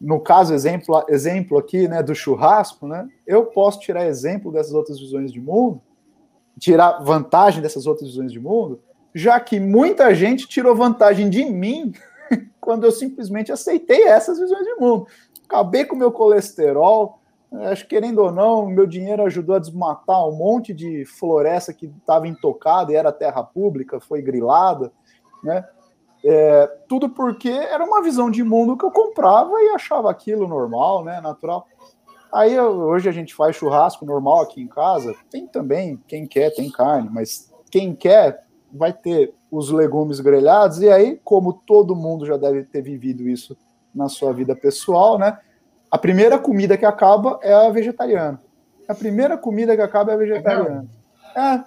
[0.01, 4.99] no caso, exemplo, exemplo aqui né, do churrasco, né, eu posso tirar exemplo dessas outras
[4.99, 5.83] visões de mundo,
[6.59, 8.81] tirar vantagem dessas outras visões de mundo,
[9.15, 11.93] já que muita gente tirou vantagem de mim
[12.61, 15.07] quando eu simplesmente aceitei essas visões de mundo.
[15.45, 17.19] Acabei com meu colesterol,
[17.53, 21.87] acho que querendo ou não, meu dinheiro ajudou a desmatar um monte de floresta que
[21.87, 24.93] estava intocada e era terra pública, foi grilada,
[25.43, 25.65] né?
[26.25, 31.05] É, tudo porque era uma visão de mundo que eu comprava e achava aquilo normal,
[31.05, 31.21] né?
[31.21, 31.67] Natural.
[32.33, 35.15] Aí hoje a gente faz churrasco normal aqui em casa.
[35.31, 40.81] Tem também, quem quer, tem carne, mas quem quer vai ter os legumes grelhados.
[40.81, 43.57] E aí, como todo mundo já deve ter vivido isso
[43.95, 45.39] na sua vida pessoal, né?
[45.91, 48.41] A primeira comida que acaba é a vegetariana.
[48.89, 50.87] A primeira comida que acaba é a vegetariana.
[51.35, 51.65] É.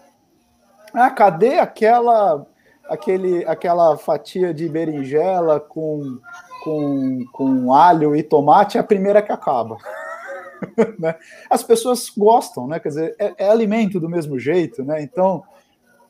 [0.93, 2.45] Ah, cadê aquela
[2.87, 6.19] aquele, aquela fatia de berinjela com,
[6.63, 8.77] com, com alho e tomate?
[8.77, 9.77] É a primeira que acaba.
[10.99, 11.15] né?
[11.49, 12.79] As pessoas gostam, né?
[12.79, 15.01] Quer dizer, é, é, alimento do mesmo jeito, né?
[15.01, 15.43] Então,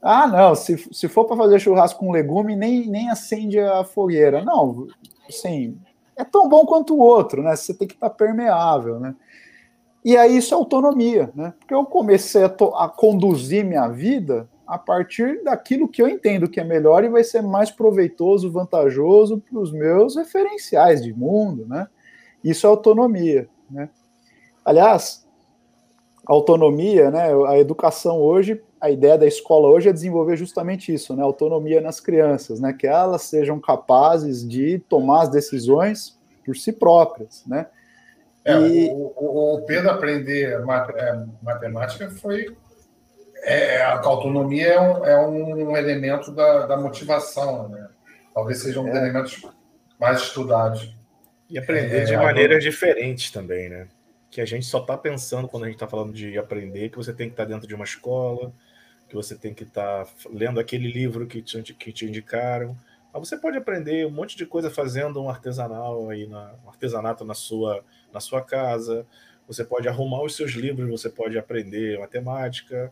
[0.01, 4.43] ah, não, se, se for para fazer churrasco com legume, nem, nem acende a fogueira.
[4.43, 4.87] Não,
[5.27, 5.77] assim,
[6.15, 7.55] é tão bom quanto o outro, né?
[7.55, 9.15] Você tem que estar tá permeável, né?
[10.03, 11.53] E aí isso é autonomia, né?
[11.59, 16.59] Porque eu comecei a, a, conduzir minha vida a partir daquilo que eu entendo que
[16.59, 21.87] é melhor e vai ser mais proveitoso, vantajoso para os meus referenciais de mundo, né?
[22.43, 23.87] Isso é autonomia, né?
[24.65, 25.27] Aliás,
[26.25, 27.27] autonomia, né?
[27.47, 31.21] A educação hoje, a ideia da escola hoje é desenvolver justamente isso, né?
[31.21, 32.73] Autonomia nas crianças, né?
[32.73, 37.67] Que elas sejam capazes de tomar as decisões por si próprias, né?
[38.43, 38.89] É, e...
[38.91, 42.57] o, o, Pedro aprender é, matemática foi.
[43.43, 47.89] É, a autonomia é um, é um elemento da, da motivação, né?
[48.33, 48.97] Talvez seja um dos é.
[48.97, 49.45] elementos
[49.99, 50.95] mais estudados.
[51.49, 53.87] E aprender é, de maneiras diferentes também, né?
[54.31, 57.13] Que a gente só está pensando quando a gente está falando de aprender que você
[57.13, 58.51] tem que estar tá dentro de uma escola,
[59.09, 62.75] que você tem que estar tá lendo aquele livro que te, que te indicaram.
[63.13, 67.23] Mas você pode aprender um monte de coisa fazendo um artesanal aí, na, um artesanato
[67.25, 69.05] na sua na sua casa,
[69.47, 72.91] você pode arrumar os seus livros, você pode aprender matemática,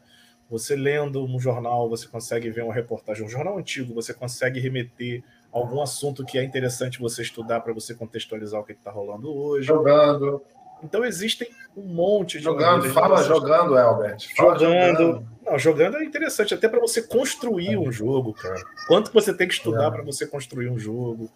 [0.52, 5.23] você lendo um jornal, você consegue ver uma reportagem, um jornal antigo, você consegue remeter
[5.49, 9.68] algum assunto que é interessante você estudar para você contextualizar o que está rolando hoje.
[9.68, 10.41] Jogando.
[10.84, 12.44] Então existem um monte de.
[12.44, 14.18] Jogando, fala jogando, Albert.
[14.36, 14.98] Fala jogando.
[14.98, 15.32] jogando.
[15.45, 18.61] Não, jogando é interessante, até para você construir um jogo, cara.
[18.88, 19.91] Quanto você tem que estudar é.
[19.91, 21.32] para você construir um jogo?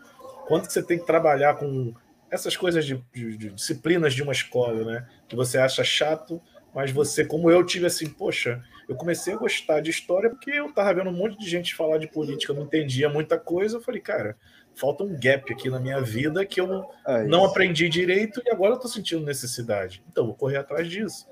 [0.46, 1.94] Quanto que você tem que trabalhar com
[2.30, 5.08] essas coisas de, de, de, disciplinas de uma escola, né?
[5.28, 6.42] Que você acha chato,
[6.74, 10.72] mas você, como eu, tive assim, poxa, eu comecei a gostar de história porque eu
[10.74, 13.78] tava vendo um monte de gente falar de política, não entendia muita coisa.
[13.78, 14.38] Eu falei, cara,
[14.76, 18.76] falta um gap aqui na minha vida que eu é não aprendi direito e agora
[18.76, 20.04] eu tô sentindo necessidade.
[20.10, 21.28] Então, vou correr atrás disso.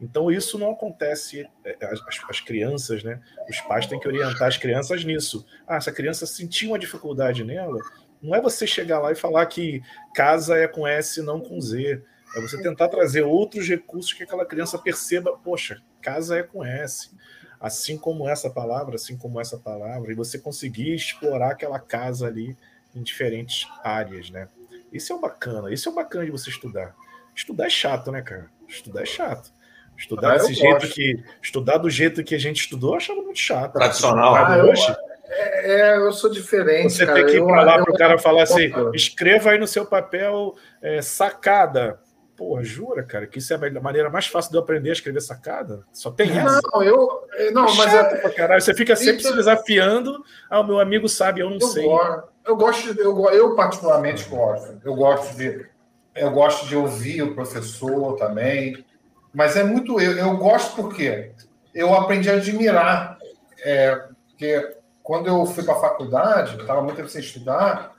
[0.00, 1.48] Então, isso não acontece.
[1.64, 3.20] É, as, as, crianças, né?
[3.48, 5.46] Os pais têm que orientar as crianças nisso.
[5.66, 7.78] Ah, essa criança sentiu uma dificuldade nela,
[8.24, 9.82] não é você chegar lá e falar que
[10.14, 12.02] casa é com S, não com Z.
[12.36, 17.10] É você tentar trazer outros recursos que aquela criança perceba, poxa, casa é com S.
[17.58, 22.56] Assim como essa palavra, assim como essa palavra, e você conseguir explorar aquela casa ali
[22.94, 24.48] em diferentes áreas, né?
[24.92, 26.94] Isso é bacana, isso é bacana de você estudar.
[27.34, 28.46] Estudar é chato, né, cara?
[28.68, 29.50] Estudar é chato.
[29.96, 30.94] Estudar ah, desse jeito gosto.
[30.94, 31.24] que.
[31.42, 33.72] Estudar do jeito que a gente estudou, eu achava muito chato.
[33.72, 34.34] Tradicional.
[34.34, 34.94] Ah, hoje,
[35.26, 36.92] é, eu sou diferente.
[36.92, 37.18] Você cara.
[37.18, 40.54] tem que ir para lá para o cara falar assim: escreva aí no seu papel
[40.82, 41.98] é, sacada.
[42.36, 45.20] Pô, jura, cara, que isso é a maneira mais fácil de eu aprender a escrever
[45.20, 45.84] sacada?
[45.92, 46.60] Só tem essa.
[46.72, 47.26] Não, eu.
[47.52, 48.28] Não, é mas é.
[48.30, 48.60] Caralho.
[48.60, 50.24] Você fica sempre então, se desafiando.
[50.50, 51.84] Ah, o meu amigo sabe, eu não eu sei.
[51.84, 54.80] Gosto, eu gosto, eu, eu particularmente gosto.
[54.84, 55.64] Eu gosto de.
[56.14, 58.84] Eu gosto de ouvir o professor também.
[59.32, 60.00] Mas é muito.
[60.00, 61.30] Eu, eu gosto porque
[61.72, 63.16] eu aprendi a admirar.
[63.64, 67.94] É, porque quando eu fui para a faculdade, estava muito tempo sem estudar,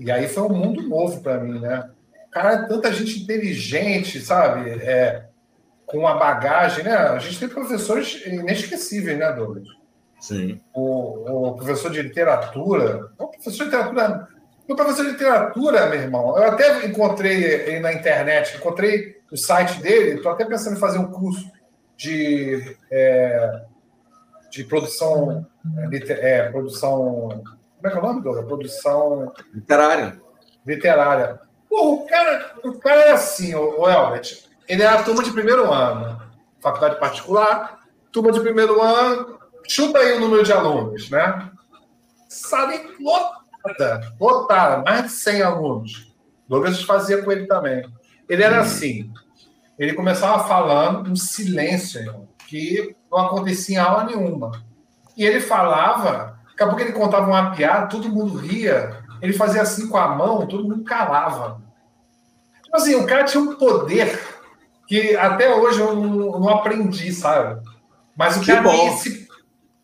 [0.00, 1.90] e aí foi um mundo novo para mim, né?
[2.36, 4.68] Cara, tanta gente inteligente, sabe?
[4.68, 5.24] É,
[5.86, 6.94] com uma bagagem, né?
[6.94, 9.66] A gente tem professores inesquecíveis, né, Douglas?
[10.20, 10.60] Sim.
[10.74, 13.10] O, o professor de literatura.
[13.16, 14.28] O professor de literatura.
[14.68, 19.80] O professor de literatura, meu irmão, eu até encontrei ele na internet, encontrei o site
[19.80, 21.50] dele, estou até pensando em fazer um curso
[21.96, 23.62] de, é,
[24.50, 25.46] de produção
[26.10, 27.30] é, produção.
[27.30, 28.44] Como é que é o nome, Douglas?
[28.44, 29.32] Produção.
[29.54, 30.20] Literária.
[30.66, 31.45] Literária.
[31.76, 34.44] Pô, o cara, o cara é assim, o, Elbert.
[34.66, 36.18] Ele é a turma de primeiro ano,
[36.58, 37.80] faculdade particular,
[38.10, 39.38] turma de primeiro ano,
[39.68, 41.50] chuta aí o número de alunos, né?
[42.30, 46.14] Sala lotada, lotada, mais de 100 alunos.
[46.48, 47.86] Douglas fazia com ele também.
[48.26, 49.12] Ele era assim,
[49.78, 54.64] ele começava falando um silêncio, que não acontecia em aula nenhuma.
[55.14, 59.04] E ele falava, daqui a pouco ele contava uma piada, todo mundo ria.
[59.20, 61.65] Ele fazia assim com a mão, todo mundo calava.
[62.76, 64.18] Assim, o cara tinha um poder
[64.86, 67.60] que até hoje eu não, não aprendi, sabe?
[68.16, 68.88] Mas o que cara bom.
[68.88, 69.26] Esse...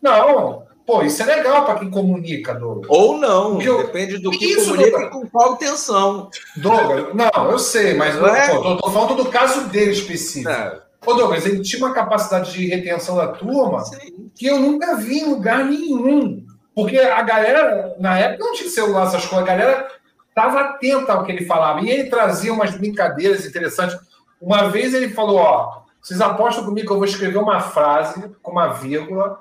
[0.01, 2.87] Não, pô, isso é legal para quem comunica, Douglas.
[2.89, 3.77] Ou não, eu...
[3.85, 5.11] depende do que isso, comunica Douglas?
[5.11, 6.29] com qual intenção.
[6.55, 8.47] Douglas, não, eu sei, mas não é?
[8.49, 10.49] pô, tô, tô falando do caso dele específico.
[10.49, 10.81] É.
[11.05, 14.31] Ô, Douglas, ele tinha uma capacidade de retenção da turma Sim.
[14.35, 16.45] que eu nunca vi em lugar nenhum.
[16.73, 19.47] Porque a galera, na época, não tinha celular, essas coisas.
[19.47, 19.87] A galera
[20.33, 21.81] estava atento ao que ele falava.
[21.81, 23.97] E ele trazia umas brincadeiras interessantes.
[24.41, 28.51] Uma vez ele falou: Ó, vocês apostam comigo que eu vou escrever uma frase com
[28.51, 29.39] uma vírgula,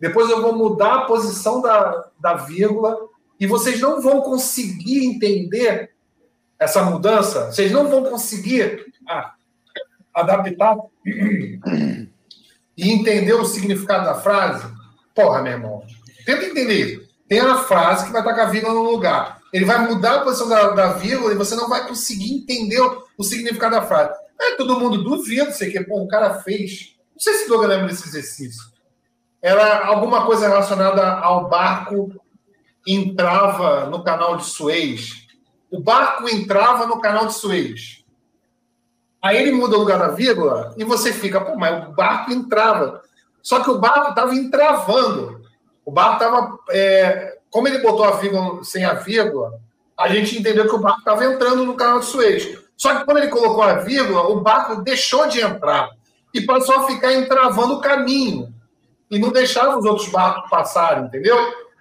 [0.00, 2.96] depois eu vou mudar a posição da, da vírgula,
[3.38, 5.90] e vocês não vão conseguir entender
[6.58, 9.34] essa mudança, vocês não vão conseguir ah,
[10.14, 14.66] adaptar e entender o significado da frase.
[15.14, 15.82] Porra, meu irmão,
[16.24, 17.08] tenta entender.
[17.28, 19.39] Tem uma frase que vai estar com a vírgula no lugar.
[19.52, 23.04] Ele vai mudar a posição da, da vírgula e você não vai conseguir entender o,
[23.18, 24.18] o significado da frase.
[24.40, 26.96] Aí todo mundo duvida, sei que pô, o cara fez.
[27.12, 28.70] Não sei se Douglas lembra desse exercício.
[29.42, 32.12] Era alguma coisa relacionada ao barco
[32.86, 35.26] entrava no canal de Suez.
[35.70, 38.04] O barco entrava no canal de Suez.
[39.22, 43.02] Aí ele muda o lugar da vírgula e você fica, pô, mas o barco entrava.
[43.42, 45.42] Só que o barco estava entravando.
[45.84, 46.58] O barco estava.
[46.70, 49.58] É, como ele botou a vírgula sem a vírgula,
[49.98, 52.58] a gente entendeu que o barco estava entrando no canal de Suez.
[52.76, 55.90] Só que quando ele colocou a vírgula, o barco deixou de entrar
[56.32, 58.54] e passou a ficar entravando o caminho.
[59.10, 61.36] E não deixava os outros barcos passarem, entendeu?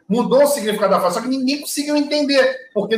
[0.08, 2.70] Mudou o significado da frase, só que ninguém conseguiu entender.
[2.74, 2.98] Porque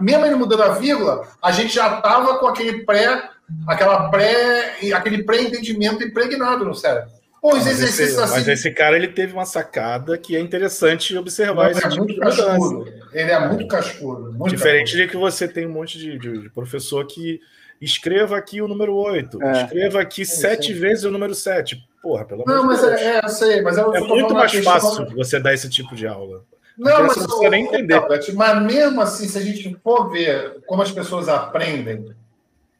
[0.00, 3.30] mesmo ele mudando a vírgula, a gente já estava com aquele pré,
[3.66, 7.17] aquela pré, aquele pré-entendimento impregnado no cérebro.
[7.42, 8.34] Mas exercícios esse, assim.
[8.34, 12.14] Mas esse cara ele teve uma sacada que é interessante observar esse é tipo de
[12.14, 12.92] mudança.
[13.12, 14.32] Ele é muito cascudo.
[14.32, 15.02] Muito Diferente cascudo.
[15.02, 17.40] de que você tem um monte de, de, de, professor que
[17.80, 19.62] escreva aqui o número 8, é.
[19.62, 21.78] escreva aqui é, sete vezes o número 7.
[22.02, 22.90] Porra, pelo amor Não, de Deus.
[22.90, 26.06] mas é, é, eu sei, mas é muito mais fácil você dar esse tipo de
[26.06, 26.42] aula.
[26.76, 28.00] Não, mas você não nem entender.
[28.34, 32.14] Mas mesmo assim, se a gente for ver como as pessoas aprendem,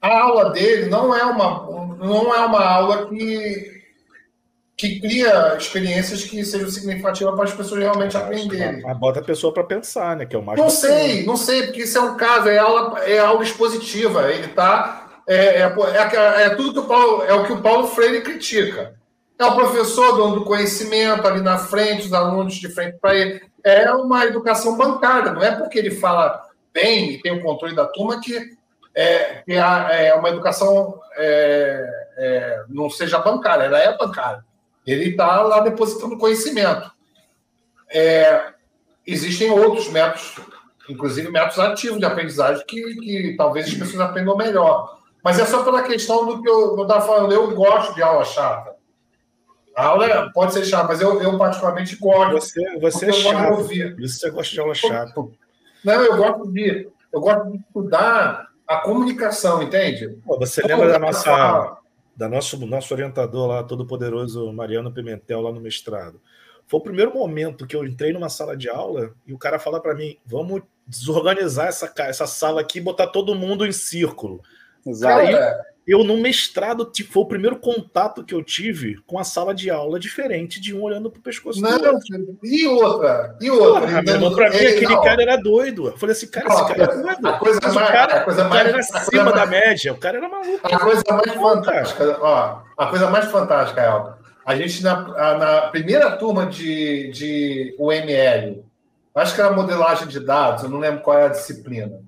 [0.00, 3.77] a aula dele não é uma, não é uma aula que
[4.78, 8.80] que cria experiências que sejam significativas para as pessoas realmente aprenderem.
[8.80, 10.24] Mas bota a pessoa para pensar, né?
[10.24, 10.56] Que é o mais.
[10.56, 14.30] Não sei, não sei, porque isso é um caso, é aula, é aula expositiva.
[14.30, 15.08] Ele está.
[15.26, 17.24] É, é, é, é, tudo que o Paulo.
[17.24, 18.94] É o que o Paulo Freire critica.
[19.36, 23.42] É o professor dono do conhecimento ali na frente, os alunos de frente para ele.
[23.64, 26.40] É uma educação bancária, não é porque ele fala
[26.72, 28.56] bem e tem o controle da turma que
[28.94, 31.84] é, que é uma educação é,
[32.16, 34.44] é, não seja bancária, ela é bancária.
[34.90, 36.90] Ele está lá depositando conhecimento.
[37.90, 38.52] É,
[39.06, 40.40] existem outros métodos,
[40.88, 44.98] inclusive métodos ativos de aprendizagem, que, que talvez as pessoas aprendam melhor.
[45.22, 47.32] Mas é só pela questão do que eu estava falando.
[47.32, 48.76] Eu gosto de aula chata.
[49.76, 52.32] A aula pode ser chata, mas eu, eu particularmente gosto.
[52.32, 53.72] Você, você é chato.
[53.72, 55.12] Isso você gosta de aula chata.
[55.84, 60.18] Não, eu gosto de, eu gosto de estudar a comunicação, entende?
[60.24, 61.77] Pô, você lembra da nossa
[62.18, 66.20] da nosso, nosso orientador lá, todo poderoso Mariano Pimentel, lá no mestrado.
[66.66, 69.80] Foi o primeiro momento que eu entrei numa sala de aula e o cara fala
[69.80, 74.42] para mim: vamos desorganizar essa, essa sala aqui e botar todo mundo em círculo.
[74.84, 75.30] Exato.
[75.30, 79.54] Cara, eu, no mestrado, tipo, foi o primeiro contato que eu tive com a sala
[79.54, 82.38] de aula diferente de um olhando pro pescoço não, do outro.
[82.44, 83.36] E outra?
[83.40, 83.80] E outra?
[83.80, 85.02] Porra, então, pra mim, aquele não.
[85.02, 85.86] cara era doido.
[85.88, 87.26] Eu falei assim, cara, esse cara é doido.
[87.26, 89.96] A coisa mais, o cara, a coisa mais, cara era acima mais, da média, o
[89.96, 90.60] cara era maluco.
[90.62, 94.12] A coisa mais fantástica, ó, a coisa mais fantástica, Elton,
[94.44, 98.62] a gente, na, na primeira turma de, de UML,
[99.14, 101.98] acho que era modelagem de dados, eu não lembro qual é a disciplina.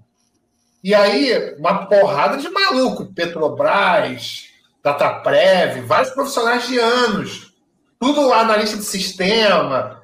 [0.82, 4.48] E aí, uma porrada de maluco, Petrobras,
[4.82, 7.54] Dataprev, vários profissionais de anos,
[7.98, 10.00] tudo analista de sistema,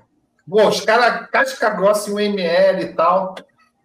[0.46, 3.34] Bom, os caras casca grossa em UML e tal.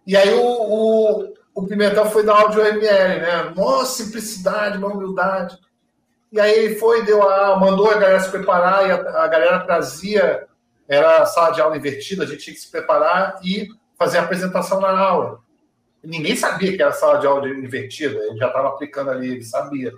[0.06, 3.52] E aí o, o, o Pimentel foi dar aula de UML, né?
[3.56, 5.58] Nossa, simplicidade, uma humildade.
[6.30, 9.58] E aí ele foi, deu a, mandou a galera se preparar, e a, a galera
[9.60, 10.46] trazia,
[10.88, 14.80] era sala de aula invertida, a gente tinha que se preparar e fazer a apresentação
[14.80, 15.40] na aula.
[16.04, 19.92] Ninguém sabia que era sala de aula invertida, ele já estava aplicando ali, ele sabia.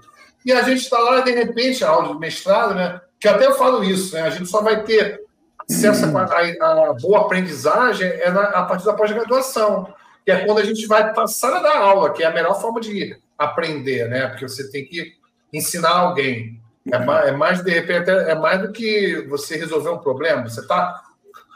[0.45, 3.01] E a gente está lá, de repente, a aula de mestrado, né?
[3.19, 4.23] Que até eu falo isso, né?
[4.23, 5.23] A gente só vai ter
[5.59, 9.93] acesso a, a boa aprendizagem é na, a partir da pós-graduação,
[10.25, 12.81] que é quando a gente vai passar a dar aula, que é a melhor forma
[12.81, 14.27] de aprender, né?
[14.27, 15.15] Porque você tem que
[15.53, 16.61] ensinar alguém.
[16.93, 20.47] É mais, é mais de repente, é mais do que você resolver um problema.
[20.47, 21.03] Você está,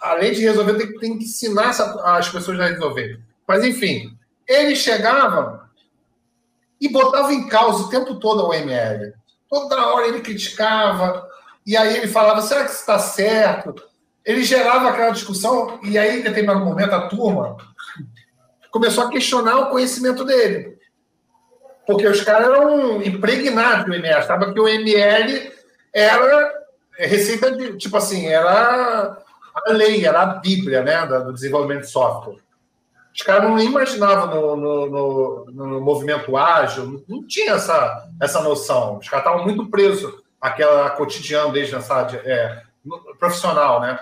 [0.01, 3.21] além de resolver, tem, tem que ensinar as pessoas a resolver.
[3.47, 4.18] Mas, enfim,
[4.49, 5.69] ele chegava
[6.81, 9.13] e botava em causa o tempo todo a UML.
[9.49, 11.29] Toda hora ele criticava,
[11.67, 13.75] e aí ele falava: será que está certo?
[14.25, 17.57] Ele gerava aquela discussão, e aí, em determinado momento, a turma
[18.71, 20.79] começou a questionar o conhecimento dele.
[21.87, 25.51] Porque os caras eram impregnados do ML, sabe que o ML
[25.95, 26.53] era
[26.99, 29.17] receita de, tipo assim, era
[29.55, 32.37] a lei, era a bíblia né, do desenvolvimento de software.
[33.15, 38.99] Os caras não imaginavam no, no, no, no, movimento ágil, não tinha essa, essa noção.
[38.99, 42.63] Os caras estavam muito presos àquela cotidiano desde essa é,
[43.19, 43.99] profissional, né?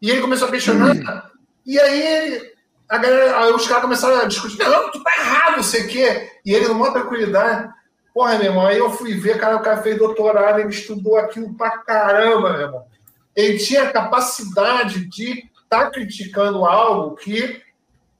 [0.00, 1.22] E ele começou a questionar, uhum.
[1.64, 2.52] e aí,
[2.88, 6.30] a galera, os caras começaram a discutir, não, tu tá errado, não sei o quê.
[6.44, 7.72] E ele, numa tranquilidade,
[8.12, 11.54] porra, meu irmão, aí eu fui ver, cara, o cara fez doutorado, ele estudou aquilo
[11.54, 12.84] pra caramba, meu irmão.
[13.34, 17.62] Ele tinha a capacidade de estar tá criticando algo que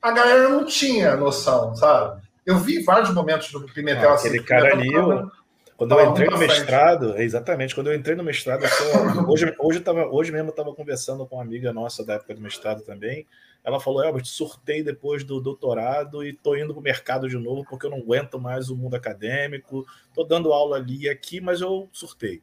[0.03, 2.21] a galera não tinha noção, sabe?
[2.45, 5.31] Eu vi vários momentos do Pimentel ah, Aquele cara ali, eu,
[5.77, 8.85] quando eu entrei no mestrado, exatamente, quando eu entrei no mestrado, só,
[9.31, 12.41] hoje, hoje, tava, hoje mesmo eu estava conversando com uma amiga nossa da época do
[12.41, 13.27] mestrado também.
[13.65, 17.65] Ela falou: Albert, surtei depois do doutorado e tô indo para o mercado de novo
[17.69, 19.87] porque eu não aguento mais o mundo acadêmico.
[20.13, 22.43] Tô dando aula ali e aqui, mas eu surtei.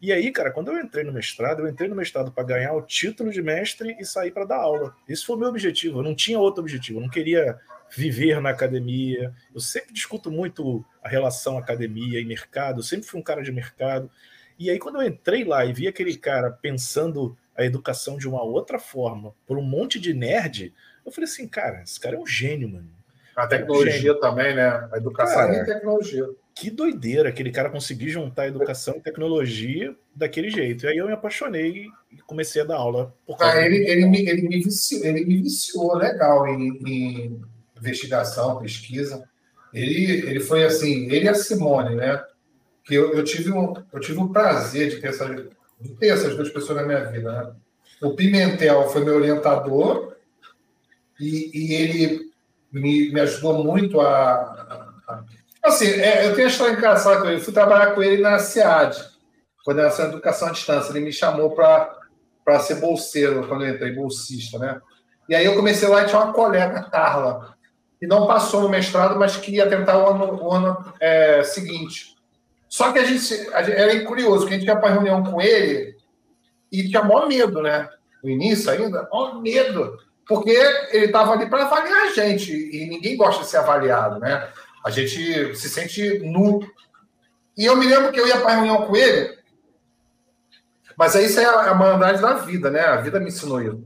[0.00, 2.82] E aí, cara, quando eu entrei no mestrado, eu entrei no mestrado para ganhar o
[2.82, 4.94] título de mestre e sair para dar aula.
[5.08, 5.98] Esse foi o meu objetivo.
[5.98, 6.98] Eu não tinha outro objetivo.
[6.98, 7.58] Eu não queria
[7.96, 9.34] viver na academia.
[9.52, 12.78] Eu sempre discuto muito a relação academia e mercado.
[12.78, 14.08] Eu sempre fui um cara de mercado.
[14.56, 18.42] E aí, quando eu entrei lá e vi aquele cara pensando a educação de uma
[18.42, 20.72] outra forma por um monte de nerd,
[21.04, 22.88] eu falei assim, cara, esse cara é um gênio, mano.
[23.34, 24.88] A tecnologia é um também, né?
[24.92, 30.50] A educação cara, e tecnologia que doideira aquele cara conseguir juntar educação e tecnologia daquele
[30.50, 30.84] jeito.
[30.84, 33.14] E aí eu me apaixonei e comecei a dar aula.
[33.38, 37.40] Ah, ele, ele, me, ele, me viciou, ele me viciou legal em, em
[37.78, 39.22] investigação, pesquisa.
[39.72, 42.24] Ele, ele foi assim, ele e a Simone, né?
[42.84, 45.26] Que eu, eu, tive um, eu tive o prazer de ter, essa,
[45.80, 47.30] de ter essas duas pessoas na minha vida.
[47.30, 47.52] Né?
[48.02, 50.16] O Pimentel foi meu orientador
[51.20, 52.32] e, e ele
[52.72, 54.67] me, me ajudou muito a
[55.68, 57.36] Assim, é, eu tenho uma história engraçada com ele.
[57.36, 58.96] Eu fui trabalhar com ele na SEAD,
[59.64, 60.90] Coordenação de Educação à Distância.
[60.90, 64.80] Ele me chamou para ser bolseiro quando eu entrei, bolsista, né?
[65.28, 67.54] E aí eu comecei lá e tinha uma colega, Carla,
[68.00, 72.16] que não passou no mestrado, mas que ia tentar o ano, o ano é, seguinte.
[72.68, 75.40] Só que a gente, a gente era curioso, que a gente ia para reunião com
[75.40, 75.96] ele
[76.72, 77.88] e tinha maior medo, né?
[78.22, 79.98] No início ainda, maior medo.
[80.26, 80.50] Porque
[80.92, 84.48] ele estava ali para avaliar a gente e ninguém gosta de ser avaliado, né?
[84.88, 86.66] A gente se sente nu.
[87.54, 89.36] E eu me lembro que eu ia para reunião com ele,
[90.96, 92.80] mas aí isso é a malandragem da vida, né?
[92.80, 93.84] A vida me ensinou isso.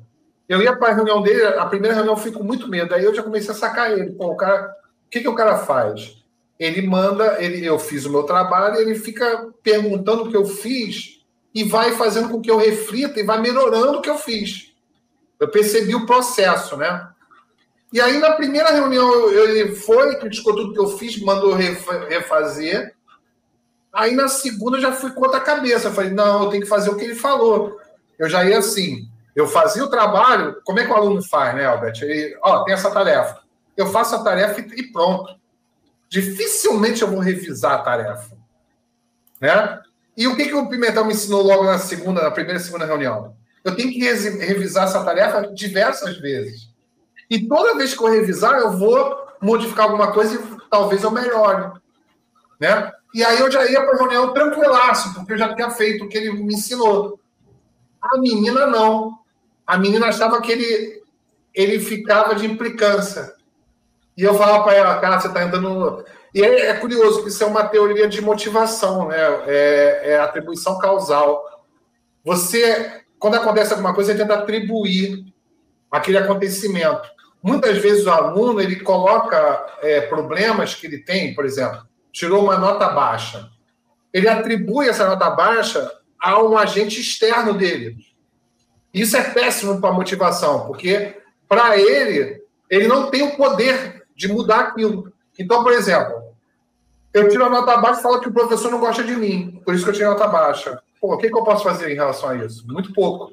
[0.48, 3.02] Eu ia para a reunião dele, a primeira reunião eu fico com muito medo, aí
[3.02, 4.12] eu já comecei a sacar ele.
[4.12, 4.72] Pô, o cara,
[5.06, 6.22] o que, que o cara faz?
[6.56, 11.20] Ele manda, ele, eu fiz o meu trabalho, ele fica perguntando o que eu fiz
[11.52, 14.72] e vai fazendo com que eu reflita e vai melhorando o que eu fiz.
[15.40, 17.08] Eu percebi o processo, né?
[17.93, 22.94] E aí, na primeira reunião, ele foi, criticou tudo que eu fiz, mandou refazer.
[23.93, 25.89] Aí, na segunda, eu já fui contra a cabeça.
[25.89, 27.78] Eu falei, não, eu tenho que fazer o que ele falou.
[28.19, 29.09] Eu já ia assim.
[29.36, 32.02] Eu fazia o trabalho, como é que o aluno faz, né, Albert?
[32.02, 33.40] Ele, ó, tem essa tarefa.
[33.77, 35.35] Eu faço a tarefa e pronto.
[36.09, 38.36] Dificilmente eu vou revisar a tarefa.
[39.40, 39.81] Né?
[40.16, 42.85] E o que, que o Pimentel me ensinou logo na segunda, na primeira e segunda
[42.85, 43.35] reunião?
[43.64, 46.71] Eu tenho que revisar essa tarefa diversas vezes.
[47.32, 51.80] E toda vez que eu revisar, eu vou modificar alguma coisa e talvez eu melhore.
[52.60, 52.92] Né?
[53.14, 56.09] E aí eu já ia para a reunião tranquilaço, porque eu já tinha feito o
[56.10, 57.18] que ele me ensinou.
[58.02, 59.18] A menina não.
[59.66, 61.02] A menina achava que ele,
[61.54, 63.32] ele ficava de implicância.
[64.14, 66.04] E eu falava para ela, cara, você está entrando.
[66.34, 69.16] E é, é, curioso que isso é uma teoria de motivação, né?
[69.46, 71.64] É, é atribuição causal.
[72.22, 75.32] Você, quando acontece alguma coisa, você tenta atribuir
[75.90, 77.10] aquele acontecimento.
[77.43, 81.82] Muitas vezes o aluno ele coloca é, problemas que ele tem, por exemplo,
[82.12, 83.51] tirou uma nota baixa.
[84.12, 85.90] Ele atribui essa nota baixa
[86.20, 87.97] a um agente externo dele.
[88.94, 91.16] Isso é péssimo para a motivação, porque
[91.48, 95.12] para ele, ele não tem o poder de mudar aquilo.
[95.36, 96.23] Então, por exemplo,
[97.12, 99.74] eu tiro a nota baixa e falo que o professor não gosta de mim, por
[99.74, 100.81] isso que eu tirei a nota baixa.
[101.01, 102.64] Pô, o que, que eu posso fazer em relação a isso?
[102.69, 103.32] Muito pouco.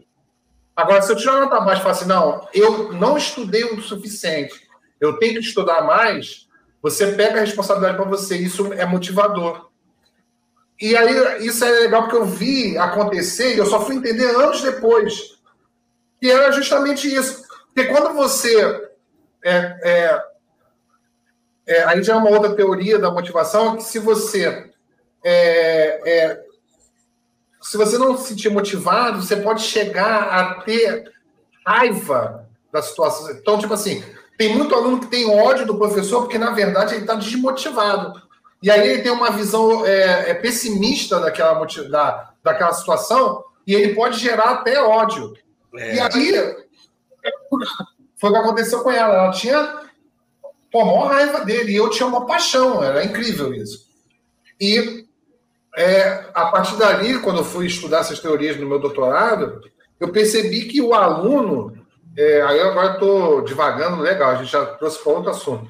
[0.79, 4.67] Agora, se eu tirar nota baixa e falar assim, não, eu não estudei o suficiente,
[4.99, 6.47] eu tenho que estudar mais,
[6.81, 9.69] você pega a responsabilidade para você, isso é motivador.
[10.79, 14.61] E aí, isso é legal porque eu vi acontecer e eu só fui entender anos
[14.61, 15.37] depois.
[16.21, 17.43] Que era justamente isso.
[17.73, 18.89] Porque quando você.
[19.43, 20.23] É, é,
[21.67, 24.71] é, aí já é uma outra teoria da motivação, que se você
[25.23, 26.43] é, é
[27.69, 31.13] se você não se sentir motivado, você pode chegar a ter
[31.63, 33.29] raiva da situação.
[33.29, 34.03] Então, tipo assim,
[34.39, 38.19] tem muito aluno que tem ódio do professor porque, na verdade, ele está desmotivado.
[38.63, 43.93] E aí ele tem uma visão é, é pessimista daquela, da, daquela situação e ele
[43.93, 45.35] pode gerar até ódio.
[45.75, 45.95] É.
[45.95, 46.55] E aí,
[48.15, 49.13] foi o que aconteceu com ela.
[49.13, 49.83] Ela tinha
[50.71, 51.73] pô, a maior raiva dele.
[51.73, 53.87] E eu tinha uma paixão, era incrível isso.
[54.59, 55.07] E
[55.75, 59.61] é, a partir dali, quando eu fui estudar essas teorias no meu doutorado,
[59.99, 61.77] eu percebi que o aluno.
[62.17, 65.69] É, aí agora estou devagando, legal, a gente já trouxe para outro assunto.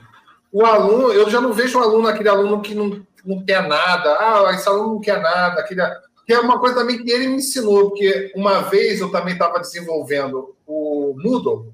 [0.51, 4.17] O aluno, eu já não vejo o aluno, aquele aluno que não, não quer nada,
[4.19, 5.81] ah, esse aluno não quer nada, aquele,
[6.25, 9.59] que é uma coisa também que ele me ensinou, porque uma vez eu também estava
[9.59, 11.71] desenvolvendo o Moodle,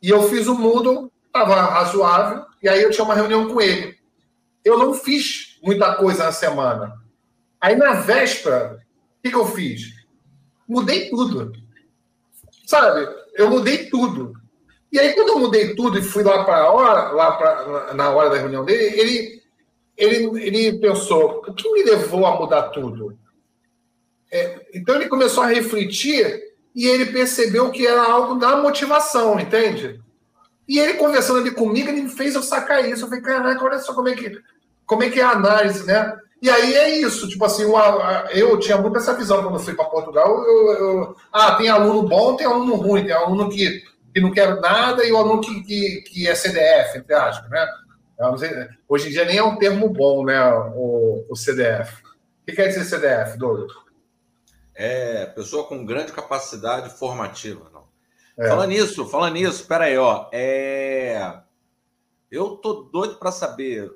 [0.00, 3.96] e eu fiz o Moodle, estava razoável, e aí eu tinha uma reunião com ele.
[4.64, 7.07] Eu não fiz muita coisa na semana.
[7.60, 8.78] Aí na véspera,
[9.18, 9.92] o que, que eu fiz?
[10.68, 11.52] Mudei tudo.
[12.66, 13.08] Sabe?
[13.34, 14.34] Eu mudei tudo.
[14.90, 18.10] E aí, quando eu mudei tudo e fui lá para a hora, lá pra, na
[18.10, 19.42] hora da reunião dele, ele,
[19.96, 23.18] ele, ele pensou: o que me levou a mudar tudo?
[24.30, 26.42] É, então ele começou a refletir
[26.74, 30.00] e ele percebeu que era algo da motivação, entende?
[30.66, 33.04] E ele conversando ali comigo, ele fez eu sacar isso.
[33.04, 34.38] Eu falei, caraca, olha só como é que,
[34.86, 36.14] como é, que é a análise, né?
[36.40, 37.64] E aí é isso, tipo assim,
[38.30, 40.44] eu tinha muito essa visão quando eu fui para Portugal.
[40.44, 43.82] Eu, eu, ah, tem aluno bom, tem aluno ruim, tem aluno que,
[44.14, 47.66] que não quer nada e o aluno que, que, que é CDF, entre aspas, né?
[48.88, 50.40] Hoje em dia nem é um termo bom, né?
[50.74, 52.02] O, o CDF.
[52.02, 53.72] O que quer dizer CDF, Douglas?
[54.74, 57.88] É pessoa com grande capacidade formativa, não.
[58.38, 58.48] É.
[58.48, 60.28] Falando nisso, falando nisso, espera aí, ó.
[60.32, 61.40] É...
[62.30, 63.90] Eu tô doido para saber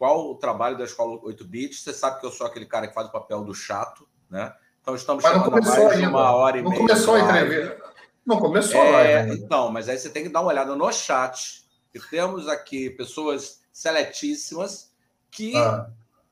[0.00, 1.82] qual o trabalho da escola 8 bits.
[1.82, 4.50] Você sabe que eu sou aquele cara que faz o papel do chato, né?
[4.80, 5.96] Então estamos mas chegando mais ainda.
[5.98, 6.80] de uma hora e não meia.
[6.80, 7.84] Começou a entrevista.
[8.24, 9.44] Não começou é, a live.
[9.44, 11.66] Então, mas aí você tem que dar uma olhada no chat.
[11.92, 14.90] E temos aqui pessoas seletíssimas
[15.30, 15.90] que, ah.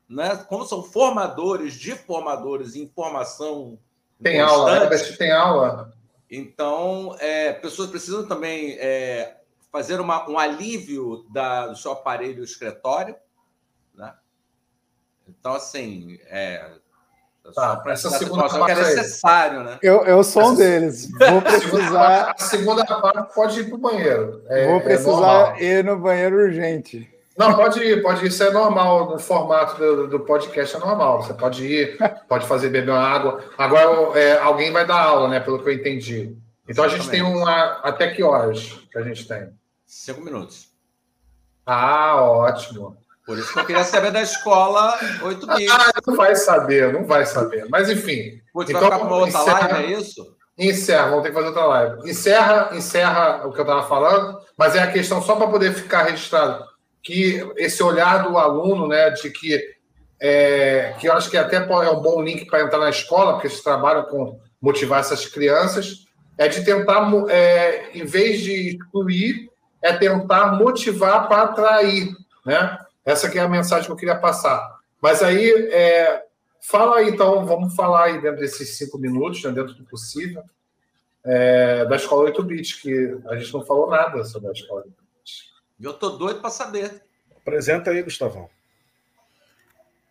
[0.09, 3.77] né, como são formadores de formadores em formação
[4.21, 4.97] tem aula, né?
[5.15, 5.93] tem aula.
[6.31, 9.37] Então, é, pessoas precisam também é,
[9.71, 13.15] fazer uma, um alívio da, do seu aparelho escritório,
[15.37, 16.71] então, assim, é,
[17.53, 19.79] Tá, essa segunda parte que é necessário, né?
[19.81, 21.09] Eu, eu sou essa, um deles.
[21.11, 22.35] Vou precisar.
[22.37, 24.43] A segunda parte pode ir para o banheiro.
[24.47, 27.09] É, Vou é precisar é ir no banheiro urgente.
[27.37, 28.27] Não, pode ir, pode ir.
[28.27, 31.23] Isso é normal no formato do, do podcast, é normal.
[31.23, 31.97] Você pode ir,
[32.27, 33.43] pode fazer beber uma água.
[33.57, 35.39] Agora, é, alguém vai dar aula, né?
[35.39, 36.35] Pelo que eu entendi.
[36.67, 36.93] Então Exatamente.
[36.93, 37.79] a gente tem uma.
[37.81, 39.49] Até que horas que a gente tem?
[39.85, 40.69] Cinco minutos.
[41.65, 42.97] Ah, ótimo.
[43.29, 45.71] Por isso que eu queria saber da escola 8 bits.
[45.71, 47.67] Ah, não vai saber, não vai saber.
[47.69, 48.41] Mas enfim.
[48.51, 50.37] Putz, então, vai ficar uma outra encerra, live, é isso?
[50.57, 52.09] Encerra, vamos ter que fazer outra live.
[52.09, 56.05] Encerra, encerra o que eu estava falando, mas é a questão só para poder ficar
[56.05, 56.65] registrado
[57.03, 59.63] que esse olhar do aluno, né, de que
[60.19, 63.45] é, que eu acho que até é um bom link para entrar na escola, porque
[63.45, 69.51] eles trabalham com motivar essas crianças, é de tentar, é, em vez de excluir,
[69.83, 72.09] é tentar motivar para atrair,
[72.43, 72.75] né?
[73.05, 74.79] Essa que é a mensagem que eu queria passar.
[75.01, 76.25] Mas aí, é,
[76.61, 80.43] fala aí, então, vamos falar aí dentro desses cinco minutos, né, dentro do possível,
[81.23, 84.89] é, da Escola 8 Bits, que a gente não falou nada sobre a Escola 8
[84.89, 85.53] Bits.
[85.79, 87.03] Eu tô doido para saber.
[87.37, 88.49] Apresenta aí, Gustavão.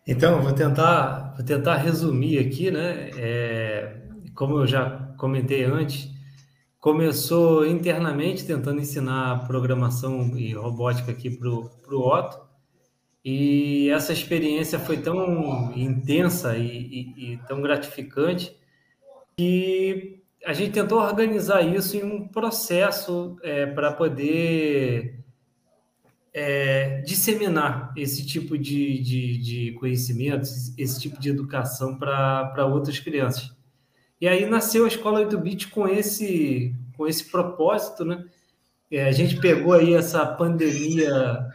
[0.05, 3.11] Então, vou tentar, vou tentar resumir aqui, né?
[3.15, 3.95] É,
[4.33, 6.09] como eu já comentei antes,
[6.79, 12.48] começou internamente tentando ensinar programação e robótica aqui para o Otto.
[13.23, 18.55] E essa experiência foi tão intensa e, e, e tão gratificante
[19.37, 25.19] que a gente tentou organizar isso em um processo é, para poder
[26.33, 33.51] é, disseminar esse tipo de, de, de conhecimentos, esse tipo de educação para outras crianças.
[34.21, 38.25] E aí nasceu a Escola 8-Bit com esse, com esse propósito, né?
[38.91, 41.47] É, a gente pegou aí essa pandemia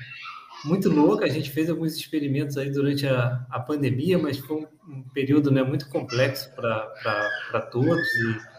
[0.64, 1.24] muito louca.
[1.24, 5.50] A gente fez alguns experimentos aí durante a, a pandemia, mas foi um, um período
[5.50, 8.54] né, muito complexo para todos e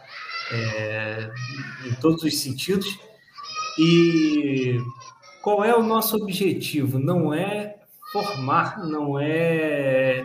[0.53, 1.31] é,
[1.85, 2.87] em todos os sentidos.
[3.79, 4.77] E
[5.41, 6.99] qual é o nosso objetivo?
[6.99, 7.75] Não é
[8.11, 10.23] formar, não é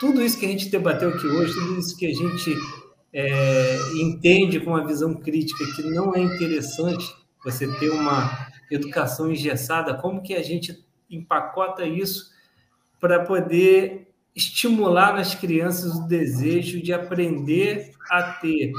[0.00, 2.56] tudo isso que a gente debateu aqui hoje, tudo isso que a gente
[3.12, 7.14] é, entende com uma visão crítica que não é interessante
[7.44, 12.32] você ter uma educação engessada, como que a gente empacota isso
[13.00, 18.72] para poder estimular nas crianças o desejo de aprender a ter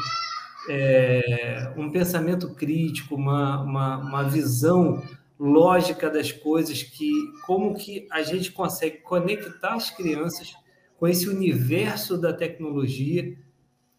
[0.70, 5.02] é, um pensamento crítico, uma, uma, uma visão
[5.40, 7.12] lógica das coisas, que
[7.46, 10.56] como que a gente consegue conectar as crianças
[10.98, 13.38] com esse universo da tecnologia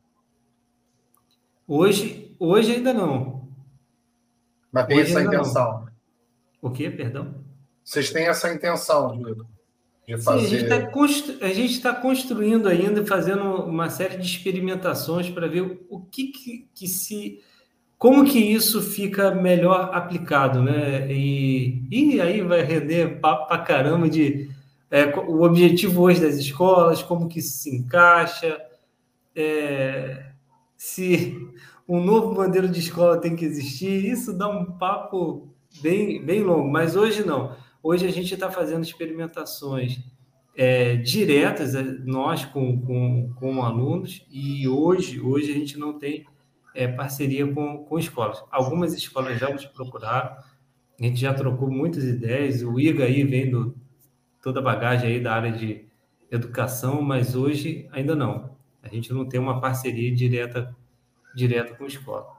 [1.66, 3.48] Hoje, hoje ainda não.
[4.70, 5.72] Mas tem hoje essa intenção.
[5.72, 5.88] Não.
[6.62, 7.34] O quê, perdão?
[7.82, 9.34] Vocês têm essa intenção de,
[10.06, 10.46] de fazer.
[10.46, 11.34] Sim, a gente está constru...
[11.82, 17.42] tá construindo ainda, fazendo uma série de experimentações para ver o que, que, que, se.
[17.98, 21.10] Como que isso fica melhor aplicado, né?
[21.12, 24.54] E, e aí vai render papo para caramba de
[24.90, 28.60] é, o objetivo hoje das escolas, como que se encaixa,
[29.34, 30.32] é,
[30.76, 31.36] se
[31.88, 35.48] um novo modelo de escola tem que existir, isso dá um papo
[35.80, 37.56] bem, bem longo, mas hoje não.
[37.82, 40.00] Hoje a gente está fazendo experimentações
[40.56, 46.26] é, diretas, é, nós com, com, com, alunos, e hoje, hoje a gente não tem
[46.74, 48.42] é, parceria com, com escolas.
[48.50, 50.36] Algumas escolas já nos procuraram,
[50.98, 53.76] a gente já trocou muitas ideias, o IGA aí vem do,
[54.47, 55.85] toda a bagagem aí da área de
[56.31, 58.56] educação, mas hoje ainda não.
[58.81, 60.73] A gente não tem uma parceria direta,
[61.35, 62.36] direta com escola.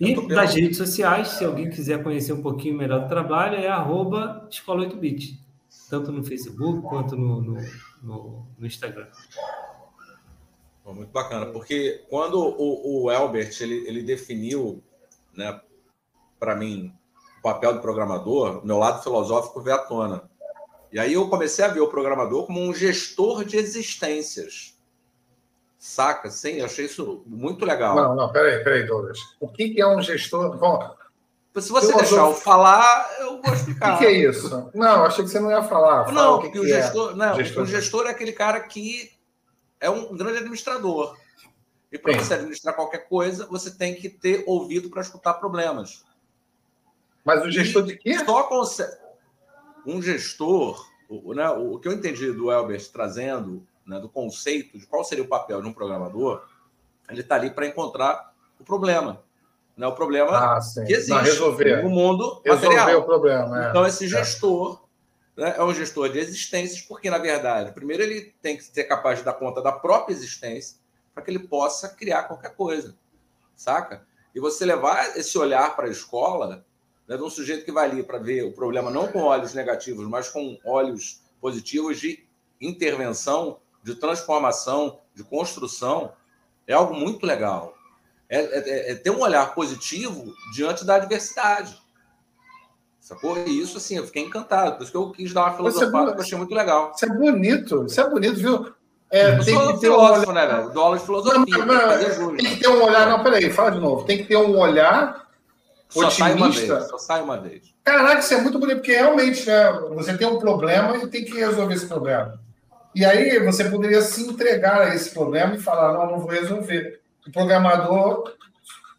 [0.00, 4.48] E das redes sociais, se alguém quiser conhecer um pouquinho melhor do trabalho, é arroba
[4.50, 5.38] Escola 8-Bit,
[5.90, 7.56] tanto no Facebook quanto no, no,
[8.02, 9.08] no, no Instagram.
[10.86, 14.82] Muito bacana, porque quando o, o Elbert ele, ele definiu,
[15.36, 15.60] né,
[16.40, 16.90] para mim,
[17.38, 20.37] o papel do programador, meu lado filosófico veio à tona.
[20.90, 24.76] E aí eu comecei a ver o programador como um gestor de existências.
[25.78, 26.30] Saca?
[26.30, 27.94] Sim, eu achei isso muito legal.
[27.94, 29.18] Não, não, peraí, peraí, Douglas.
[29.38, 30.56] O que é um gestor?
[30.58, 30.96] Bom,
[31.60, 33.96] se você deixar eu falar, eu vou explicar.
[33.96, 34.70] O que, é isso?
[34.74, 36.04] Não, achei que você não ia falar.
[36.04, 37.12] Fala não, o que, que o é gestor.
[37.12, 37.14] É.
[37.14, 37.62] Não, gestor.
[37.62, 39.12] o gestor é aquele cara que
[39.80, 41.16] é um grande administrador.
[41.90, 46.04] E para você administrar qualquer coisa, você tem que ter ouvido para escutar problemas.
[47.24, 48.18] Mas o gestor e de quê?
[48.24, 49.07] Só consegue.
[49.88, 54.86] Um gestor, o, né, o que eu entendi do Elbert trazendo né, do conceito de
[54.86, 56.44] qual seria o papel de um programador,
[57.08, 59.22] ele está ali para encontrar o problema.
[59.76, 61.82] Né, o problema ah, que existe Não, resolver.
[61.82, 63.00] no mundo resolver material.
[63.00, 63.66] o problema.
[63.66, 63.70] É.
[63.70, 64.08] Então, esse é.
[64.08, 64.84] gestor
[65.36, 65.42] é.
[65.42, 69.20] Né, é um gestor de existências, porque, na verdade, primeiro ele tem que ser capaz
[69.20, 70.76] de dar conta da própria existência
[71.14, 72.96] para que ele possa criar qualquer coisa,
[73.56, 74.06] saca?
[74.34, 76.64] E você levar esse olhar para a escola,
[77.08, 80.06] né, de um sujeito que vai ali para ver o problema não com olhos negativos,
[80.06, 82.22] mas com olhos positivos de
[82.60, 86.12] intervenção, de transformação, de construção,
[86.66, 87.74] é algo muito legal.
[88.28, 91.80] É, é, é, ter um olhar positivo diante da adversidade.
[93.00, 93.38] Sacou?
[93.38, 94.76] E isso, assim, eu fiquei encantado.
[94.76, 96.92] Por isso que eu quis dar uma é filosofada, que eu achei muito legal.
[96.94, 98.70] Isso é bonito, isso é bonito, viu?
[99.10, 100.48] É, eu tem que ter filósofo, um olhar...
[100.48, 100.78] né, velho?
[100.78, 101.64] Aula de filosofia.
[101.64, 103.08] Não, não, tem, que tem que ter um olhar.
[103.08, 104.04] Não, peraí, fala de novo.
[104.04, 105.27] Tem que ter um olhar
[105.88, 106.18] só otimista.
[106.18, 107.74] Sai uma vez, só sai uma vez.
[107.84, 111.38] Caraca, isso é muito bonito, porque realmente né, você tem um problema e tem que
[111.38, 112.38] resolver esse problema.
[112.94, 117.00] E aí você poderia se entregar a esse problema e falar, não, não vou resolver.
[117.26, 118.34] O programador,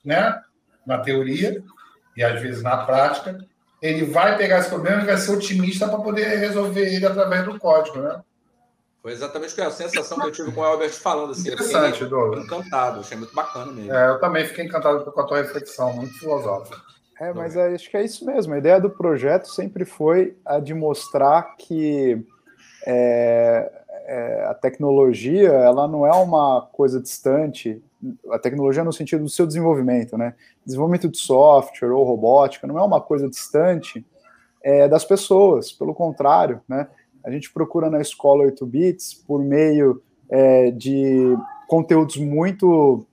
[0.03, 0.39] né,
[0.85, 1.61] na teoria,
[2.15, 3.37] e às vezes na prática,
[3.81, 7.57] ele vai pegar esse problema e vai ser otimista para poder resolver ele através do
[7.59, 8.19] código, né?
[9.01, 11.51] Foi exatamente a sensação que eu tive com o Albert falando assim.
[11.51, 12.43] Interessante, Douglas.
[12.43, 13.93] Encantado, achei muito bacana mesmo.
[13.93, 16.77] É, eu também fiquei encantado com a tua reflexão, muito filosófica.
[17.19, 18.53] É, mas acho que é isso mesmo.
[18.53, 22.25] A ideia do projeto sempre foi a de mostrar que
[22.85, 23.71] é,
[24.05, 27.81] é, a tecnologia ela não é uma coisa distante,
[28.31, 30.33] a tecnologia no sentido do seu desenvolvimento, né?
[30.65, 34.05] Desenvolvimento de software ou robótica não é uma coisa distante
[34.61, 36.87] é, das pessoas, pelo contrário, né?
[37.23, 41.37] A gente procura na escola 8 bits por meio é, de
[41.67, 43.05] conteúdos muito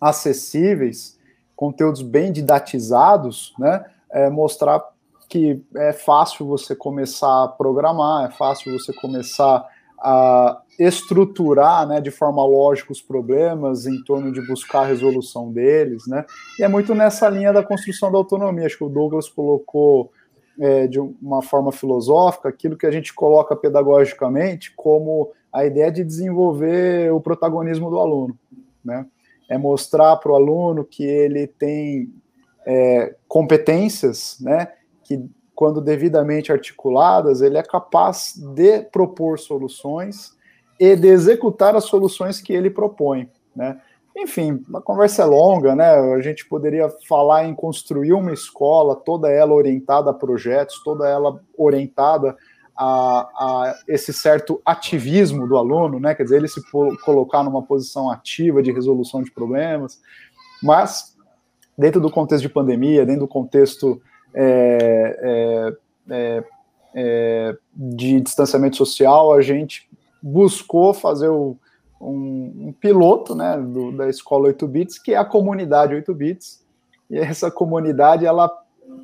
[0.00, 1.18] acessíveis,
[1.56, 3.84] conteúdos bem didatizados, né?
[4.10, 4.82] É, mostrar
[5.28, 9.66] que é fácil você começar a programar, é fácil você começar
[9.98, 16.06] a estruturar né, de forma lógica os problemas em torno de buscar a resolução deles,
[16.06, 16.24] né?
[16.58, 18.66] E é muito nessa linha da construção da autonomia.
[18.66, 20.12] Acho que o Douglas colocou
[20.58, 26.04] é, de uma forma filosófica aquilo que a gente coloca pedagogicamente como a ideia de
[26.04, 28.38] desenvolver o protagonismo do aluno,
[28.84, 29.06] né?
[29.48, 32.12] É mostrar para o aluno que ele tem
[32.66, 34.68] é, competências, né?
[35.04, 40.32] Que quando devidamente articuladas, ele é capaz de propor soluções
[40.80, 43.80] e de executar as soluções que ele propõe, né?
[44.16, 45.90] Enfim, a conversa é longa, né?
[46.14, 51.40] A gente poderia falar em construir uma escola, toda ela orientada a projetos, toda ela
[51.58, 52.36] orientada
[52.76, 56.14] a, a esse certo ativismo do aluno, né?
[56.14, 56.60] Quer dizer, ele se
[57.04, 60.00] colocar numa posição ativa de resolução de problemas,
[60.62, 61.16] mas
[61.76, 64.00] dentro do contexto de pandemia, dentro do contexto
[64.32, 65.76] é, é,
[66.10, 66.44] é,
[66.94, 69.88] é, de distanciamento social, a gente
[70.22, 71.56] buscou fazer o,
[72.04, 76.64] um, um, piloto né, do, da escola 8 bits, que é a comunidade 8 bits,
[77.10, 78.50] e essa comunidade ela,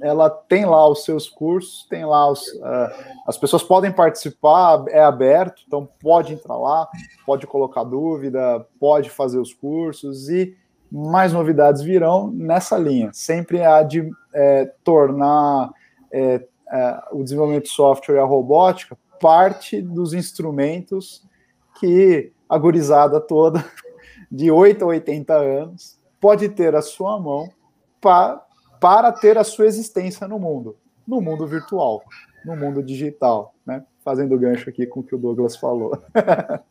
[0.02, 2.90] ela tem lá os seus cursos, tem lá os, uh,
[3.27, 6.89] as pessoas podem participar, é aberto, então pode entrar lá,
[7.27, 10.56] pode colocar dúvida, pode fazer os cursos e
[10.90, 13.10] mais novidades virão nessa linha.
[13.12, 15.70] Sempre há de é, tornar
[16.12, 21.22] é, é, o desenvolvimento de software e a robótica parte dos instrumentos
[21.78, 23.64] que a gurizada toda,
[24.31, 27.48] de 8 a 80 anos, pode ter a sua mão
[28.01, 28.44] pa,
[28.81, 32.02] para ter a sua existência no mundo, no mundo virtual,
[32.44, 33.85] no mundo digital, né?
[34.05, 35.97] Fazendo gancho aqui com o que o Douglas falou.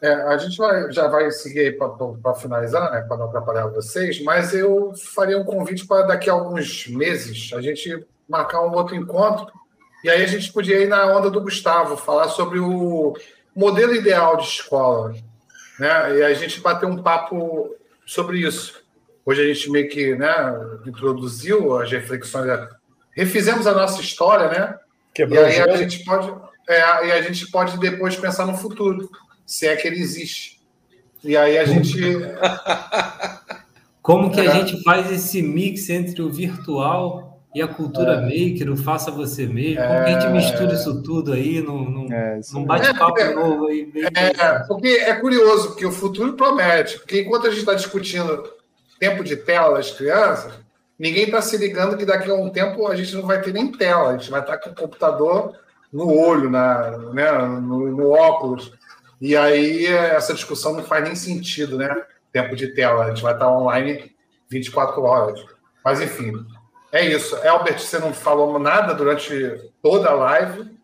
[0.00, 4.54] É, a gente vai, já vai seguir para finalizar, né, para não atrapalhar vocês, mas
[4.54, 9.52] eu faria um convite para daqui a alguns meses a gente marcar um outro encontro
[10.04, 13.12] e aí a gente podia ir na onda do Gustavo, falar sobre o
[13.54, 15.14] modelo ideal de escola,
[15.78, 16.18] né?
[16.18, 17.74] E a gente bater um papo
[18.06, 18.82] sobre isso.
[19.24, 20.34] Hoje a gente meio que né,
[20.86, 22.68] introduziu as reflexões,
[23.12, 24.78] refizemos a nossa história, né?
[25.12, 26.32] Quebrou e aí a gente pode,
[26.68, 29.10] é, e a gente pode depois pensar no futuro
[29.44, 30.60] se é que ele existe.
[31.22, 32.00] E aí a gente.
[34.00, 34.52] Como que a é.
[34.52, 38.20] gente faz esse mix entre o virtual e a cultura é.
[38.20, 39.82] maker, o faça você mesmo?
[39.82, 40.30] Como que a gente é.
[40.30, 43.90] mistura isso tudo aí num, num, é, num bate-papo é, novo aí?
[44.14, 46.98] É, porque é curioso, porque o futuro promete.
[46.98, 48.44] Porque enquanto a gente está discutindo
[49.00, 50.52] tempo de tela das crianças,
[50.98, 53.72] ninguém está se ligando que daqui a um tempo a gente não vai ter nem
[53.72, 55.54] tela, a gente vai estar tá com o computador
[55.90, 58.72] no olho, na, né, no, no óculos.
[59.20, 61.96] E aí essa discussão não faz nem sentido, né?
[62.30, 64.12] Tempo de tela, a gente vai estar online
[64.50, 65.44] 24 horas.
[65.82, 66.32] Mas enfim,
[66.92, 67.36] é isso.
[67.46, 69.32] Albert, você não falou nada durante
[69.82, 70.78] toda a live.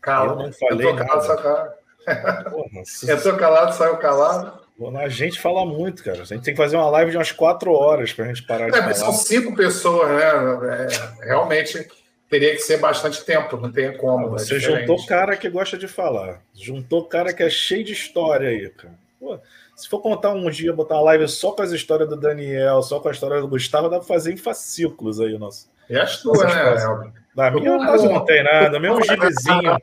[0.00, 0.32] Calma.
[0.32, 1.74] Eu não falei eu calado, nada.
[3.08, 4.62] Entrou calado, saiu calado.
[4.98, 6.22] A gente fala muito, cara.
[6.22, 8.70] A gente tem que fazer uma live de umas quatro horas para a gente parar
[8.70, 8.94] de é, falar.
[8.94, 10.88] São cinco pessoas, né?
[11.22, 11.86] É, realmente
[12.28, 14.26] teria que ser bastante tempo, não tem como.
[14.26, 16.40] Ah, você é juntou cara que gosta de falar.
[16.54, 18.94] Juntou cara que é cheio de história aí, cara.
[19.20, 19.38] Pô,
[19.74, 23.00] se for contar um dia, botar uma live só com as histórias do Daniel, só
[23.00, 25.70] com a história do Gustavo, dá para fazer em fascículos aí o nosso.
[25.88, 29.76] E as tuas, né, Na minha quase não tem nada, mesmo gibizinho.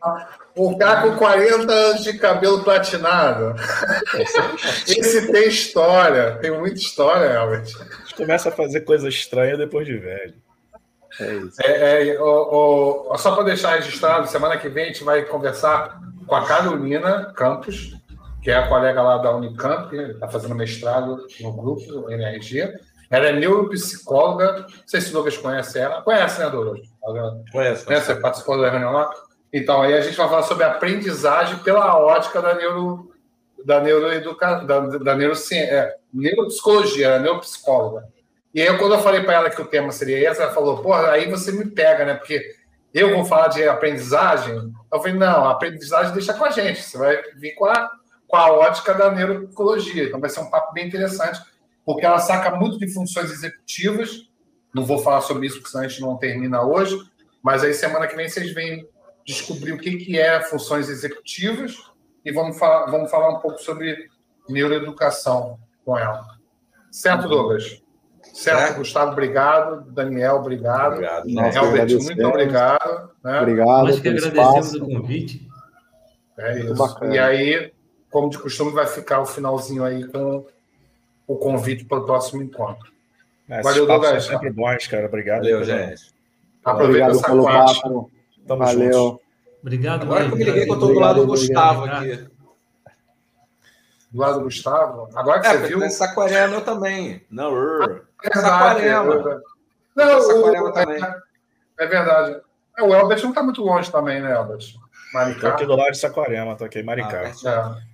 [0.56, 3.56] Um cara com 40 anos de cabelo platinado.
[4.88, 7.76] Esse tem história, tem muita história, gente
[8.20, 10.34] começa a fazer coisa estranha depois de velho.
[11.20, 11.62] É isso.
[11.64, 16.00] É, é, o, o, só para deixar registrado, semana que vem a gente vai conversar
[16.28, 17.96] com a Carolina Campos,
[18.42, 22.74] que é a colega lá da Unicamp, que está fazendo mestrado no grupo NRG.
[23.10, 24.62] Ela é neuropsicóloga.
[24.62, 26.02] Não sei se o Douglas conhece ela.
[26.02, 26.88] Conhece, né, Douglas?
[27.52, 27.86] Conhece.
[27.86, 29.10] Você participou da reunião lá?
[29.52, 33.10] Então, aí a gente vai falar sobre aprendizagem pela ótica da neuro
[33.66, 38.08] da neuroeducação, da, da neurociência, é, neuropsicologia, neuropsicóloga.
[38.54, 40.94] E aí, quando eu falei para ela que o tema seria esse, ela falou: pô,
[40.94, 42.14] aí você me pega, né?
[42.14, 42.56] Porque
[42.94, 44.56] eu vou falar de aprendizagem.
[44.92, 46.82] Eu falei: não, aprendizagem deixa com a gente.
[46.82, 47.90] Você vai vir com a,
[48.30, 50.06] com a ótica da neuropsicologia.
[50.06, 51.42] Então, vai ser um papo bem interessante,
[51.84, 54.30] porque ela saca muito de funções executivas.
[54.74, 56.96] Não vou falar sobre isso, porque senão a gente não termina hoje.
[57.42, 58.88] Mas aí, semana que vem, vocês vêm
[59.26, 61.76] descobrir o que, que é funções executivas
[62.24, 64.10] e vamos falar, vamos falar um pouco sobre
[64.48, 66.24] neuroeducação com ela.
[66.92, 67.82] Certo, Douglas?
[68.34, 68.78] Certo, é.
[68.78, 69.90] Gustavo, obrigado.
[69.92, 70.94] Daniel, obrigado.
[70.94, 71.30] Obrigado.
[71.30, 73.10] Nós Helbert, muito obrigado.
[73.24, 73.40] Né?
[73.40, 73.68] Obrigado.
[73.68, 75.50] Nós que agradecemos o convite.
[76.38, 77.06] É isso.
[77.12, 77.72] E aí,
[78.10, 80.46] como de costume, vai ficar o finalzinho aí com
[81.28, 82.92] o convite para o próximo encontro.
[83.48, 84.26] É, Valeu, Douglas.
[84.26, 85.08] Sempre bons, cara.
[85.08, 85.40] Obrigado.
[85.40, 86.14] Valeu, gente.
[86.64, 88.12] Aproveita Obrigado pelo papo.
[88.48, 88.94] Tamo Valeu.
[88.94, 89.30] Juntos.
[89.62, 92.30] Obrigado, Agora que eu me liguei que eu estou do lado do Gustavo aqui.
[94.12, 95.10] Do lado do Gustavo?
[95.14, 95.90] Agora que é, você viu.
[95.90, 97.26] Saquarema eu também.
[97.30, 98.04] Não, er.
[98.24, 99.42] É Saquarema.
[99.96, 101.02] Não, Saquarema também.
[101.78, 102.42] É verdade.
[102.78, 104.76] É, o Elbert não está muito longe também, né, Elbert?
[105.30, 107.32] Estou aqui do lado de Saquarema, estou aqui em Maricá.
[107.46, 107.89] Ah, é.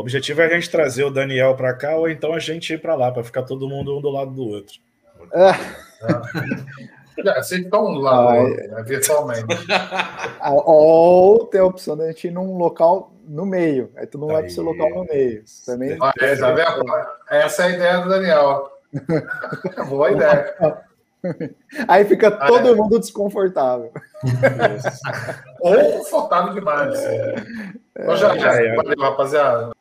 [0.00, 2.80] O objetivo é a gente trazer o Daniel para cá ou então a gente ir
[2.80, 4.80] para lá, para ficar todo mundo um do lado do outro.
[5.30, 5.50] É.
[7.28, 7.42] é.
[7.42, 9.44] Vocês estão um do lado do outro, né, virtualmente.
[10.64, 13.90] Ou tem a opção de a gente ir num local no meio.
[13.94, 14.32] Aí tu não Aí.
[14.32, 15.44] vai para esse local no meio.
[15.66, 15.98] Também...
[16.00, 16.84] Ah, é, tá vendo?
[17.28, 18.70] Essa é a ideia do Daniel.
[19.86, 20.54] Boa ideia.
[21.86, 22.74] Aí fica todo ah, é.
[22.74, 23.92] mundo desconfortável.
[25.60, 26.98] Ou confortável demais.
[26.98, 27.34] É.
[27.98, 28.74] Então, já, já, é.
[28.74, 29.72] valeu, rapaziada.